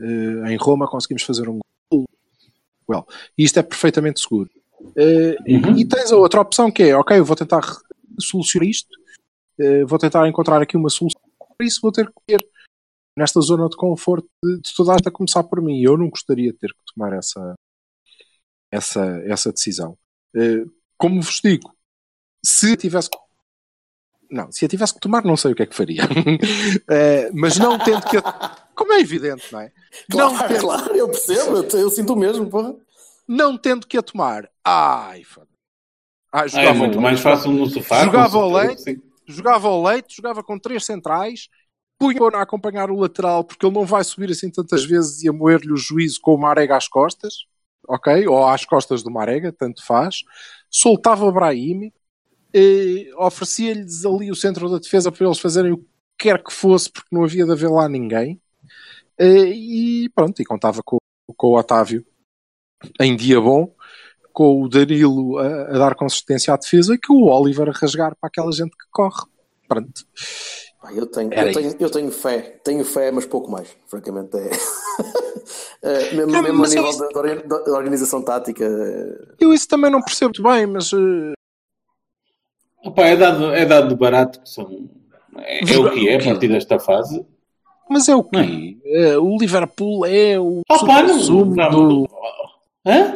Eh, 0.00 0.52
em 0.52 0.56
Roma 0.56 0.88
conseguimos 0.88 1.22
fazer 1.22 1.48
um 1.48 1.58
gol. 1.92 2.04
Well, 2.88 3.06
isto 3.36 3.58
é 3.58 3.62
perfeitamente 3.62 4.20
seguro. 4.20 4.50
Eh, 4.96 5.36
Uhum. 5.46 5.78
E 5.78 5.86
tens 5.86 6.12
a 6.12 6.16
outra 6.16 6.40
opção 6.40 6.70
que 6.70 6.84
é, 6.84 6.96
ok, 6.96 7.18
eu 7.18 7.24
vou 7.24 7.36
tentar 7.36 7.62
solucionar 8.18 8.68
isto, 8.68 8.88
vou 9.86 9.98
tentar 9.98 10.28
encontrar 10.28 10.62
aqui 10.62 10.76
uma 10.76 10.90
solução, 10.90 11.20
por 11.38 11.64
isso 11.64 11.80
vou 11.82 11.90
ter 11.90 12.06
que 12.06 12.14
ter 12.26 12.46
nesta 13.16 13.40
zona 13.40 13.68
de 13.68 13.76
conforto 13.76 14.28
de, 14.44 14.60
de 14.60 14.74
toda 14.74 14.94
esta 14.94 15.08
a 15.08 15.12
começar 15.12 15.42
por 15.44 15.60
mim. 15.62 15.82
Eu 15.82 15.96
não 15.96 16.08
gostaria 16.08 16.52
de 16.52 16.58
ter 16.58 16.68
que 16.68 16.94
tomar 16.94 17.12
essa, 17.14 17.54
essa, 18.70 19.04
essa 19.26 19.52
decisão. 19.52 19.96
Eh, 20.34 20.64
como 20.98 21.20
vos 21.22 21.40
digo, 21.42 21.74
se 22.44 22.76
tivesse 22.76 23.10
que- 23.10 23.18
não, 24.30 24.50
se 24.50 24.64
a 24.64 24.68
tivesse 24.68 24.94
que 24.94 25.00
tomar, 25.00 25.24
não 25.24 25.36
sei 25.36 25.52
o 25.52 25.54
que 25.54 25.62
é 25.62 25.66
que 25.66 25.74
faria. 25.76 26.02
Eh, 26.90 27.30
mas 27.32 27.58
não 27.58 27.78
tendo 27.78 28.02
que. 28.06 28.16
Como 28.74 28.92
é 28.92 29.00
evidente, 29.00 29.50
não 29.52 29.60
é? 29.60 29.72
Claro, 30.10 30.32
não, 30.34 30.48
tendo, 30.48 30.60
claro, 30.60 30.94
eu 30.96 31.08
percebo, 31.08 31.56
eu, 31.56 31.80
eu 31.80 31.90
sinto 31.90 32.12
o 32.12 32.16
mesmo, 32.16 32.48
porra. 32.50 32.74
não 33.26 33.56
tendo 33.56 33.86
que 33.86 33.96
a 33.96 34.02
tomar. 34.02 34.50
Ai, 34.64 35.22
foda. 35.24 35.46
Ah, 36.32 36.40
Ah, 36.42 36.44
é 36.44 36.48
jogava 36.48 36.74
muito 36.74 36.96
ao 36.96 37.02
mais 37.02 37.14
leite, 37.22 37.22
fácil 37.22 37.52
no 37.52 37.66
sofá. 37.66 38.04
Jogava 38.04 38.32
com 38.32 38.38
ao 38.40 38.52
leite. 38.52 38.82
sim. 38.82 39.02
jogava 39.26 39.68
ao 39.68 39.82
leite, 39.82 40.16
jogava 40.16 40.42
com 40.42 40.58
três 40.58 40.84
centrais, 40.84 41.48
punha 41.98 42.20
a 42.34 42.42
acompanhar 42.42 42.90
o 42.90 42.98
lateral, 42.98 43.42
porque 43.44 43.64
ele 43.64 43.74
não 43.74 43.86
vai 43.86 44.04
subir 44.04 44.30
assim 44.30 44.50
tantas 44.50 44.84
vezes 44.84 45.22
e 45.22 45.28
a 45.28 45.32
moer-lhe 45.32 45.72
o 45.72 45.76
juízo 45.76 46.18
com 46.20 46.34
o 46.34 46.38
Marega 46.38 46.76
às 46.76 46.88
costas, 46.88 47.46
ok? 47.88 48.26
Ou 48.26 48.46
às 48.46 48.64
costas 48.64 49.02
do 49.02 49.10
Marega, 49.10 49.52
tanto 49.52 49.84
faz. 49.84 50.22
Soltava 50.70 51.24
o 51.24 51.32
Brahimi, 51.32 51.92
eh, 52.52 53.10
oferecia-lhes 53.16 54.04
ali 54.04 54.30
o 54.30 54.36
centro 54.36 54.68
da 54.68 54.78
defesa 54.78 55.12
para 55.12 55.26
eles 55.26 55.38
fazerem 55.38 55.72
o 55.72 55.78
que 55.78 55.86
quer 56.18 56.42
que 56.42 56.52
fosse, 56.52 56.90
porque 56.90 57.14
não 57.14 57.24
havia 57.24 57.44
de 57.44 57.52
haver 57.52 57.70
lá 57.70 57.88
ninguém. 57.88 58.40
Eh, 59.18 59.50
e 59.50 60.08
pronto, 60.14 60.40
e 60.40 60.44
contava 60.44 60.82
com, 60.84 60.98
com 61.36 61.46
o 61.48 61.58
Otávio 61.58 62.04
em 63.00 63.16
dia 63.16 63.40
bom, 63.40 63.74
com 64.32 64.62
o 64.62 64.68
Danilo 64.68 65.38
a, 65.38 65.46
a 65.46 65.78
dar 65.78 65.94
consistência 65.94 66.52
à 66.52 66.56
defesa 66.56 66.94
e 66.94 66.98
com 66.98 67.14
o 67.14 67.30
Oliver 67.30 67.68
a 67.68 67.72
rasgar 67.72 68.14
para 68.20 68.28
aquela 68.28 68.52
gente 68.52 68.76
que 68.76 68.86
corre. 68.90 69.22
Pronto. 69.66 70.06
Eu 70.94 71.06
tenho, 71.06 71.32
eu, 71.32 71.52
tenho, 71.52 71.76
eu 71.80 71.90
tenho 71.90 72.10
fé, 72.12 72.60
tenho 72.62 72.84
fé, 72.84 73.10
mas 73.10 73.26
pouco 73.26 73.50
mais, 73.50 73.68
francamente. 73.88 74.36
É. 74.36 74.50
É, 75.82 76.14
mesmo 76.14 76.32
Não, 76.32 76.42
mesmo 76.42 76.64
a 76.64 76.68
nível 76.68 76.88
isso- 76.90 76.98
da, 76.98 77.08
da 77.08 77.18
orga- 77.18 77.64
da 77.64 77.72
organização 77.72 78.22
tática. 78.22 78.64
é, 78.64 79.34
Eu 79.40 79.52
isso 79.54 79.68
também 79.68 79.90
não 79.90 80.02
percebo 80.02 80.32
muito 80.36 80.42
bem, 80.42 80.66
mas 80.66 80.92
eh, 80.92 81.32
Opa, 82.84 83.02
é, 83.02 83.16
dado, 83.16 83.52
é 83.54 83.64
dado 83.64 83.88
de 83.88 83.94
barato 83.96 84.40
que 84.40 84.48
são. 84.48 84.88
É, 85.38 85.58
é 85.60 85.78
o 85.78 85.90
que 85.92 86.08
é 86.08 86.16
a 86.20 86.24
partir 86.24 86.48
desta 86.48 86.78
fase. 86.78 87.24
Mas 87.90 88.08
é 88.08 88.14
o 88.16 88.18
Não 88.18 88.30
quê? 88.46 88.78
Eh, 88.84 89.18
o 89.18 89.36
Liverpool 89.38 90.04
é 90.06 90.38
o 90.38 90.60
Opa, 90.68 91.02
não, 91.02 91.18
sumo 91.18 91.54
não, 91.54 91.70
do... 91.70 92.08
Hã? 92.86 93.12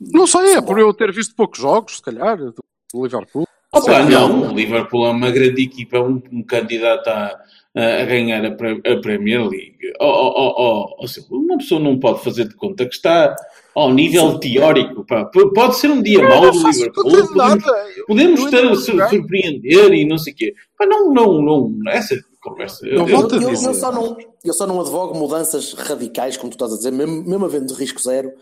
Não 0.00 0.26
sei, 0.26 0.54
é 0.54 0.62
por 0.62 0.78
eu 0.78 0.92
ter 0.94 1.12
visto 1.12 1.34
poucos 1.34 1.58
jogos, 1.60 1.96
se 1.96 2.02
calhar, 2.02 2.36
do 2.38 2.54
Liverpool. 2.94 3.44
Opa, 3.72 4.02
não, 4.02 4.50
o 4.50 4.54
Liverpool 4.54 5.06
é 5.06 5.10
uma 5.10 5.30
grande 5.30 5.62
equipa, 5.62 5.96
é 5.96 6.00
um, 6.00 6.20
um 6.32 6.42
candidato 6.42 7.06
a, 7.08 7.36
a 7.74 8.04
ganhar 8.04 8.44
a, 8.44 8.50
Pre- 8.50 8.80
a 8.84 8.96
Premier 9.00 9.46
League. 9.48 9.76
Oh, 10.00 10.06
oh, 10.06 10.32
oh, 10.36 10.54
oh, 10.58 10.96
ou 11.02 11.06
seja, 11.08 11.26
uma 11.30 11.56
pessoa 11.58 11.80
não 11.80 11.98
pode 11.98 12.22
fazer 12.24 12.48
de 12.48 12.54
conta 12.56 12.84
que 12.84 12.94
está 12.94 13.34
ao 13.74 13.92
nível 13.92 14.38
teórico. 14.40 15.04
pá. 15.06 15.24
Pode 15.54 15.76
ser 15.76 15.88
um 15.90 16.02
dia 16.02 16.18
mau 16.28 16.42
não 16.46 16.50
do 16.50 16.68
Liverpool. 16.68 17.04
Podemos. 17.04 17.64
Eu- 17.96 18.06
podemos 18.06 18.40
eu 18.52 18.64
não 18.64 18.74
joguei. 18.74 19.08
surpreender 19.08 19.92
e 19.92 20.04
não 20.04 20.18
sei 20.18 20.32
o 20.32 20.36
quê. 20.36 20.54
Mas 20.78 20.88
não, 20.88 21.12
não, 21.12 21.40
não. 21.40 21.72
Essa, 21.92 22.18
conversa. 22.42 22.84
Eu 22.86 23.06
Eu- 23.08 23.28
eu, 23.40 23.52
eu 23.52 23.74
só 23.74 23.92
não, 23.92 24.16
eu 24.44 24.52
só 24.52 24.66
não 24.66 24.80
advogo 24.80 25.16
mudanças 25.16 25.74
radicais, 25.74 26.36
como 26.36 26.50
tu 26.50 26.54
estás 26.54 26.72
a 26.72 26.76
dizer, 26.76 26.90
mesmo, 26.90 27.22
mesmo 27.22 27.44
havendo 27.44 27.72
risco 27.74 28.02
zero. 28.02 28.32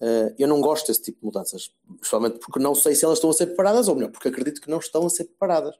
Eh, 0.00 0.34
eu 0.38 0.48
não 0.48 0.60
gosto 0.60 0.86
desse 0.88 1.02
tipo 1.02 1.18
de 1.20 1.26
mudanças, 1.26 1.70
principalmente 1.98 2.38
porque 2.38 2.58
não 2.58 2.74
sei 2.74 2.94
se 2.94 3.04
elas 3.04 3.18
estão 3.18 3.30
a 3.30 3.32
ser 3.32 3.46
preparadas, 3.46 3.88
ou 3.88 3.94
melhor, 3.94 4.10
porque 4.10 4.28
acredito 4.28 4.60
que 4.60 4.70
não 4.70 4.78
estão 4.78 5.04
a 5.06 5.10
ser 5.10 5.24
preparadas. 5.24 5.74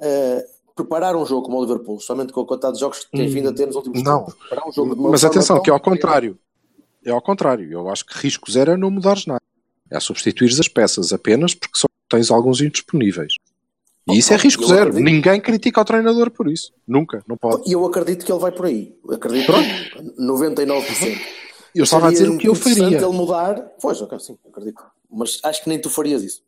Eh, 0.00 0.46
preparar 0.74 1.14
um 1.14 1.24
jogo 1.24 1.42
como 1.46 1.58
o 1.58 1.62
Liverpool, 1.62 2.00
somente 2.00 2.32
com 2.32 2.40
a 2.40 2.46
quantidade 2.46 2.74
de 2.74 2.80
jogos 2.80 3.04
que 3.04 3.10
tem 3.12 3.28
vindo 3.28 3.48
a 3.48 3.52
ter 3.52 3.66
nos 3.66 3.76
últimos 3.76 4.00
Hum, 4.00 4.04
não. 4.04 4.18
tempos, 4.24 4.34
preparar 4.34 4.68
um 4.68 4.72
jogo 4.72 4.94
de 4.94 5.00
uma 5.00 5.10
Mas 5.10 5.24
atenção, 5.24 5.62
que 5.62 5.70
é 5.70 5.72
ao 5.72 5.80
contrário. 5.80 6.38
É 7.04 7.10
ao 7.10 7.22
contrário. 7.22 7.70
Eu 7.70 7.88
acho 7.90 8.04
que 8.04 8.18
risco 8.18 8.50
zero 8.50 8.72
é 8.72 8.76
não 8.76 8.90
mudares 8.90 9.24
nada. 9.26 9.40
É 9.90 10.00
substituir 10.00 10.50
as 10.58 10.66
peças 10.66 11.12
apenas 11.12 11.54
porque 11.54 11.78
só 11.78 11.86
tens 12.08 12.30
alguns 12.30 12.60
indisponíveis. 12.60 13.34
E 14.10 14.18
isso 14.18 14.32
é 14.34 14.36
risco 14.36 14.66
zero. 14.66 14.88
acredito. 14.88 15.04
Ninguém 15.04 15.40
critica 15.40 15.80
o 15.80 15.84
treinador 15.84 16.30
por 16.30 16.50
isso. 16.50 16.72
Nunca. 16.88 17.22
Não 17.28 17.36
pode. 17.36 17.68
E 17.68 17.72
eu 17.72 17.84
acredito 17.86 18.24
que 18.24 18.32
ele 18.32 18.40
vai 18.40 18.50
por 18.52 18.66
aí. 18.66 18.94
Acredito 19.10 19.52
99%. 20.18 21.18
Eu 21.74 21.84
estava 21.84 22.08
a 22.08 22.10
dizer 22.10 22.28
o 22.28 22.38
que 22.38 22.48
eu 22.48 22.54
faria. 22.54 22.86
ele 22.86 23.06
mudar. 23.08 23.60
Pois, 23.80 24.00
ok, 24.00 24.18
sim, 24.20 24.38
acredito. 24.48 24.82
Mas 25.10 25.40
acho 25.42 25.62
que 25.62 25.68
nem 25.68 25.80
tu 25.80 25.90
farias 25.90 26.22
isso. 26.22 26.42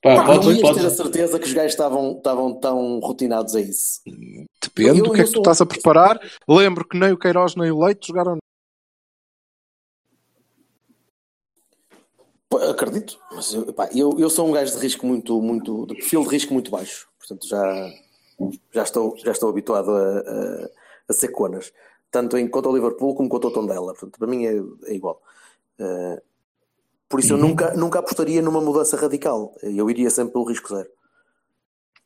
Pá, 0.00 0.14
Pá, 0.14 0.24
podes- 0.26 0.44
não 0.46 0.52
ias 0.52 0.60
podes- 0.62 0.80
ter 0.82 0.86
a 0.86 0.90
certeza 0.90 1.38
que 1.40 1.46
os 1.46 1.52
gajos 1.52 1.72
estavam, 1.72 2.16
estavam 2.18 2.54
tão 2.60 3.00
rotinados 3.00 3.56
a 3.56 3.60
isso. 3.60 4.00
Depende 4.62 4.98
Eu- 5.00 5.04
do 5.06 5.12
que 5.12 5.20
é 5.20 5.24
que 5.24 5.32
tu 5.32 5.38
estás 5.38 5.60
a 5.60 5.66
preparar. 5.66 6.20
Lembro 6.48 6.86
que 6.86 6.96
nem 6.96 7.12
o 7.12 7.18
Queiroz 7.18 7.56
nem 7.56 7.70
o 7.72 7.84
Leite 7.84 8.06
jogaram. 8.08 8.38
Acredito, 12.70 13.18
mas 13.32 13.52
eu, 13.52 13.72
pá, 13.74 13.88
eu, 13.94 14.16
eu 14.18 14.30
sou 14.30 14.48
um 14.48 14.52
gajo 14.52 14.72
de 14.74 14.80
risco 14.80 15.06
muito, 15.06 15.40
muito, 15.42 15.86
de 15.86 15.94
perfil 15.96 16.22
de 16.22 16.28
risco 16.30 16.54
muito 16.54 16.70
baixo. 16.70 17.06
Portanto, 17.18 17.46
já, 17.46 17.92
já, 18.72 18.82
estou, 18.84 19.16
já 19.18 19.32
estou 19.32 19.50
habituado 19.50 19.90
a, 19.90 20.18
a, 20.20 20.68
a 21.10 21.12
ser 21.12 21.28
conas. 21.28 21.70
Tanto 22.10 22.36
em 22.38 22.48
contra 22.48 22.70
o 22.70 22.74
Liverpool 22.74 23.14
como 23.14 23.28
contra 23.28 23.48
o 23.48 23.52
Tondela. 23.52 23.92
Portanto, 23.92 24.18
para 24.18 24.28
mim 24.28 24.46
é, 24.46 24.90
é 24.90 24.94
igual. 24.94 25.20
Eh, 25.78 26.22
por 27.08 27.20
isso 27.20 27.32
eu 27.32 27.38
nunca, 27.38 27.74
nunca 27.74 27.98
apostaria 28.00 28.42
numa 28.42 28.60
mudança 28.60 28.96
radical. 28.96 29.54
Eu 29.62 29.90
iria 29.90 30.10
sempre 30.10 30.32
pelo 30.32 30.44
risco 30.44 30.74
zero. 30.74 30.88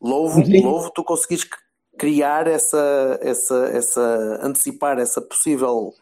Louvo, 0.00 0.44
Sim. 0.44 0.62
louvo 0.62 0.90
tu 0.90 1.04
conseguires 1.04 1.48
criar 1.96 2.46
essa, 2.46 3.18
essa, 3.20 3.66
essa, 3.72 4.40
antecipar 4.42 4.98
essa 4.98 5.20
possível 5.20 5.94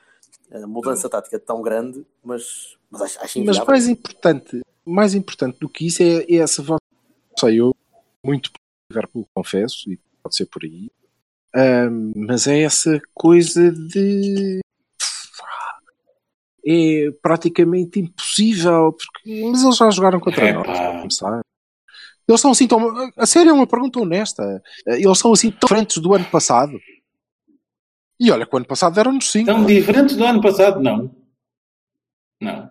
eh, 0.50 0.66
mudança 0.66 1.08
tática 1.08 1.38
tão 1.38 1.62
grande, 1.62 2.04
mas, 2.24 2.76
mas 2.90 3.02
acho, 3.02 3.20
acho 3.20 3.44
Mas 3.44 3.58
mais 3.58 3.88
importante, 3.88 4.60
mais 4.84 5.14
importante 5.14 5.58
do 5.58 5.68
que 5.68 5.86
isso 5.86 6.02
é, 6.02 6.24
é 6.28 6.36
essa 6.36 6.62
vossa. 6.62 6.80
Sei, 7.38 7.60
eu 7.60 7.74
muito 8.24 8.50
por 8.50 8.58
Liverpool, 8.90 9.28
confesso, 9.34 9.90
e 9.90 9.98
pode 10.22 10.36
ser 10.36 10.46
por 10.46 10.64
aí. 10.64 10.90
Mas 12.14 12.46
é 12.46 12.62
essa 12.62 13.00
coisa 13.14 13.70
de. 13.72 14.60
É 16.64 17.10
praticamente 17.22 18.00
impossível, 18.00 18.92
porque 18.92 19.44
mas 19.50 19.62
eles 19.62 19.76
já 19.76 19.90
jogaram 19.90 20.20
contra 20.20 20.46
É, 20.46 20.52
nós, 20.52 20.66
para 20.66 20.98
começar. 20.98 21.40
Eles 22.28 22.40
são 22.40 22.50
assim 22.50 22.68
tão. 22.68 23.10
A 23.16 23.26
sério, 23.26 23.50
é 23.50 23.52
uma 23.52 23.66
pergunta 23.66 23.98
honesta. 23.98 24.62
Eles 24.86 25.18
são 25.18 25.32
assim 25.32 25.50
tão 25.50 25.66
diferentes 25.66 25.96
do 25.98 26.14
ano 26.14 26.26
passado. 26.26 26.78
E 28.20 28.30
olha 28.30 28.46
que 28.46 28.54
o 28.54 28.58
ano 28.58 28.66
passado 28.66 28.94
deram-nos 28.94 29.32
5. 29.32 29.46
Tão 29.46 29.64
diferentes 29.64 30.14
do 30.16 30.24
ano 30.24 30.42
passado? 30.42 30.80
Não. 30.80 31.10
Não. 32.40 32.70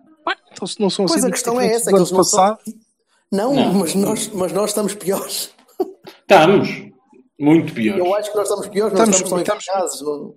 Então, 0.52 0.66
se 0.66 0.80
não 0.80 0.88
são 0.88 1.06
Pois 1.06 1.18
assim 1.18 1.28
a 1.28 1.32
questão 1.32 1.60
é 1.60 1.64
diferentes 1.64 1.82
essa, 1.82 1.90
do 1.90 1.94
que 1.94 1.96
ano 1.96 2.04
eles 2.04 2.12
não 2.12 2.24
são. 2.24 2.40
passado. 2.56 2.76
Não, 3.32 3.54
Não. 3.54 3.74
Mas, 3.74 3.94
nós, 3.94 4.28
mas 4.28 4.52
nós 4.52 4.70
estamos 4.70 4.94
piores. 4.94 5.52
Estamos. 6.20 6.89
Muito 7.40 7.72
piores. 7.72 7.98
Eu 8.04 8.14
acho 8.14 8.30
que 8.30 8.36
nós 8.36 8.48
estamos 8.48 8.68
piores, 8.68 8.92
nós 8.98 9.08
Estamos- 9.08 9.16
estamos, 9.22 9.42
estamos- 9.42 9.64
eficazes. 9.66 10.00
Não... 10.02 10.34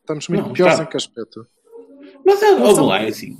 Estamos 0.00 0.28
muito 0.28 0.46
Não, 0.48 0.52
piores 0.52 0.76
tá. 0.76 0.82
em 0.82 0.86
que 0.86 0.96
aspecto? 0.96 1.46
Mas 2.26 2.42
é, 2.42 2.50
Não 2.52 2.60
vamos 2.60 2.88
lá, 2.88 3.02
é 3.02 3.08
assim. 3.08 3.36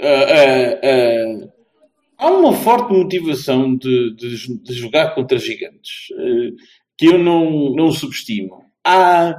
Ah, 0.00 0.06
ah, 0.06 0.80
ah, 0.84 1.48
há 2.18 2.30
uma 2.30 2.52
forte 2.52 2.92
motivação 2.92 3.76
de, 3.76 4.14
de, 4.14 4.58
de 4.62 4.72
jogar 4.74 5.14
contra 5.14 5.38
gigantes 5.38 6.08
que 6.96 7.06
eu 7.06 7.18
não, 7.18 7.70
não 7.74 7.92
subestimo. 7.92 8.64
Há. 8.84 9.30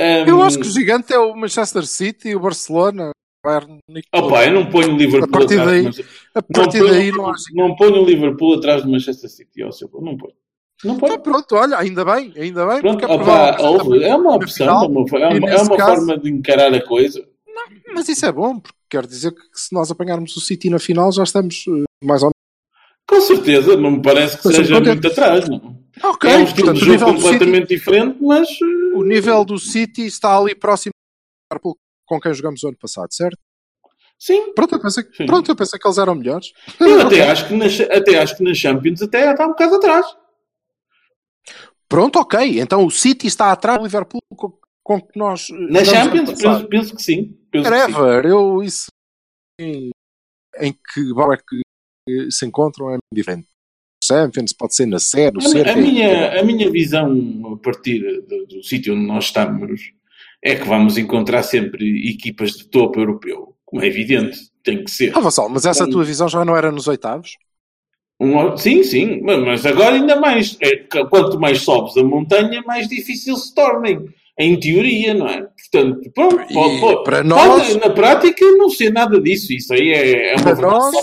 ah, 0.00 0.24
Eu 0.26 0.42
acho 0.42 0.58
que 0.58 0.66
o 0.66 0.70
gigante 0.70 1.12
é 1.12 1.18
o 1.18 1.34
Manchester 1.36 1.86
City, 1.86 2.34
o 2.34 2.40
Barcelona, 2.40 3.10
o 3.44 3.78
Munique. 3.88 4.08
Opa, 4.12 4.44
eu 4.44 4.52
não 4.52 4.66
ponho 4.68 4.94
o 4.94 4.96
Liverpool 4.96 5.28
A 5.28 5.38
partir 5.38 5.54
atrás 5.60 5.70
daí- 5.70 5.82
Manchester- 5.84 6.14
A 6.34 6.40
não 6.40 6.64
partir 6.64 6.78
ponho, 6.78 6.90
daí 6.90 7.12
não 7.12 7.32
não 7.54 7.76
ponho 7.76 8.02
o 8.02 8.04
Liverpool 8.04 8.54
atrás 8.54 8.82
do 8.82 8.90
Manchester 8.90 9.30
City. 9.30 9.62
ó, 9.62 9.70
não 10.00 10.16
ponho. 10.16 10.34
Não 10.84 10.96
ponho. 10.98 11.12
Então 11.14 11.22
pronto, 11.22 11.54
olha, 11.54 11.78
ainda 11.78 12.04
bem, 12.04 12.32
ainda 12.36 12.66
bem. 12.66 12.80
Pronto, 12.80 13.04
é 13.04 13.08
opa, 13.08 13.62
ouve, 13.62 14.04
é 14.04 14.14
uma 14.14 14.34
opção, 14.36 14.66
final, 14.66 14.84
é 14.84 15.28
uma, 15.38 15.50
é 15.50 15.56
uma, 15.62 15.76
caso- 15.76 15.94
forma 15.96 16.18
de 16.18 16.30
encarar 16.30 16.72
a 16.74 16.84
coisa. 16.84 17.26
Mas 17.94 18.08
isso 18.08 18.26
é 18.26 18.32
bom, 18.32 18.60
porque 18.60 18.76
quer 18.90 19.06
dizer 19.06 19.32
que 19.32 19.40
se 19.54 19.72
nós 19.74 19.90
apanharmos 19.90 20.36
o 20.36 20.40
City 20.40 20.68
na 20.68 20.78
final 20.78 21.10
já 21.12 21.22
estamos 21.22 21.64
eh, 21.66 21.84
mais 22.04 22.22
ou 22.22 22.30
Com 23.08 23.20
certeza, 23.20 23.76
não 23.76 23.92
me 23.92 24.02
parece 24.02 24.36
que 24.38 24.46
Mas 24.46 24.56
seja 24.56 24.74
contente. 24.74 24.92
muito 24.92 25.06
atrás. 25.08 25.48
Não. 25.48 25.58
menos. 25.58 25.76
Ok, 26.04 26.30
é 26.30 26.36
um 26.36 26.42
estilo 26.44 26.66
portanto, 26.66 26.76
de 26.76 26.82
o 26.82 26.84
jogo 26.84 26.92
nível, 26.92 27.06
do 27.06 27.12
City, 27.20 27.22
completamente 27.32 27.68
diferente, 27.68 28.18
mas 28.20 28.48
eh, 28.50 28.96
o 28.96 29.02
nível 29.02 29.44
do 29.46 29.58
City 29.58 30.04
está 30.04 30.36
ali 30.38 30.54
próximo 30.54 30.92
com 32.04 32.20
quem 32.20 32.34
jogamos 32.34 32.62
o 32.62 32.68
ano 32.68 32.76
passado, 32.76 33.08
certo? 33.12 33.38
sim. 34.18 34.52
Pronto, 34.54 34.74
eu 34.74 34.80
pensei, 34.80 35.04
que- 35.04 35.16
Sim. 35.16 35.26
pronto, 35.26 35.50
eu 35.50 35.56
pensei 35.56 35.78
que 35.78 35.86
eles 35.86 35.98
eram 35.98 36.14
melhores. 36.14 36.52
Eu 36.80 37.00
até 37.06 37.30
acho, 37.30 37.48
que 37.48 37.54
na, 37.54 37.66
até 37.96 38.18
acho 38.18 38.36
que 38.36 38.42
na 38.44 38.54
Champions 38.54 39.02
até 39.02 39.30
está 39.30 39.44
um 39.46 39.50
bocado 39.50 39.76
atrás. 39.76 40.06
Pronto, 41.88 42.18
ok. 42.18 42.60
Então 42.60 42.84
o 42.84 42.90
City 42.90 43.26
está 43.26 43.52
atrás 43.52 43.78
do 43.78 43.84
Liverpool 43.84 44.20
com, 44.36 44.52
com 44.82 45.00
que 45.00 45.18
nós. 45.18 45.48
eh, 45.50 45.54
Na 45.70 45.84
Champions, 45.84 46.32
penso, 46.40 46.68
penso 46.68 46.96
que 46.96 47.02
sim. 47.02 47.38
Penso 47.50 47.70
que 47.70 47.76
sim. 47.76 47.92
Whatever, 47.92 48.26
eu 48.26 48.62
isso 48.62 48.86
em, 49.60 49.90
em 50.60 50.72
que 50.72 51.14
bar 51.14 51.32
é 51.32 51.36
que 51.36 52.30
se 52.30 52.46
encontram 52.46 52.90
é 52.94 52.98
diferente. 53.12 53.48
Champions 54.02 54.52
pode 54.52 54.74
ser 54.74 54.86
na 54.86 54.98
no 55.32 55.40
A, 55.40 55.72
a 55.72 55.76
minha, 55.76 56.40
a 56.40 56.44
minha 56.44 56.70
visão 56.70 57.52
a 57.52 57.56
partir 57.56 58.00
do, 58.22 58.46
do 58.46 58.62
sítio 58.62 58.94
onde 58.94 59.06
nós 59.06 59.24
estamos 59.24 59.80
é 60.42 60.54
que 60.54 60.64
vamos 60.68 60.96
encontrar 60.98 61.42
sempre 61.42 62.08
equipas 62.08 62.52
de 62.52 62.68
topo 62.68 63.00
europeu. 63.00 63.56
Como 63.64 63.82
é 63.82 63.86
evidente, 63.88 64.38
tem 64.62 64.84
que 64.84 64.90
ser. 64.90 65.16
Ah, 65.16 65.20
Vassal, 65.20 65.48
mas 65.48 65.66
essa 65.66 65.84
Sim. 65.86 65.90
tua 65.90 66.04
visão 66.04 66.28
já 66.28 66.44
não 66.44 66.56
era 66.56 66.70
nos 66.70 66.86
oitavos? 66.86 67.36
Um- 68.18 68.56
sim, 68.56 68.82
sim, 68.82 69.20
mas- 69.22 69.66
agora 69.66 69.94
ainda 69.96 70.16
mais. 70.16 70.56
É, 70.62 70.76
quanto 71.10 71.38
mais 71.38 71.60
sobes 71.62 71.96
a 71.96 72.02
montanha, 72.02 72.62
mais 72.66 72.88
difícil 72.88 73.36
se 73.36 73.54
torna. 73.54 73.88
Em, 74.38 74.58
teoria, 74.60 75.14
não 75.14 75.26
é? 75.28 75.46
Portanto, 75.70 76.10
pronto, 76.14 76.36
pode, 76.52 76.80
pode- 76.80 77.04
para 77.04 77.16
pode, 77.18 77.28
nós- 77.28 77.76
na 77.76 77.88
prática, 77.90 78.44
não 78.52 78.68
sei 78.68 78.90
nada 78.90 79.18
disso. 79.20 79.52
Isso 79.52 79.72
aí 79.72 79.90
é, 79.92 80.32
é 80.32 80.36
uma 80.36 80.54
Para 80.54 80.70
nós, 80.70 80.94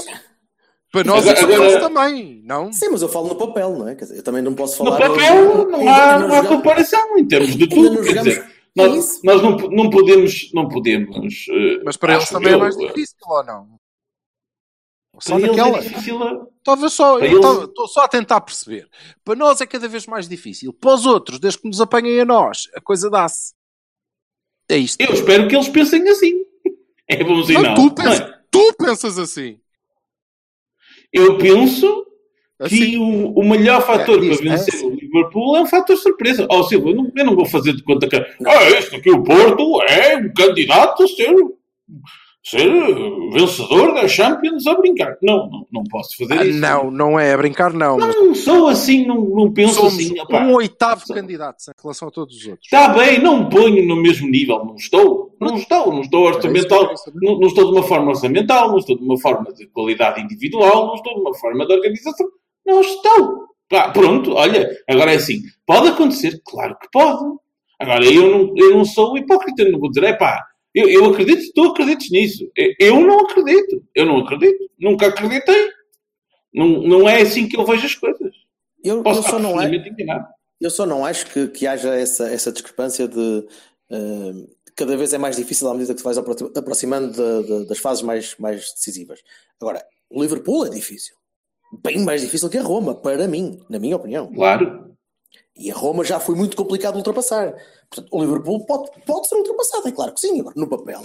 para 0.92 1.04
nós 1.04 1.28
Agora- 1.28 1.40
isso 1.52 1.54
agora- 1.64 1.80
também, 1.80 2.42
não? 2.46 2.72
Sim, 2.72 2.90
mas 2.92 3.02
eu 3.02 3.10
falo 3.10 3.30
no 3.30 3.36
papel, 3.36 3.72
não 3.72 3.88
é? 3.88 3.96
Quer 3.96 4.04
dizer, 4.06 4.18
eu 4.18 4.24
também 4.24 4.42
não 4.44 4.54
posso 4.54 4.84
No 4.84 4.92
falar. 4.92 5.10
papel 5.10 5.68
não 5.68 5.90
há, 5.90 6.20
não 6.20 6.36
há 6.36 6.46
comparação 6.48 7.18
em 7.18 7.26
termos 7.26 7.56
de 7.56 7.68
tudo. 7.68 7.98
Quer 7.98 8.08
jogamos- 8.10 8.30
dizer, 8.30 8.46
É 8.76 8.88
nós, 8.88 9.20
nós 9.24 9.42
não, 9.42 9.58
não 9.58 9.90
podemos. 9.90 10.52
Não 10.54 10.68
podemos 10.68 11.16
eh, 11.50 11.82
Mas 11.86 11.98
para 11.98 12.14
eles 12.16 12.30
também 12.30 12.52
é 12.52 12.56
eu, 12.56 12.60
mais 12.60 12.76
eh, 12.76 12.88
difícil, 12.88 13.18
ou 13.28 13.44
não? 13.44 13.66
Só 15.20 15.36
Para 15.36 15.46
eles 15.46 15.58
naquela. 15.58 15.78
é 15.78 15.82
difícil. 15.82 16.24
a- 16.24 16.48
Estava 16.58 16.90
só, 16.90 17.18
Para 17.18 17.26
eu 17.28 17.32
eles- 17.34 17.46
estava- 17.46 17.66
estou 17.66 17.88
só 17.88 18.02
a 18.02 18.08
tentar 18.08 18.42
perceber. 18.42 18.88
Para 19.24 19.36
nós 19.36 19.60
é 19.62 19.66
cada 19.66 19.88
vez 19.88 20.08
mais 20.08 20.28
difícil. 20.30 20.72
Para 20.74 20.94
os 20.96 21.06
outros, 21.06 21.40
desde 21.40 21.60
que 21.62 21.68
nos 21.68 21.82
apanhem 21.82 22.20
a 22.22 22.26
nós, 22.26 22.70
a 22.76 22.80
coisa 22.82 23.10
dá-se. 23.10 23.54
É 24.70 24.78
isto. 24.78 25.00
Eu 25.02 25.14
espero 25.14 25.48
que 25.48 25.56
eles 25.56 25.68
pensem 25.68 26.08
assim. 26.10 26.32
É 27.08 27.22
bom 27.24 27.36
Não, 27.38 27.44
sinal. 27.44 27.76
tu, 27.76 27.82
não 27.82 27.90
pensas, 27.94 28.20
é? 28.22 28.40
tu 28.50 28.74
pensas 28.78 29.20
assim. 29.20 29.60
Eu 31.12 31.38
penso 31.38 32.06
que 32.60 32.64
Assim. 32.64 32.98
o, 32.98 33.34
o 33.38 33.44
melhor 33.44 33.86
fator 33.86 34.18
É, 34.18 34.22
diz, 34.30 34.40
para 34.40 34.50
vencer 34.56 34.82
é. 34.82 34.86
o 34.86 34.90
Liverpool 34.96 35.58
é 35.58 35.62
um 35.62 35.66
fator 35.68 35.98
surpresa. 35.98 36.48
Ó 36.50 36.64
Silva, 36.64 36.90
eu 36.90 36.96
não, 36.96 37.12
eu 37.16 37.26
não 37.26 37.36
vou 37.36 37.46
fazer 37.46 37.74
de 37.74 37.84
conta 37.84 38.08
que 38.08 38.16
ah, 38.16 38.64
este 38.78 38.96
aqui, 38.96 39.12
o 39.12 39.22
Porto, 39.22 39.82
é 39.84 40.16
um 40.18 40.34
candidato 40.34 41.04
a 41.04 41.08
ser, 41.08 41.36
ser 42.44 42.70
vencedor 43.32 43.94
da 43.94 44.08
Champions 44.08 44.68
a 44.68 44.76
brincar. 44.76 45.18
Não, 45.22 45.50
não, 45.50 45.68
não 45.72 45.84
posso 45.86 46.18
fazer 46.18 46.34
Ah, 46.40 46.46
isso. 46.46 46.60
não, 46.60 46.92
não 46.92 47.20
é 47.20 47.34
a 47.34 47.38
brincar, 47.38 47.72
não. 47.74 47.98
Não 47.98 48.36
sou 48.36 48.68
assim, 48.68 49.06
não, 49.06 49.22
não 49.22 49.52
penso 49.54 49.76
somos 49.76 49.94
assim. 49.96 50.20
opá. 50.20 50.44
um 50.44 50.54
oitavo 50.56 51.06
Sou- 51.06 51.16
candidato 51.16 51.58
em 51.70 51.82
relação 51.82 52.08
a 52.08 52.12
todos 52.12 52.36
os 52.36 52.46
outros. 52.46 52.66
Está 52.66 52.90
bem, 52.90 53.22
não 53.22 53.48
ponho 53.50 53.88
no 53.88 53.96
mesmo 53.96 54.28
nível, 54.30 54.64
não 54.66 54.76
estou. 54.76 55.36
Não 55.40 55.56
estou, 55.58 55.92
não 55.92 56.02
estou 56.02 56.24
orçamental, 56.26 56.94
isso 56.94 57.12
não, 57.16 57.38
não 57.40 57.48
estou 57.48 57.66
de 57.66 57.72
uma 57.72 57.84
forma 57.84 58.10
orçamental, 58.12 58.70
não 58.70 58.78
estou 58.78 58.98
de 58.98 59.04
uma 59.04 59.20
forma 59.20 59.52
de 59.54 59.66
qualidade 59.68 60.22
individual, 60.22 60.88
não 60.88 60.96
estou 60.96 61.16
de 61.16 61.20
uma 61.22 61.34
forma 61.36 61.66
de 61.66 61.74
organização. 61.74 62.28
Não 62.66 62.80
estou. 62.82 63.44
Pá, 63.70 63.90
pronto, 63.90 64.34
olha, 64.34 64.70
agora 64.90 65.12
é 65.12 65.16
assim. 65.16 65.42
Pode 65.66 65.88
acontecer? 65.90 66.40
Claro 66.46 66.78
que 66.80 66.88
pode. 66.92 67.24
Agora, 67.80 68.06
eu 68.06 68.30
não, 68.30 68.54
eu 68.56 68.78
não 68.78 68.86
sou 68.86 69.18
hipócrita, 69.18 69.68
não 69.70 69.80
vou 69.80 69.90
dizer, 69.90 70.06
é 70.06 70.14
pá, 70.14 70.46
eu, 70.74 70.90
eu 70.90 71.06
acredito, 71.06 71.52
tu 71.54 71.64
acredites 71.72 72.10
nisso. 72.12 72.50
Eu, 72.56 72.74
eu 72.80 73.00
não 73.02 73.20
acredito. 73.22 73.84
Eu 73.96 74.06
não 74.06 74.18
acredito. 74.20 74.70
Nunca 74.80 75.08
acreditei. 75.08 75.70
Não, 76.54 76.68
não 76.84 77.10
é 77.10 77.22
assim 77.22 77.48
que 77.48 77.58
eu 77.58 77.66
vejo 77.66 77.86
as 77.86 77.96
coisas. 77.96 78.34
Eu, 78.84 78.98
eu 78.98 79.04
Posso 79.04 79.22
só 79.22 79.28
estar 79.30 79.40
não 79.40 79.50
acho. 79.58 79.70
profundamente 79.70 79.90
enganado. 80.04 80.28
Eu 80.62 80.70
só 80.70 80.86
não 80.86 81.06
acho 81.06 81.26
que, 81.28 81.48
que 81.48 81.68
haja 81.68 81.94
essa, 81.96 82.30
essa 82.30 82.52
discrepância 82.52 83.08
de 83.08 83.46
eh, 83.92 84.34
cada 84.76 84.96
vez 84.96 85.14
é 85.14 85.18
mais 85.18 85.36
difícil 85.36 85.68
à 85.70 85.74
medida 85.74 85.94
que 85.94 86.00
te 86.02 86.04
vais 86.04 86.18
apro- 86.18 86.52
aproximando 86.56 87.12
da- 87.16 87.42
da- 87.42 87.64
das 87.66 87.80
fases 87.80 88.02
mais, 88.04 88.36
mais 88.40 88.72
decisivas. 88.74 89.20
Agora, 89.60 89.84
o 90.10 90.22
Liverpool 90.22 90.66
é 90.66 90.70
difícil. 90.70 91.16
Bem 91.84 92.00
mais 92.06 92.22
difícil 92.22 92.50
que 92.50 92.58
a 92.58 92.62
Roma, 92.64 92.94
para 92.96 93.28
mim, 93.28 93.60
na 93.70 93.80
minha 93.80 93.96
opinião. 93.96 94.32
Claro. 94.32 94.93
E 95.56 95.72
a 95.72 95.76
Roma 95.76 96.04
já 96.04 96.20
foi 96.20 96.36
muito 96.36 96.58
complicado 96.58 96.94
de 96.94 97.00
ultrapassar. 97.00 97.54
Portanto, 97.90 98.10
o 98.12 98.22
Liverpool 98.22 98.66
pode, 98.66 98.90
pode 99.06 99.28
ser 99.28 99.36
ultrapassado, 99.36 99.88
é 99.88 99.92
claro 99.92 100.14
que 100.14 100.20
sim. 100.20 100.40
Agora, 100.40 100.56
no 100.58 100.68
papel, 100.68 101.02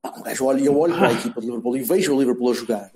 pá, 0.00 0.14
um 0.16 0.22
gajo 0.22 0.46
olha, 0.46 0.64
eu 0.64 0.78
olho 0.78 0.94
para 0.94 1.08
a 1.08 1.12
equipa 1.18 1.40
do 1.40 1.46
Liverpool 1.46 1.76
e 1.76 1.82
vejo 1.82 2.14
o 2.14 2.18
Liverpool 2.18 2.50
a 2.50 2.54
jogar. 2.54 2.90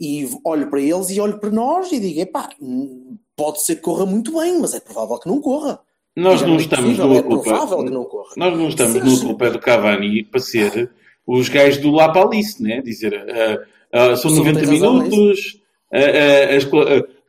E 0.00 0.28
olho 0.44 0.70
para 0.70 0.80
eles 0.80 1.10
e 1.10 1.20
olho 1.20 1.38
para 1.38 1.50
nós 1.50 1.92
e 1.92 2.00
digo: 2.00 2.30
hum, 2.60 3.18
pode 3.36 3.62
ser 3.62 3.76
que 3.76 3.82
corra 3.82 4.06
muito 4.06 4.32
bem, 4.38 4.58
mas 4.58 4.72
é 4.72 4.80
provável 4.80 5.18
que 5.18 5.28
não 5.28 5.40
corra. 5.40 5.80
Nós 6.16 6.42
não 6.42 6.54
é 6.54 6.56
estamos 6.56 6.84
possível, 6.84 7.08
no 7.08 7.16
é 7.16 7.22
provável 7.22 7.84
que 7.84 7.90
não 7.90 8.04
corra. 8.04 8.32
Nós 8.36 8.58
não 8.58 8.68
estamos 8.68 8.92
Sim, 8.94 9.00
no 9.00 9.20
clube 9.20 9.50
do 9.50 9.58
Cavani 9.60 10.24
para 10.24 10.40
ser 10.40 10.90
os 11.26 11.48
gajos 11.48 11.80
do 11.80 11.92
La 11.92 12.12
Palice, 12.12 12.60
né? 12.62 12.80
Dizer, 12.80 13.14
ah, 13.14 13.66
ah, 13.92 14.16
são 14.16 14.30
O 14.30 14.34
Silva 14.34 14.52
90 14.52 14.60
tem 14.60 14.80
razão, 14.80 15.00
é 15.00 15.08
minutos, 15.08 15.60
ah, 15.92 16.56
as 16.56 16.64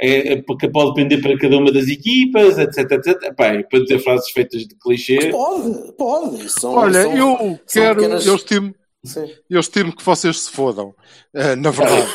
é, 0.02 0.34
é 0.34 0.41
porque 0.41 0.70
pode 0.70 0.93
depender 0.93 1.22
para 1.22 1.38
cada 1.38 1.58
uma 1.58 1.72
das 1.72 1.88
equipas, 1.88 2.58
etc, 2.58 2.91
etc. 2.91 3.36
Pá, 3.36 3.47
é 3.47 3.64
para 3.64 3.80
dizer 3.82 4.00
frases 4.00 4.30
feitas 4.32 4.62
de 4.68 4.76
clichê. 4.76 5.30
Pode, 5.30 5.93
pode. 5.97 6.45
Isso 6.45 6.60
São, 6.62 6.74
Olha, 6.76 7.04
são- 7.04 7.18
eu 7.18 7.38
são 7.38 7.60
quero, 7.74 7.95
pequenas- 8.02 8.26
eu 8.26 8.36
estimo, 8.36 8.76
Sim. 9.04 9.26
eu 9.50 9.60
estimo 9.60 9.95
que 9.95 10.04
vocês 10.04 10.39
se 10.41 10.52
fodam, 10.52 10.93
eh, 11.34 11.56
na 11.56 11.72
verdade. 11.72 12.08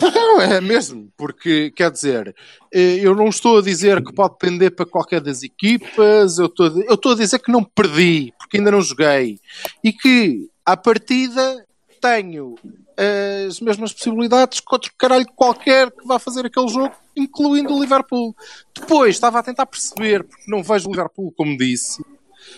Não, 0.02 0.40
é 0.40 0.60
mesmo, 0.60 1.08
porque 1.16 1.70
quer 1.76 1.88
dizer, 1.90 2.34
eh, 2.74 2.98
eu 3.00 3.14
não 3.14 3.28
estou 3.28 3.58
a 3.58 3.62
dizer 3.62 4.02
que 4.02 4.12
pode 4.12 4.32
depender 4.32 4.70
para 4.72 4.84
qualquer 4.84 5.20
das 5.20 5.44
equipas, 5.44 6.38
eu 6.38 6.46
estou, 6.46 6.66
a 6.66 6.70
eu 6.88 6.94
estou 6.94 7.12
a 7.12 7.14
dizer 7.14 7.38
que 7.38 7.52
não 7.52 7.62
perdi, 7.62 8.32
porque 8.36 8.56
ainda 8.56 8.72
não 8.72 8.80
joguei, 8.82 9.38
e 9.84 9.92
que 9.92 10.48
à 10.66 10.76
partida 10.76 11.64
tenho 12.00 12.56
as 13.48 13.60
mesmas 13.60 13.92
possibilidades 13.92 14.60
que 14.60 14.74
outro 14.74 14.90
caralho 14.98 15.26
qualquer 15.34 15.90
que 15.90 16.06
vá 16.06 16.18
fazer 16.18 16.46
aquele 16.46 16.68
jogo, 16.68 16.94
incluindo 17.16 17.74
o 17.74 17.80
Liverpool. 17.80 18.34
Depois 18.74 19.14
estava 19.14 19.38
a 19.38 19.42
tentar 19.42 19.66
perceber, 19.66 20.24
porque 20.24 20.50
não 20.50 20.62
vejo 20.62 20.88
o 20.88 20.92
Liverpool 20.92 21.32
como 21.36 21.56
disse, 21.56 22.02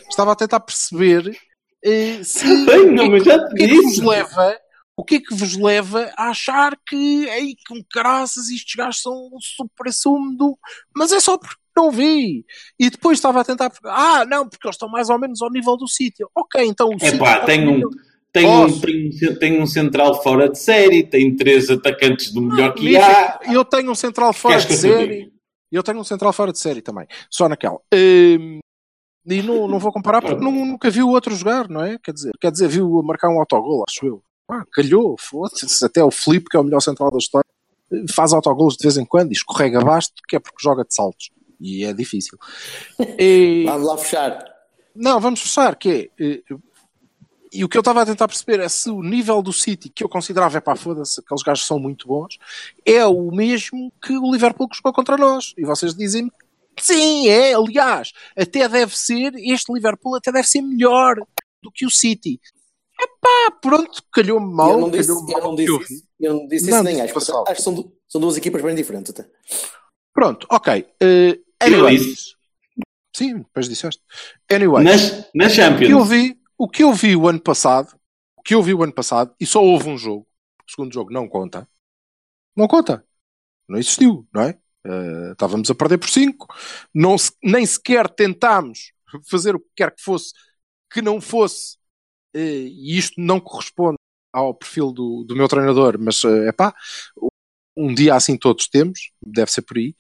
estava 0.09 0.33
a 0.33 0.37
tentar 0.37 0.61
perceber 0.61 1.37
eh, 1.85 2.23
se 2.23 2.45
Bem, 2.65 2.91
não, 2.91 3.11
mas 3.11 3.25
já 3.25 3.39
te 3.39 3.53
o 3.53 3.55
que 3.55 3.65
é 3.65 3.69
que 3.69 3.83
vos 3.83 3.99
leva 3.99 4.59
o 4.97 5.05
que 5.05 5.15
é 5.17 5.21
que 5.21 5.35
vos 5.35 5.57
leva 5.57 6.13
a 6.17 6.31
achar 6.31 6.77
que 6.87 7.27
ei, 7.27 7.57
com 7.69 7.83
graças 7.93 8.49
estes 8.49 8.75
gajos 8.77 9.03
são 9.03 9.13
o 9.13 9.39
super 9.41 9.93
sumo 9.93 10.37
do... 10.37 10.59
mas 10.95 11.11
é 11.11 11.19
só 11.19 11.37
porque 11.37 11.57
não 11.77 11.91
vi. 11.91 12.47
E 12.79 12.89
depois 12.89 13.19
estava 13.19 13.41
a 13.41 13.45
tentar 13.45 13.73
ah 13.87 14.25
não, 14.25 14.49
porque 14.49 14.67
eles 14.67 14.77
estão 14.77 14.89
mais 14.89 15.11
ou 15.11 15.19
menos 15.19 15.43
ao 15.43 15.51
nível 15.51 15.77
do 15.77 15.89
sítio 15.89 16.31
ok, 16.35 16.65
então 16.65 16.89
o 16.89 16.95
É 16.95 17.11
sítio 17.11 17.47
tem 17.47 17.67
ao 17.67 17.75
um, 17.75 17.91
tem, 18.35 18.47
um, 18.47 18.81
tem, 18.81 19.11
um, 19.31 19.35
tem 19.39 19.63
um 19.63 19.67
central 19.67 20.23
fora 20.23 20.49
de 20.51 20.59
série, 20.59 21.03
tem 21.05 21.35
três 21.37 21.71
atacantes 21.71 22.33
do 22.33 22.43
melhor 22.43 22.75
que 22.75 22.85
Mítico. 22.85 23.03
há. 23.05 23.41
eu 23.51 23.65
tenho 23.65 23.91
um 23.91 23.95
central 23.95 24.33
fora 24.35 24.57
Queres 24.57 24.69
de 24.69 24.77
série 24.77 25.17
diga? 25.25 25.31
eu 25.73 25.83
tenho 25.83 25.99
um 26.01 26.05
central 26.05 26.33
fora 26.33 26.53
de 26.53 26.59
série 26.59 26.83
também, 26.83 27.07
só 27.31 27.49
naquela 27.49 27.79
Hum, 27.95 28.59
e 29.27 29.41
não, 29.43 29.67
não 29.67 29.79
vou 29.79 29.91
comparar 29.93 30.21
porque 30.21 30.37
nu- 30.45 30.51
nunca 30.67 30.91
vi 30.91 31.03
o 31.03 31.09
outro 31.09 31.35
jogar, 31.35 31.69
não 31.69 31.83
é? 31.83 31.97
Quer 32.03 32.13
dizer, 32.13 32.33
quer 32.41 32.53
dizer, 32.53 32.69
viu 32.69 33.03
marcar 33.03 33.31
um 33.31 33.39
autogol, 33.39 33.83
acho 33.89 34.05
eu. 34.07 34.23
Ah, 34.51 34.63
calhou, 34.71 35.17
foda-se. 35.19 35.83
Até 35.83 36.05
o 36.05 36.11
Felipe, 36.11 36.51
que 36.51 36.57
é 36.59 36.61
o 36.61 36.65
melhor 36.65 36.81
central 36.81 37.11
da 37.11 37.17
história, 37.17 37.47
faz 38.15 38.35
autogolos 38.35 38.77
de 38.77 38.83
vez 38.83 38.99
em 38.99 39.05
quando 39.07 39.31
e 39.31 39.33
escorrega 39.33 39.81
basto, 39.81 40.13
que 40.29 40.37
é 40.37 40.39
porque 40.39 40.59
joga 40.63 40.85
de 40.85 40.95
saltos. 40.95 41.31
E 41.59 41.83
é 41.85 41.95
difícil. 41.95 42.37
E- 43.19 43.65
Vamos 43.67 43.87
lá 43.87 43.97
fechar. 43.97 44.45
não, 44.95 45.19
vamos 45.19 45.41
fechar, 45.41 45.75
que 45.77 46.11
é. 46.21 46.41
E 47.55 47.65
o 47.65 47.69
que 47.69 47.77
eu 47.77 47.81
estava 47.81 48.03
a 48.03 48.07
tentar 48.07 48.27
perceber 48.27 48.61
é 48.61 48.69
se 48.69 48.91
o 48.91 49.01
nível 49.03 49.41
do 49.41 49.53
City, 49.53 49.89
que 49.89 50.03
eu 50.03 50.09
considerava, 50.09 50.59
é 50.59 50.61
pá, 50.61 50.75
foda-se, 50.75 51.21
aqueles 51.21 51.43
gajos 51.43 51.65
são 51.67 51.79
muito 51.79 52.09
bons, 52.09 52.37
é 52.85 53.07
o 53.07 53.31
mesmo 53.31 53.93
que 54.03 54.13
o 54.19 54.33
Liverpool 54.33 54.69
que 54.69 54.77
jogou 54.77 54.93
contra 54.93 55.17
nós. 55.17 55.55
E 55.57 55.65
vocês 55.65 55.95
dizem 55.95 56.31
sim, 56.81 57.29
é, 57.29 57.55
aliás, 57.55 58.13
até 58.37 58.69
deve 58.69 58.97
ser, 58.99 59.33
este 59.37 59.73
Liverpool 59.73 60.17
até 60.17 60.33
deve 60.33 60.49
ser 60.49 60.61
melhor 60.63 61.17
do 61.63 61.71
que 61.71 61.87
o 61.87 61.91
City. 61.91 62.41
É 63.01 63.07
pá, 63.21 63.57
pronto, 63.63 64.03
calhou-me 64.13 64.53
mal, 64.53 64.73
eu 64.73 64.81
não 64.81 64.91
disse, 64.91 65.11
eu 65.11 65.23
mal. 65.23 65.41
não 65.43 65.51
eu 65.51 65.79
disse, 65.79 65.79
vi. 65.79 65.95
isso. 65.95 66.05
eu 66.21 66.33
não 66.35 66.47
disse 66.49 66.71
Não, 66.71 66.77
isso 66.79 66.85
nem 66.85 67.01
acho. 67.01 67.13
Portanto, 67.15 67.45
Acho 67.49 67.57
que 67.57 67.63
são, 67.63 67.93
são 68.09 68.21
duas 68.21 68.37
equipas 68.37 68.63
bem 68.63 68.75
diferentes 68.75 69.11
até. 69.11 69.29
Pronto, 70.13 70.47
ok. 70.51 70.87
Eu 71.01 71.37
anyways. 71.61 72.03
disse. 72.03 72.35
Sim, 73.17 73.39
depois 73.39 73.69
disseste. 73.69 74.03
Anyways. 74.51 74.85
Nas, 74.85 75.11
na 75.35 75.47
que 75.47 75.51
eu 75.51 75.51
Champions. 75.51 76.09
vi, 76.09 76.37
o 76.65 76.69
que 76.69 76.83
eu 76.83 76.93
vi 76.93 77.17
o 77.17 77.29
ano 77.29 77.41
passado, 77.41 77.95
o 78.37 78.43
que 78.43 78.55
eu 78.55 78.63
vi 78.63 78.75
o 78.75 78.83
ano 78.83 78.93
passado, 78.93 79.35
e 79.41 79.47
só 79.47 79.63
houve 79.63 79.89
um 79.91 79.99
jogo, 79.99 80.27
o 80.67 80.71
segundo 80.71 80.93
jogo 80.93 81.13
não 81.13 81.29
conta, 81.29 81.69
não 82.57 82.69
conta. 82.69 83.05
Não 83.69 83.79
existiu, 83.79 84.27
não 84.33 84.43
é? 84.43 84.59
Eh, 84.87 85.33
estávamos 85.33 85.71
a 85.71 85.75
perder 85.75 85.99
por 85.99 86.09
5, 86.11 86.47
não 86.95 87.19
se- 87.19 87.33
nem 87.43 87.65
sequer 87.67 88.09
tentámos 88.11 88.93
fazer 89.31 89.55
o 89.57 89.61
que 89.61 89.69
quer 89.77 89.95
que 89.95 90.03
fosse 90.03 90.33
que 90.93 91.03
não 91.03 91.21
fosse, 91.21 91.77
eh, 92.35 92.41
e 92.69 92.99
isto 92.99 93.21
não 93.21 93.41
corresponde 93.41 93.99
ao 94.33 94.55
perfil 94.55 94.93
do, 94.93 95.25
do 95.25 95.37
meu 95.37 95.49
treinador, 95.49 95.99
mas 96.01 96.25
é 96.25 96.53
pá, 96.53 96.75
um 97.77 97.95
dia 97.95 98.15
assim 98.15 98.37
todos 98.37 98.69
temos, 98.69 99.11
deve 99.25 99.51
ser 99.51 99.63
por 99.63 99.77
aí. 99.79 99.95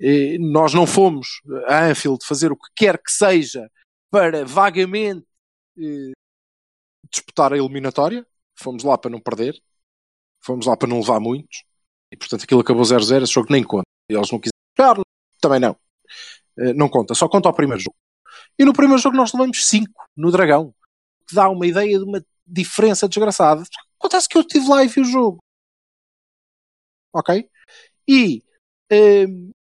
Eh, 0.00 0.38
nós 0.38 0.74
não 0.74 0.86
fomos 0.86 1.40
a 1.68 1.86
Anfield 1.86 2.24
fazer 2.24 2.52
o 2.52 2.56
que 2.56 2.68
quer 2.76 2.98
que 2.98 3.10
seja 3.10 3.70
para 4.10 4.44
vagamente 4.44 5.24
eh, 5.24 5.35
disputar 7.10 7.52
a 7.52 7.56
eliminatória. 7.56 8.26
Fomos 8.54 8.84
lá 8.84 8.96
para 8.96 9.10
não 9.10 9.20
perder. 9.20 9.60
Fomos 10.42 10.66
lá 10.66 10.76
para 10.76 10.88
não 10.88 11.00
levar 11.00 11.20
muitos. 11.20 11.64
E 12.10 12.16
portanto 12.16 12.44
aquilo 12.44 12.60
acabou 12.60 12.82
0-0. 12.82 13.22
Esse 13.22 13.32
jogo 13.32 13.48
nem 13.50 13.62
conta. 13.62 13.86
Eles 14.08 14.30
não 14.30 14.38
quiseram 14.38 14.56
jogar, 14.78 15.02
também 15.40 15.60
não. 15.60 15.76
Eh, 16.58 16.72
não 16.74 16.88
conta. 16.88 17.14
Só 17.14 17.28
conta 17.28 17.48
ao 17.48 17.54
primeiro 17.54 17.82
jogo. 17.82 17.96
E 18.58 18.64
no 18.64 18.72
primeiro 18.72 19.00
jogo 19.00 19.16
nós 19.16 19.32
levamos 19.32 19.66
5 19.66 19.90
no 20.16 20.30
Dragão. 20.30 20.74
Que 21.28 21.34
dá 21.34 21.48
uma 21.48 21.66
ideia 21.66 21.98
de 21.98 22.04
uma 22.04 22.24
diferença 22.46 23.08
desgraçada. 23.08 23.64
Acontece 23.98 24.28
que 24.28 24.36
eu 24.36 24.42
estive 24.42 24.68
lá 24.68 24.84
e 24.84 24.88
vi 24.88 25.00
o 25.00 25.04
jogo. 25.04 25.38
Ok? 27.12 27.48
E 28.08 28.42
eh, 28.90 29.26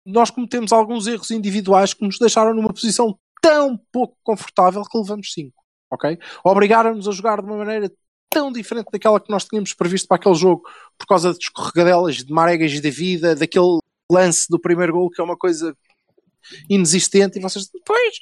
nós 0.04 0.30
cometemos 0.30 0.72
alguns 0.72 1.06
erros 1.06 1.30
individuais 1.30 1.94
que 1.94 2.04
nos 2.04 2.18
deixaram 2.18 2.54
numa 2.54 2.72
posição 2.72 3.18
tão 3.40 3.78
pouco 3.92 4.16
confortável 4.22 4.82
que 4.82 4.98
levamos 4.98 5.32
5. 5.32 5.57
Ok? 5.90 6.18
Obrigaram-nos 6.44 7.08
a 7.08 7.12
jogar 7.12 7.40
de 7.40 7.46
uma 7.46 7.56
maneira 7.56 7.90
tão 8.30 8.52
diferente 8.52 8.88
daquela 8.92 9.18
que 9.18 9.30
nós 9.30 9.44
tínhamos 9.46 9.72
previsto 9.72 10.06
para 10.06 10.16
aquele 10.16 10.34
jogo 10.34 10.62
por 10.98 11.06
causa 11.06 11.32
de 11.32 11.38
escorregadelas, 11.38 12.16
de 12.16 12.32
maregas 12.32 12.78
da 12.80 12.90
vida, 12.90 13.34
daquele 13.34 13.78
lance 14.10 14.46
do 14.50 14.58
primeiro 14.58 14.92
gol 14.92 15.10
que 15.10 15.20
é 15.20 15.24
uma 15.24 15.36
coisa 15.36 15.74
inexistente 16.68 17.38
e 17.38 17.42
vocês 17.42 17.68
pois, 17.84 18.18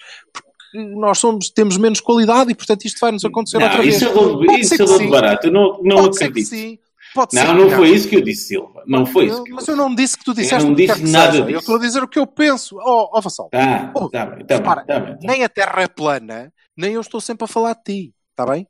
nós 0.97 1.19
somos, 1.19 1.51
temos 1.51 1.77
menos 1.77 2.01
qualidade 2.01 2.51
e 2.51 2.55
portanto 2.55 2.85
isto 2.85 2.99
vai 3.01 3.13
nos 3.13 3.25
acontecer 3.25 3.57
outra 3.59 3.77
Não, 3.77 3.83
vez. 3.83 3.97
isso 3.97 4.05
é 4.05 4.13
Pode 4.13 4.61
isso 4.61 4.75
é 5.03 5.09
barato. 5.09 5.47
Eu 5.47 5.53
não, 5.53 5.81
não 5.83 5.97
Pode 5.97 6.17
acredito. 6.17 6.49
sim. 6.49 6.79
Pode 7.15 7.35
ser 7.35 7.45
Não, 7.45 7.55
que 7.57 7.63
não 7.63 7.71
foi 7.71 7.89
isso 7.91 8.09
que 8.09 8.17
eu 8.17 8.21
disse, 8.21 8.49
Silva. 8.49 8.83
Não 8.87 9.07
foi 9.07 9.27
isso. 9.27 9.37
Eu- 9.39 9.45
que 9.45 9.51
eu 9.53 9.55
mas 9.57 9.69
eu 9.69 9.77
não 9.77 9.95
disse 9.95 10.19
que 10.19 10.25
tu 10.25 10.35
disseste 10.35 10.65
não 10.67 10.73
o 10.73 10.77
que 10.77 10.87
quer 10.87 10.93
disse 10.95 11.07
que 11.07 11.11
nada 11.13 11.31
seja. 11.33 11.43
Eu 11.43 11.47
disso. 11.47 11.59
estou 11.61 11.77
a 11.77 11.79
dizer 11.79 12.03
o 12.03 12.09
que 12.09 12.19
eu 12.19 12.27
penso. 12.27 12.77
Oh, 12.79 13.11
oh 13.17 13.21
Vassal. 13.23 13.49
Tá, 13.49 13.93
Oh, 13.95 14.09
tá 14.11 14.27
bem, 14.27 14.45
tá 14.45 14.57
repara, 14.57 14.85
bem, 14.85 14.87
tá 14.87 15.01
bem. 15.01 15.13
Tá 15.19 15.27
nem 15.33 15.45
a 15.45 15.49
Terra 15.49 15.83
é 15.83 15.89
plana, 15.89 16.53
nem 16.77 16.95
eu 16.95 17.01
estou 17.01 17.21
sempre 17.21 17.45
a 17.45 17.49
falar 17.49 17.75
de 17.75 17.83
ti. 17.85 18.15
Está 18.31 18.47
bem? 18.47 18.67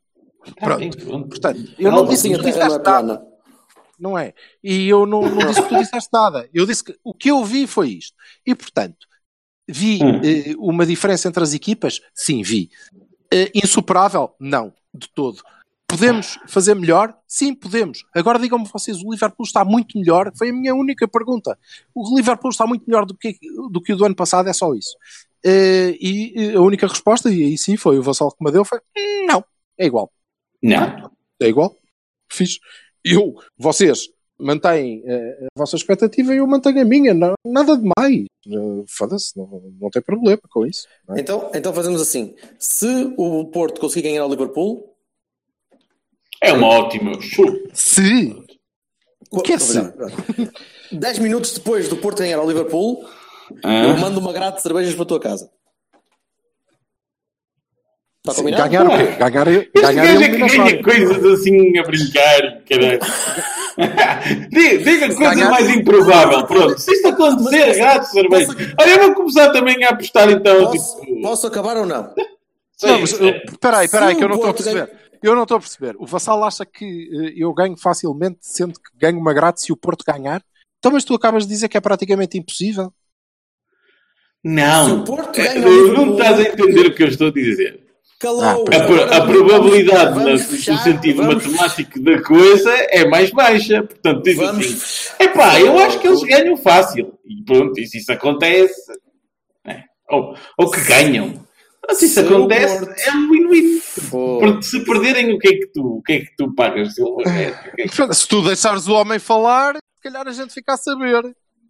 Tá 0.59 0.77
bem, 0.77 0.89
Pronto. 0.89 1.05
pronto. 1.05 1.27
Portanto, 1.29 1.59
eu 1.77 1.91
não 1.91 2.03
Não, 2.03 2.07
disse 2.07 2.29
que 2.29 2.35
tu 2.35 2.41
é 2.41 2.43
disseste 2.45 2.69
nada. 2.69 2.79
plana. 2.83 3.25
Não 3.99 4.17
é? 4.17 4.33
E 4.63 4.87
eu 4.87 5.05
não, 5.05 5.21
não 5.23 5.47
disse 5.47 5.61
que 5.61 5.69
tu 5.69 5.77
disseste 5.77 6.09
nada. 6.13 6.47
Eu 6.53 6.65
disse 6.65 6.83
que 6.83 6.95
o 7.03 7.13
que 7.13 7.29
eu 7.31 7.43
vi 7.43 7.65
foi 7.67 7.89
isto. 7.89 8.15
E, 8.45 8.53
portanto, 8.55 9.07
vi 9.67 9.99
Hum. 10.03 10.21
eh, 10.23 10.55
uma 10.57 10.85
diferença 10.85 11.27
entre 11.27 11.43
as 11.43 11.53
equipas? 11.53 11.99
Sim, 12.13 12.43
vi. 12.43 12.69
Eh, 13.33 13.51
insuperável? 13.55 14.33
Não, 14.39 14.71
de 14.93 15.09
todo. 15.09 15.41
Podemos 15.89 16.37
fazer 16.47 16.75
melhor? 16.75 17.17
Sim, 17.27 17.55
podemos. 17.55 18.05
Agora 18.13 18.37
digam-me 18.37 18.67
vocês, 18.71 19.01
o 19.01 19.09
Liverpool 19.11 19.45
está 19.45 19.63
muito 19.65 19.97
melhor? 19.97 20.31
Foi 20.37 20.49
a 20.49 20.53
minha 20.53 20.75
única 20.75 21.07
pergunta. 21.07 21.57
O 21.95 22.15
Liverpool 22.15 22.51
está 22.51 22.67
muito 22.67 22.85
melhor 22.85 23.05
do 23.05 23.15
que, 23.15 23.37
do 23.71 23.81
que 23.81 23.93
o 23.93 23.95
do 23.97 24.05
ano 24.05 24.15
passado, 24.15 24.47
é 24.49 24.53
só 24.53 24.73
isso. 24.75 24.95
Eh, 25.47 25.95
e 26.01 26.51
a 26.55 26.61
única 26.61 26.87
resposta, 26.87 27.29
e 27.31 27.43
aí 27.45 27.57
sim 27.57 27.77
foi 27.77 27.97
o 27.97 28.03
Vassal 28.03 28.29
que 28.31 28.43
me 28.43 28.51
deu, 28.51 28.65
foi 28.65 28.79
"Hum, 28.97 29.25
não, 29.27 29.43
é 29.77 29.85
igual. 29.85 30.11
Não. 30.61 31.09
É 31.41 31.47
igual. 31.47 31.75
Fiz. 32.29 32.59
Eu, 33.05 33.35
vocês 33.57 34.09
mantêm 34.39 35.01
eh, 35.05 35.45
a 35.45 35.59
vossa 35.59 35.75
expectativa 35.77 36.33
e 36.33 36.37
eu 36.37 36.47
mantenho 36.47 36.81
a 36.81 36.85
minha. 36.85 37.13
Não, 37.13 37.33
nada 37.45 37.77
de 37.77 37.89
mais. 37.97 38.25
Eh, 38.47 38.83
Foda-se, 38.89 39.37
não, 39.37 39.47
não 39.79 39.89
tem 39.89 40.01
problema 40.01 40.41
com 40.49 40.65
isso. 40.65 40.87
não 41.07 41.15
é? 41.15 41.21
Então, 41.21 41.51
então 41.53 41.73
fazemos 41.73 42.01
assim: 42.01 42.35
se 42.59 43.13
o 43.17 43.45
Porto 43.45 43.79
conseguir 43.79 44.09
ganhar 44.09 44.23
ao 44.23 44.29
Liverpool, 44.29 44.93
É 46.41 46.51
uma 46.53 46.67
ótima. 46.67 47.11
Se. 47.73 48.35
O 49.31 49.41
que 49.41 49.53
é 49.53 49.59
se? 49.59 49.79
10 50.91 51.19
minutos 51.19 51.53
depois 51.53 51.89
do 51.89 51.97
Porto 51.97 52.19
ganhar 52.19 52.37
ao 52.39 52.47
Liverpool, 52.47 53.07
Ah. 53.63 53.87
Eu 53.87 53.97
mando 53.97 54.19
uma 54.19 54.33
grade 54.33 54.57
de 54.57 54.61
cervejas 54.61 54.93
para 54.93 55.03
a 55.03 55.07
tua 55.07 55.19
casa. 55.19 55.49
Está 58.19 58.33
Sim, 58.33 58.41
combinado? 58.41 58.69
ganhar 58.69 58.85
o 58.85 58.89
quê? 58.89 59.15
Ganhar, 59.17 59.45
ganhar 59.73 60.21
é 60.21 60.29
que 60.29 60.37
ganha 60.37 60.83
coisas 60.83 61.25
assim 61.39 61.77
a 61.77 61.83
brincar, 61.83 62.61
caralho. 62.67 62.99
diga, 64.51 65.07
coisa 65.15 65.33
ganhar- 65.33 65.49
mais 65.49 65.69
improvável. 65.69 66.45
Pronto, 66.45 66.77
se 66.77 66.91
isto 66.91 67.07
acontecer, 67.07 67.77
gato, 67.77 68.03
cerveja. 68.05 68.75
Olha, 68.79 68.89
eu 68.89 68.99
vou 68.99 69.15
começar 69.15 69.51
também 69.51 69.81
a 69.85 69.89
apostar 69.89 70.29
então. 70.29 70.65
Posso, 70.65 70.99
tipo, 70.99 71.21
posso 71.21 71.47
acabar 71.47 71.77
ou 71.77 71.85
não? 71.85 72.13
Não, 72.83 72.99
mas 72.99 73.13
espera 73.13 73.77
aí, 73.77 73.85
espera 73.85 74.05
aí, 74.07 74.15
que 74.15 74.23
eu 74.23 74.29
não 74.29 74.35
estou 74.35 74.49
a 74.49 74.53
perceber. 74.53 74.91
Eu 75.23 75.35
não 75.35 75.43
estou 75.43 75.57
a 75.57 75.59
perceber. 75.59 75.95
O 75.97 76.05
Vassal 76.05 76.43
acha 76.43 76.65
que 76.65 76.85
uh, 76.85 77.33
eu 77.35 77.51
ganho 77.53 77.75
facilmente, 77.77 78.39
sendo 78.41 78.73
que 78.73 78.95
ganho 78.97 79.17
uma 79.17 79.33
grade 79.33 79.61
se 79.61 79.71
o 79.71 79.77
Porto 79.77 80.03
ganhar? 80.05 80.43
Então, 80.77 80.91
mas 80.91 81.03
tu 81.03 81.15
acabas 81.15 81.43
de 81.43 81.49
dizer 81.49 81.69
que 81.69 81.77
é 81.77 81.81
praticamente 81.81 82.37
impossível. 82.37 82.93
Não, 84.49 84.85
Se 84.87 84.91
o 84.93 85.03
Porto 85.03 85.39
É, 85.39 85.55
não 85.59 86.11
estás 86.13 86.39
a 86.39 86.43
entender 86.43 86.87
o 86.87 86.95
que 86.95 87.03
eu 87.03 87.07
estou 87.07 87.27
a 87.27 87.31
dizer. 87.31 87.79
Calou. 88.19 88.41
Ah, 88.43 88.55
A, 88.75 88.83
Agora 88.83 89.17
a 89.17 89.21
probabilidade 89.27 90.13
vamos 90.15 90.41
na- 90.41 90.47
fechar, 90.47 90.73
no 90.73 90.79
sentido 90.79 91.17
vamos- 91.17 91.45
matemático 91.45 91.99
da 92.01 92.21
coisa 92.23 92.71
é 92.89 93.05
mais 93.07 93.29
baixa. 93.31 93.83
Portanto, 93.83 94.23
diz 94.23 94.35
Vamos 94.37 94.65
assim: 94.65 94.75
fechar. 94.75 95.15
epá, 95.21 95.59
eu 95.59 95.77
acho 95.79 95.99
que 95.99 96.07
eles 96.07 96.23
ganham 96.23 96.57
fácil. 96.57 97.13
E 97.25 97.43
pronto, 97.43 97.79
e 97.79 97.85
se 97.85 97.97
isso 97.99 98.11
acontece, 98.11 98.73
é, 99.67 99.83
ou, 100.09 100.35
ou 100.57 100.71
que 100.71 100.81
ganham. 100.81 101.45
Mas 101.87 101.97
se 101.99 102.05
isso 102.05 102.19
acontece, 102.21 102.85
Porto- 102.85 102.99
é 102.99 103.11
um 103.11 103.29
win-win. 103.29 103.81
Porque 104.09 104.61
se 104.63 104.79
perderem, 104.83 105.33
o 105.33 105.37
que 105.37 105.47
é 105.47 105.51
que 105.51 105.67
tu, 105.67 105.81
o 105.97 106.01
que 106.01 106.13
é 106.13 106.19
que 106.21 106.35
tu 106.37 106.53
pagas? 106.55 106.95
Silva? 106.95 107.21
É, 107.23 107.49
o 107.49 107.75
que 107.75 107.81
é 107.83 107.87
que- 107.87 108.13
Se 108.15 108.27
tu 108.27 108.41
deixares 108.41 108.87
o 108.87 108.93
homem 108.93 109.19
falar, 109.19 109.75
se 109.75 110.01
calhar 110.01 110.27
a 110.27 110.31
gente 110.31 110.53
fica 110.53 110.73
a 110.73 110.77
saber. 110.77 111.21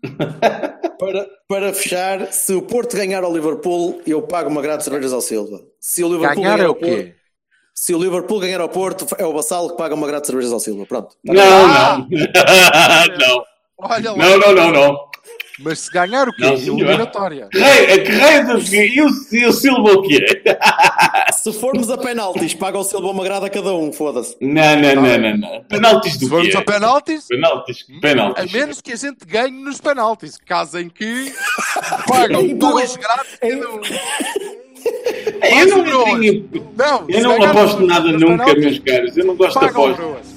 Para, 0.99 1.27
para 1.47 1.73
fechar, 1.75 2.31
se 2.33 2.53
o 2.55 2.61
Porto 2.63 2.97
ganhar 2.97 3.23
ao 3.23 3.31
Liverpool, 3.31 4.01
eu 4.07 4.19
pago 4.23 4.49
uma 4.49 4.63
grade 4.63 4.79
de 4.79 4.85
cervejas 4.85 5.13
ao 5.13 5.21
Silva. 5.21 5.61
Se 5.79 6.03
o 6.03 6.07
Liverpool 6.11 6.41
Ganhar 6.41 6.59
é 6.59 6.63
ao 6.65 6.71
o 6.71 6.75
Porto, 6.75 6.89
quê? 6.95 7.13
se 7.75 7.93
o 7.93 7.99
Liverpool 8.01 8.39
ganhar 8.39 8.61
ao 8.61 8.69
Porto, 8.69 9.05
é 9.19 9.23
o 9.25 9.31
Vassalo 9.31 9.69
que 9.69 9.77
paga 9.77 9.93
uma 9.93 10.07
grade 10.07 10.21
de 10.21 10.27
cervejas 10.27 10.51
ao 10.51 10.59
Silva. 10.59 10.87
Pronto. 10.87 11.15
Não, 11.23 11.35
Ah! 11.39 11.99
não. 11.99 12.07
não. 13.27 13.43
Olha 13.79 14.11
lá. 14.11 14.17
Não, 14.17 14.39
não, 14.39 14.53
não, 14.55 14.71
não. 14.71 14.97
Mas 15.59 15.79
se 15.81 15.91
ganhar 15.91 16.27
o 16.27 16.33
quê? 16.33 16.41
Não. 16.45 16.53
Eliminatória. 16.53 17.47
Que 17.51 17.59
raio- 17.59 18.03
que 18.03 18.11
raio 18.11 18.57
E 18.59 18.95
e 19.37 19.45
o 19.45 19.51
Silva 19.53 19.91
o 19.91 20.01
quê? 20.01 20.43
Se 21.53 21.59
formos 21.61 21.89
a 21.89 21.97
penaltis, 21.97 22.53
paga 22.53 22.77
ao 22.77 22.83
Silva 22.83 23.07
uma 23.09 23.23
grade 23.23 23.45
a 23.45 23.49
cada 23.49 23.73
um, 23.73 23.91
foda-se. 23.93 24.35
Não, 24.41 24.75
não, 24.75 24.95
não, 24.95 25.17
não, 25.17 25.37
não. 25.37 25.63
Penaltis 25.63 26.13
Se 26.13 26.19
do 26.19 26.27
formos 26.29 26.49
quê? 26.49 26.57
a 26.57 26.61
penaltis, 26.61 27.25
Penaltis, 27.27 27.85
a 27.97 28.01
penaltis. 28.01 28.51
menos 28.51 28.81
que 28.81 28.91
a 28.91 28.95
gente 28.95 29.25
ganhe 29.25 29.51
nos 29.63 29.79
penaltis. 29.79 30.37
Caso 30.45 30.77
em 30.79 30.89
que 30.89 31.33
pagam 32.07 32.47
dois 32.55 32.95
grades 32.97 33.37
cada 33.39 33.69
um. 33.69 33.81
Eu 35.41 35.67
não, 35.67 35.83
tenho- 35.83 36.49
Não, 36.77 37.05
eu 37.09 37.15
se 37.17 37.21
não 37.21 37.43
aposto 37.43 37.85
nada 37.85 38.11
nunca, 38.11 38.53
meus 38.55 38.79
caros. 38.79 39.17
Eu 39.17 39.25
não 39.25 39.35
gosto 39.35 39.59
de 39.59 39.65
apostas. 39.65 40.36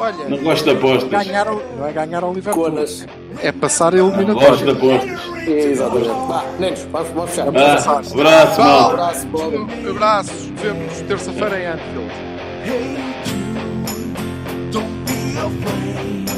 Olha, 0.00 0.28
Não 0.28 0.38
gosto 0.38 0.64
de 0.64 0.70
apostas. 0.70 1.10
ganhar 1.10 1.44
não 1.46 1.86
é 1.86 1.92
ganhar 1.92 2.22
ao 2.24 2.32
Liverpool. 2.32 2.64
Conas. 2.64 3.06
É 3.42 3.52
passar 3.52 3.94
a 3.94 3.98
Gosto 3.98 4.16
de 4.16 4.22
eliminatória. 4.22 4.72
apostas. 4.72 5.46
Exatamente. 5.46 6.08
Vá, 6.28 6.44
nenos, 6.58 6.80
vamos, 6.90 7.08
vamos 7.10 7.30
fechar. 7.30 7.42
Ah, 7.44 7.48
Abraço. 7.48 7.90
abraço, 7.90 8.60
Um 8.60 8.64
mal. 8.64 8.90
abraço, 8.90 9.26
pobre. 9.26 9.66
Abraços. 9.90 10.46
Vemos 10.56 11.00
terça-feira 11.06 11.60
em 11.60 11.66
Anfield. 11.66 12.12
Don't 14.72 14.88
be 15.06 15.38
afraid. 15.38 16.30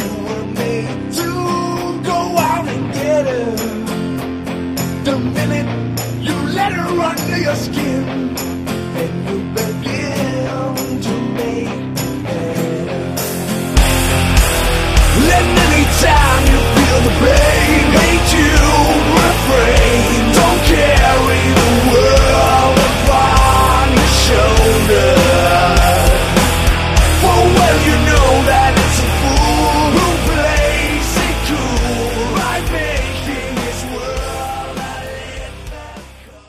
You 0.00 0.12
were 0.24 0.44
made 0.58 1.12
to 1.16 1.28
go 2.04 2.38
out 2.38 2.66
and 2.68 2.92
get 2.94 3.26
her. 3.26 3.54
The 5.04 5.16
minute 5.18 5.68
you 6.20 6.34
let 6.54 6.72
her 6.72 6.88
under 7.00 7.38
your 7.38 7.54
skin, 7.56 8.30
Let 15.28 15.44
any 15.44 15.84
time 16.04 16.44
you 16.52 16.60
feel 16.76 17.00
the 17.06 17.14
pain 17.20 17.82
make 17.92 18.26
you 18.32 18.52
refrain. 19.16 19.79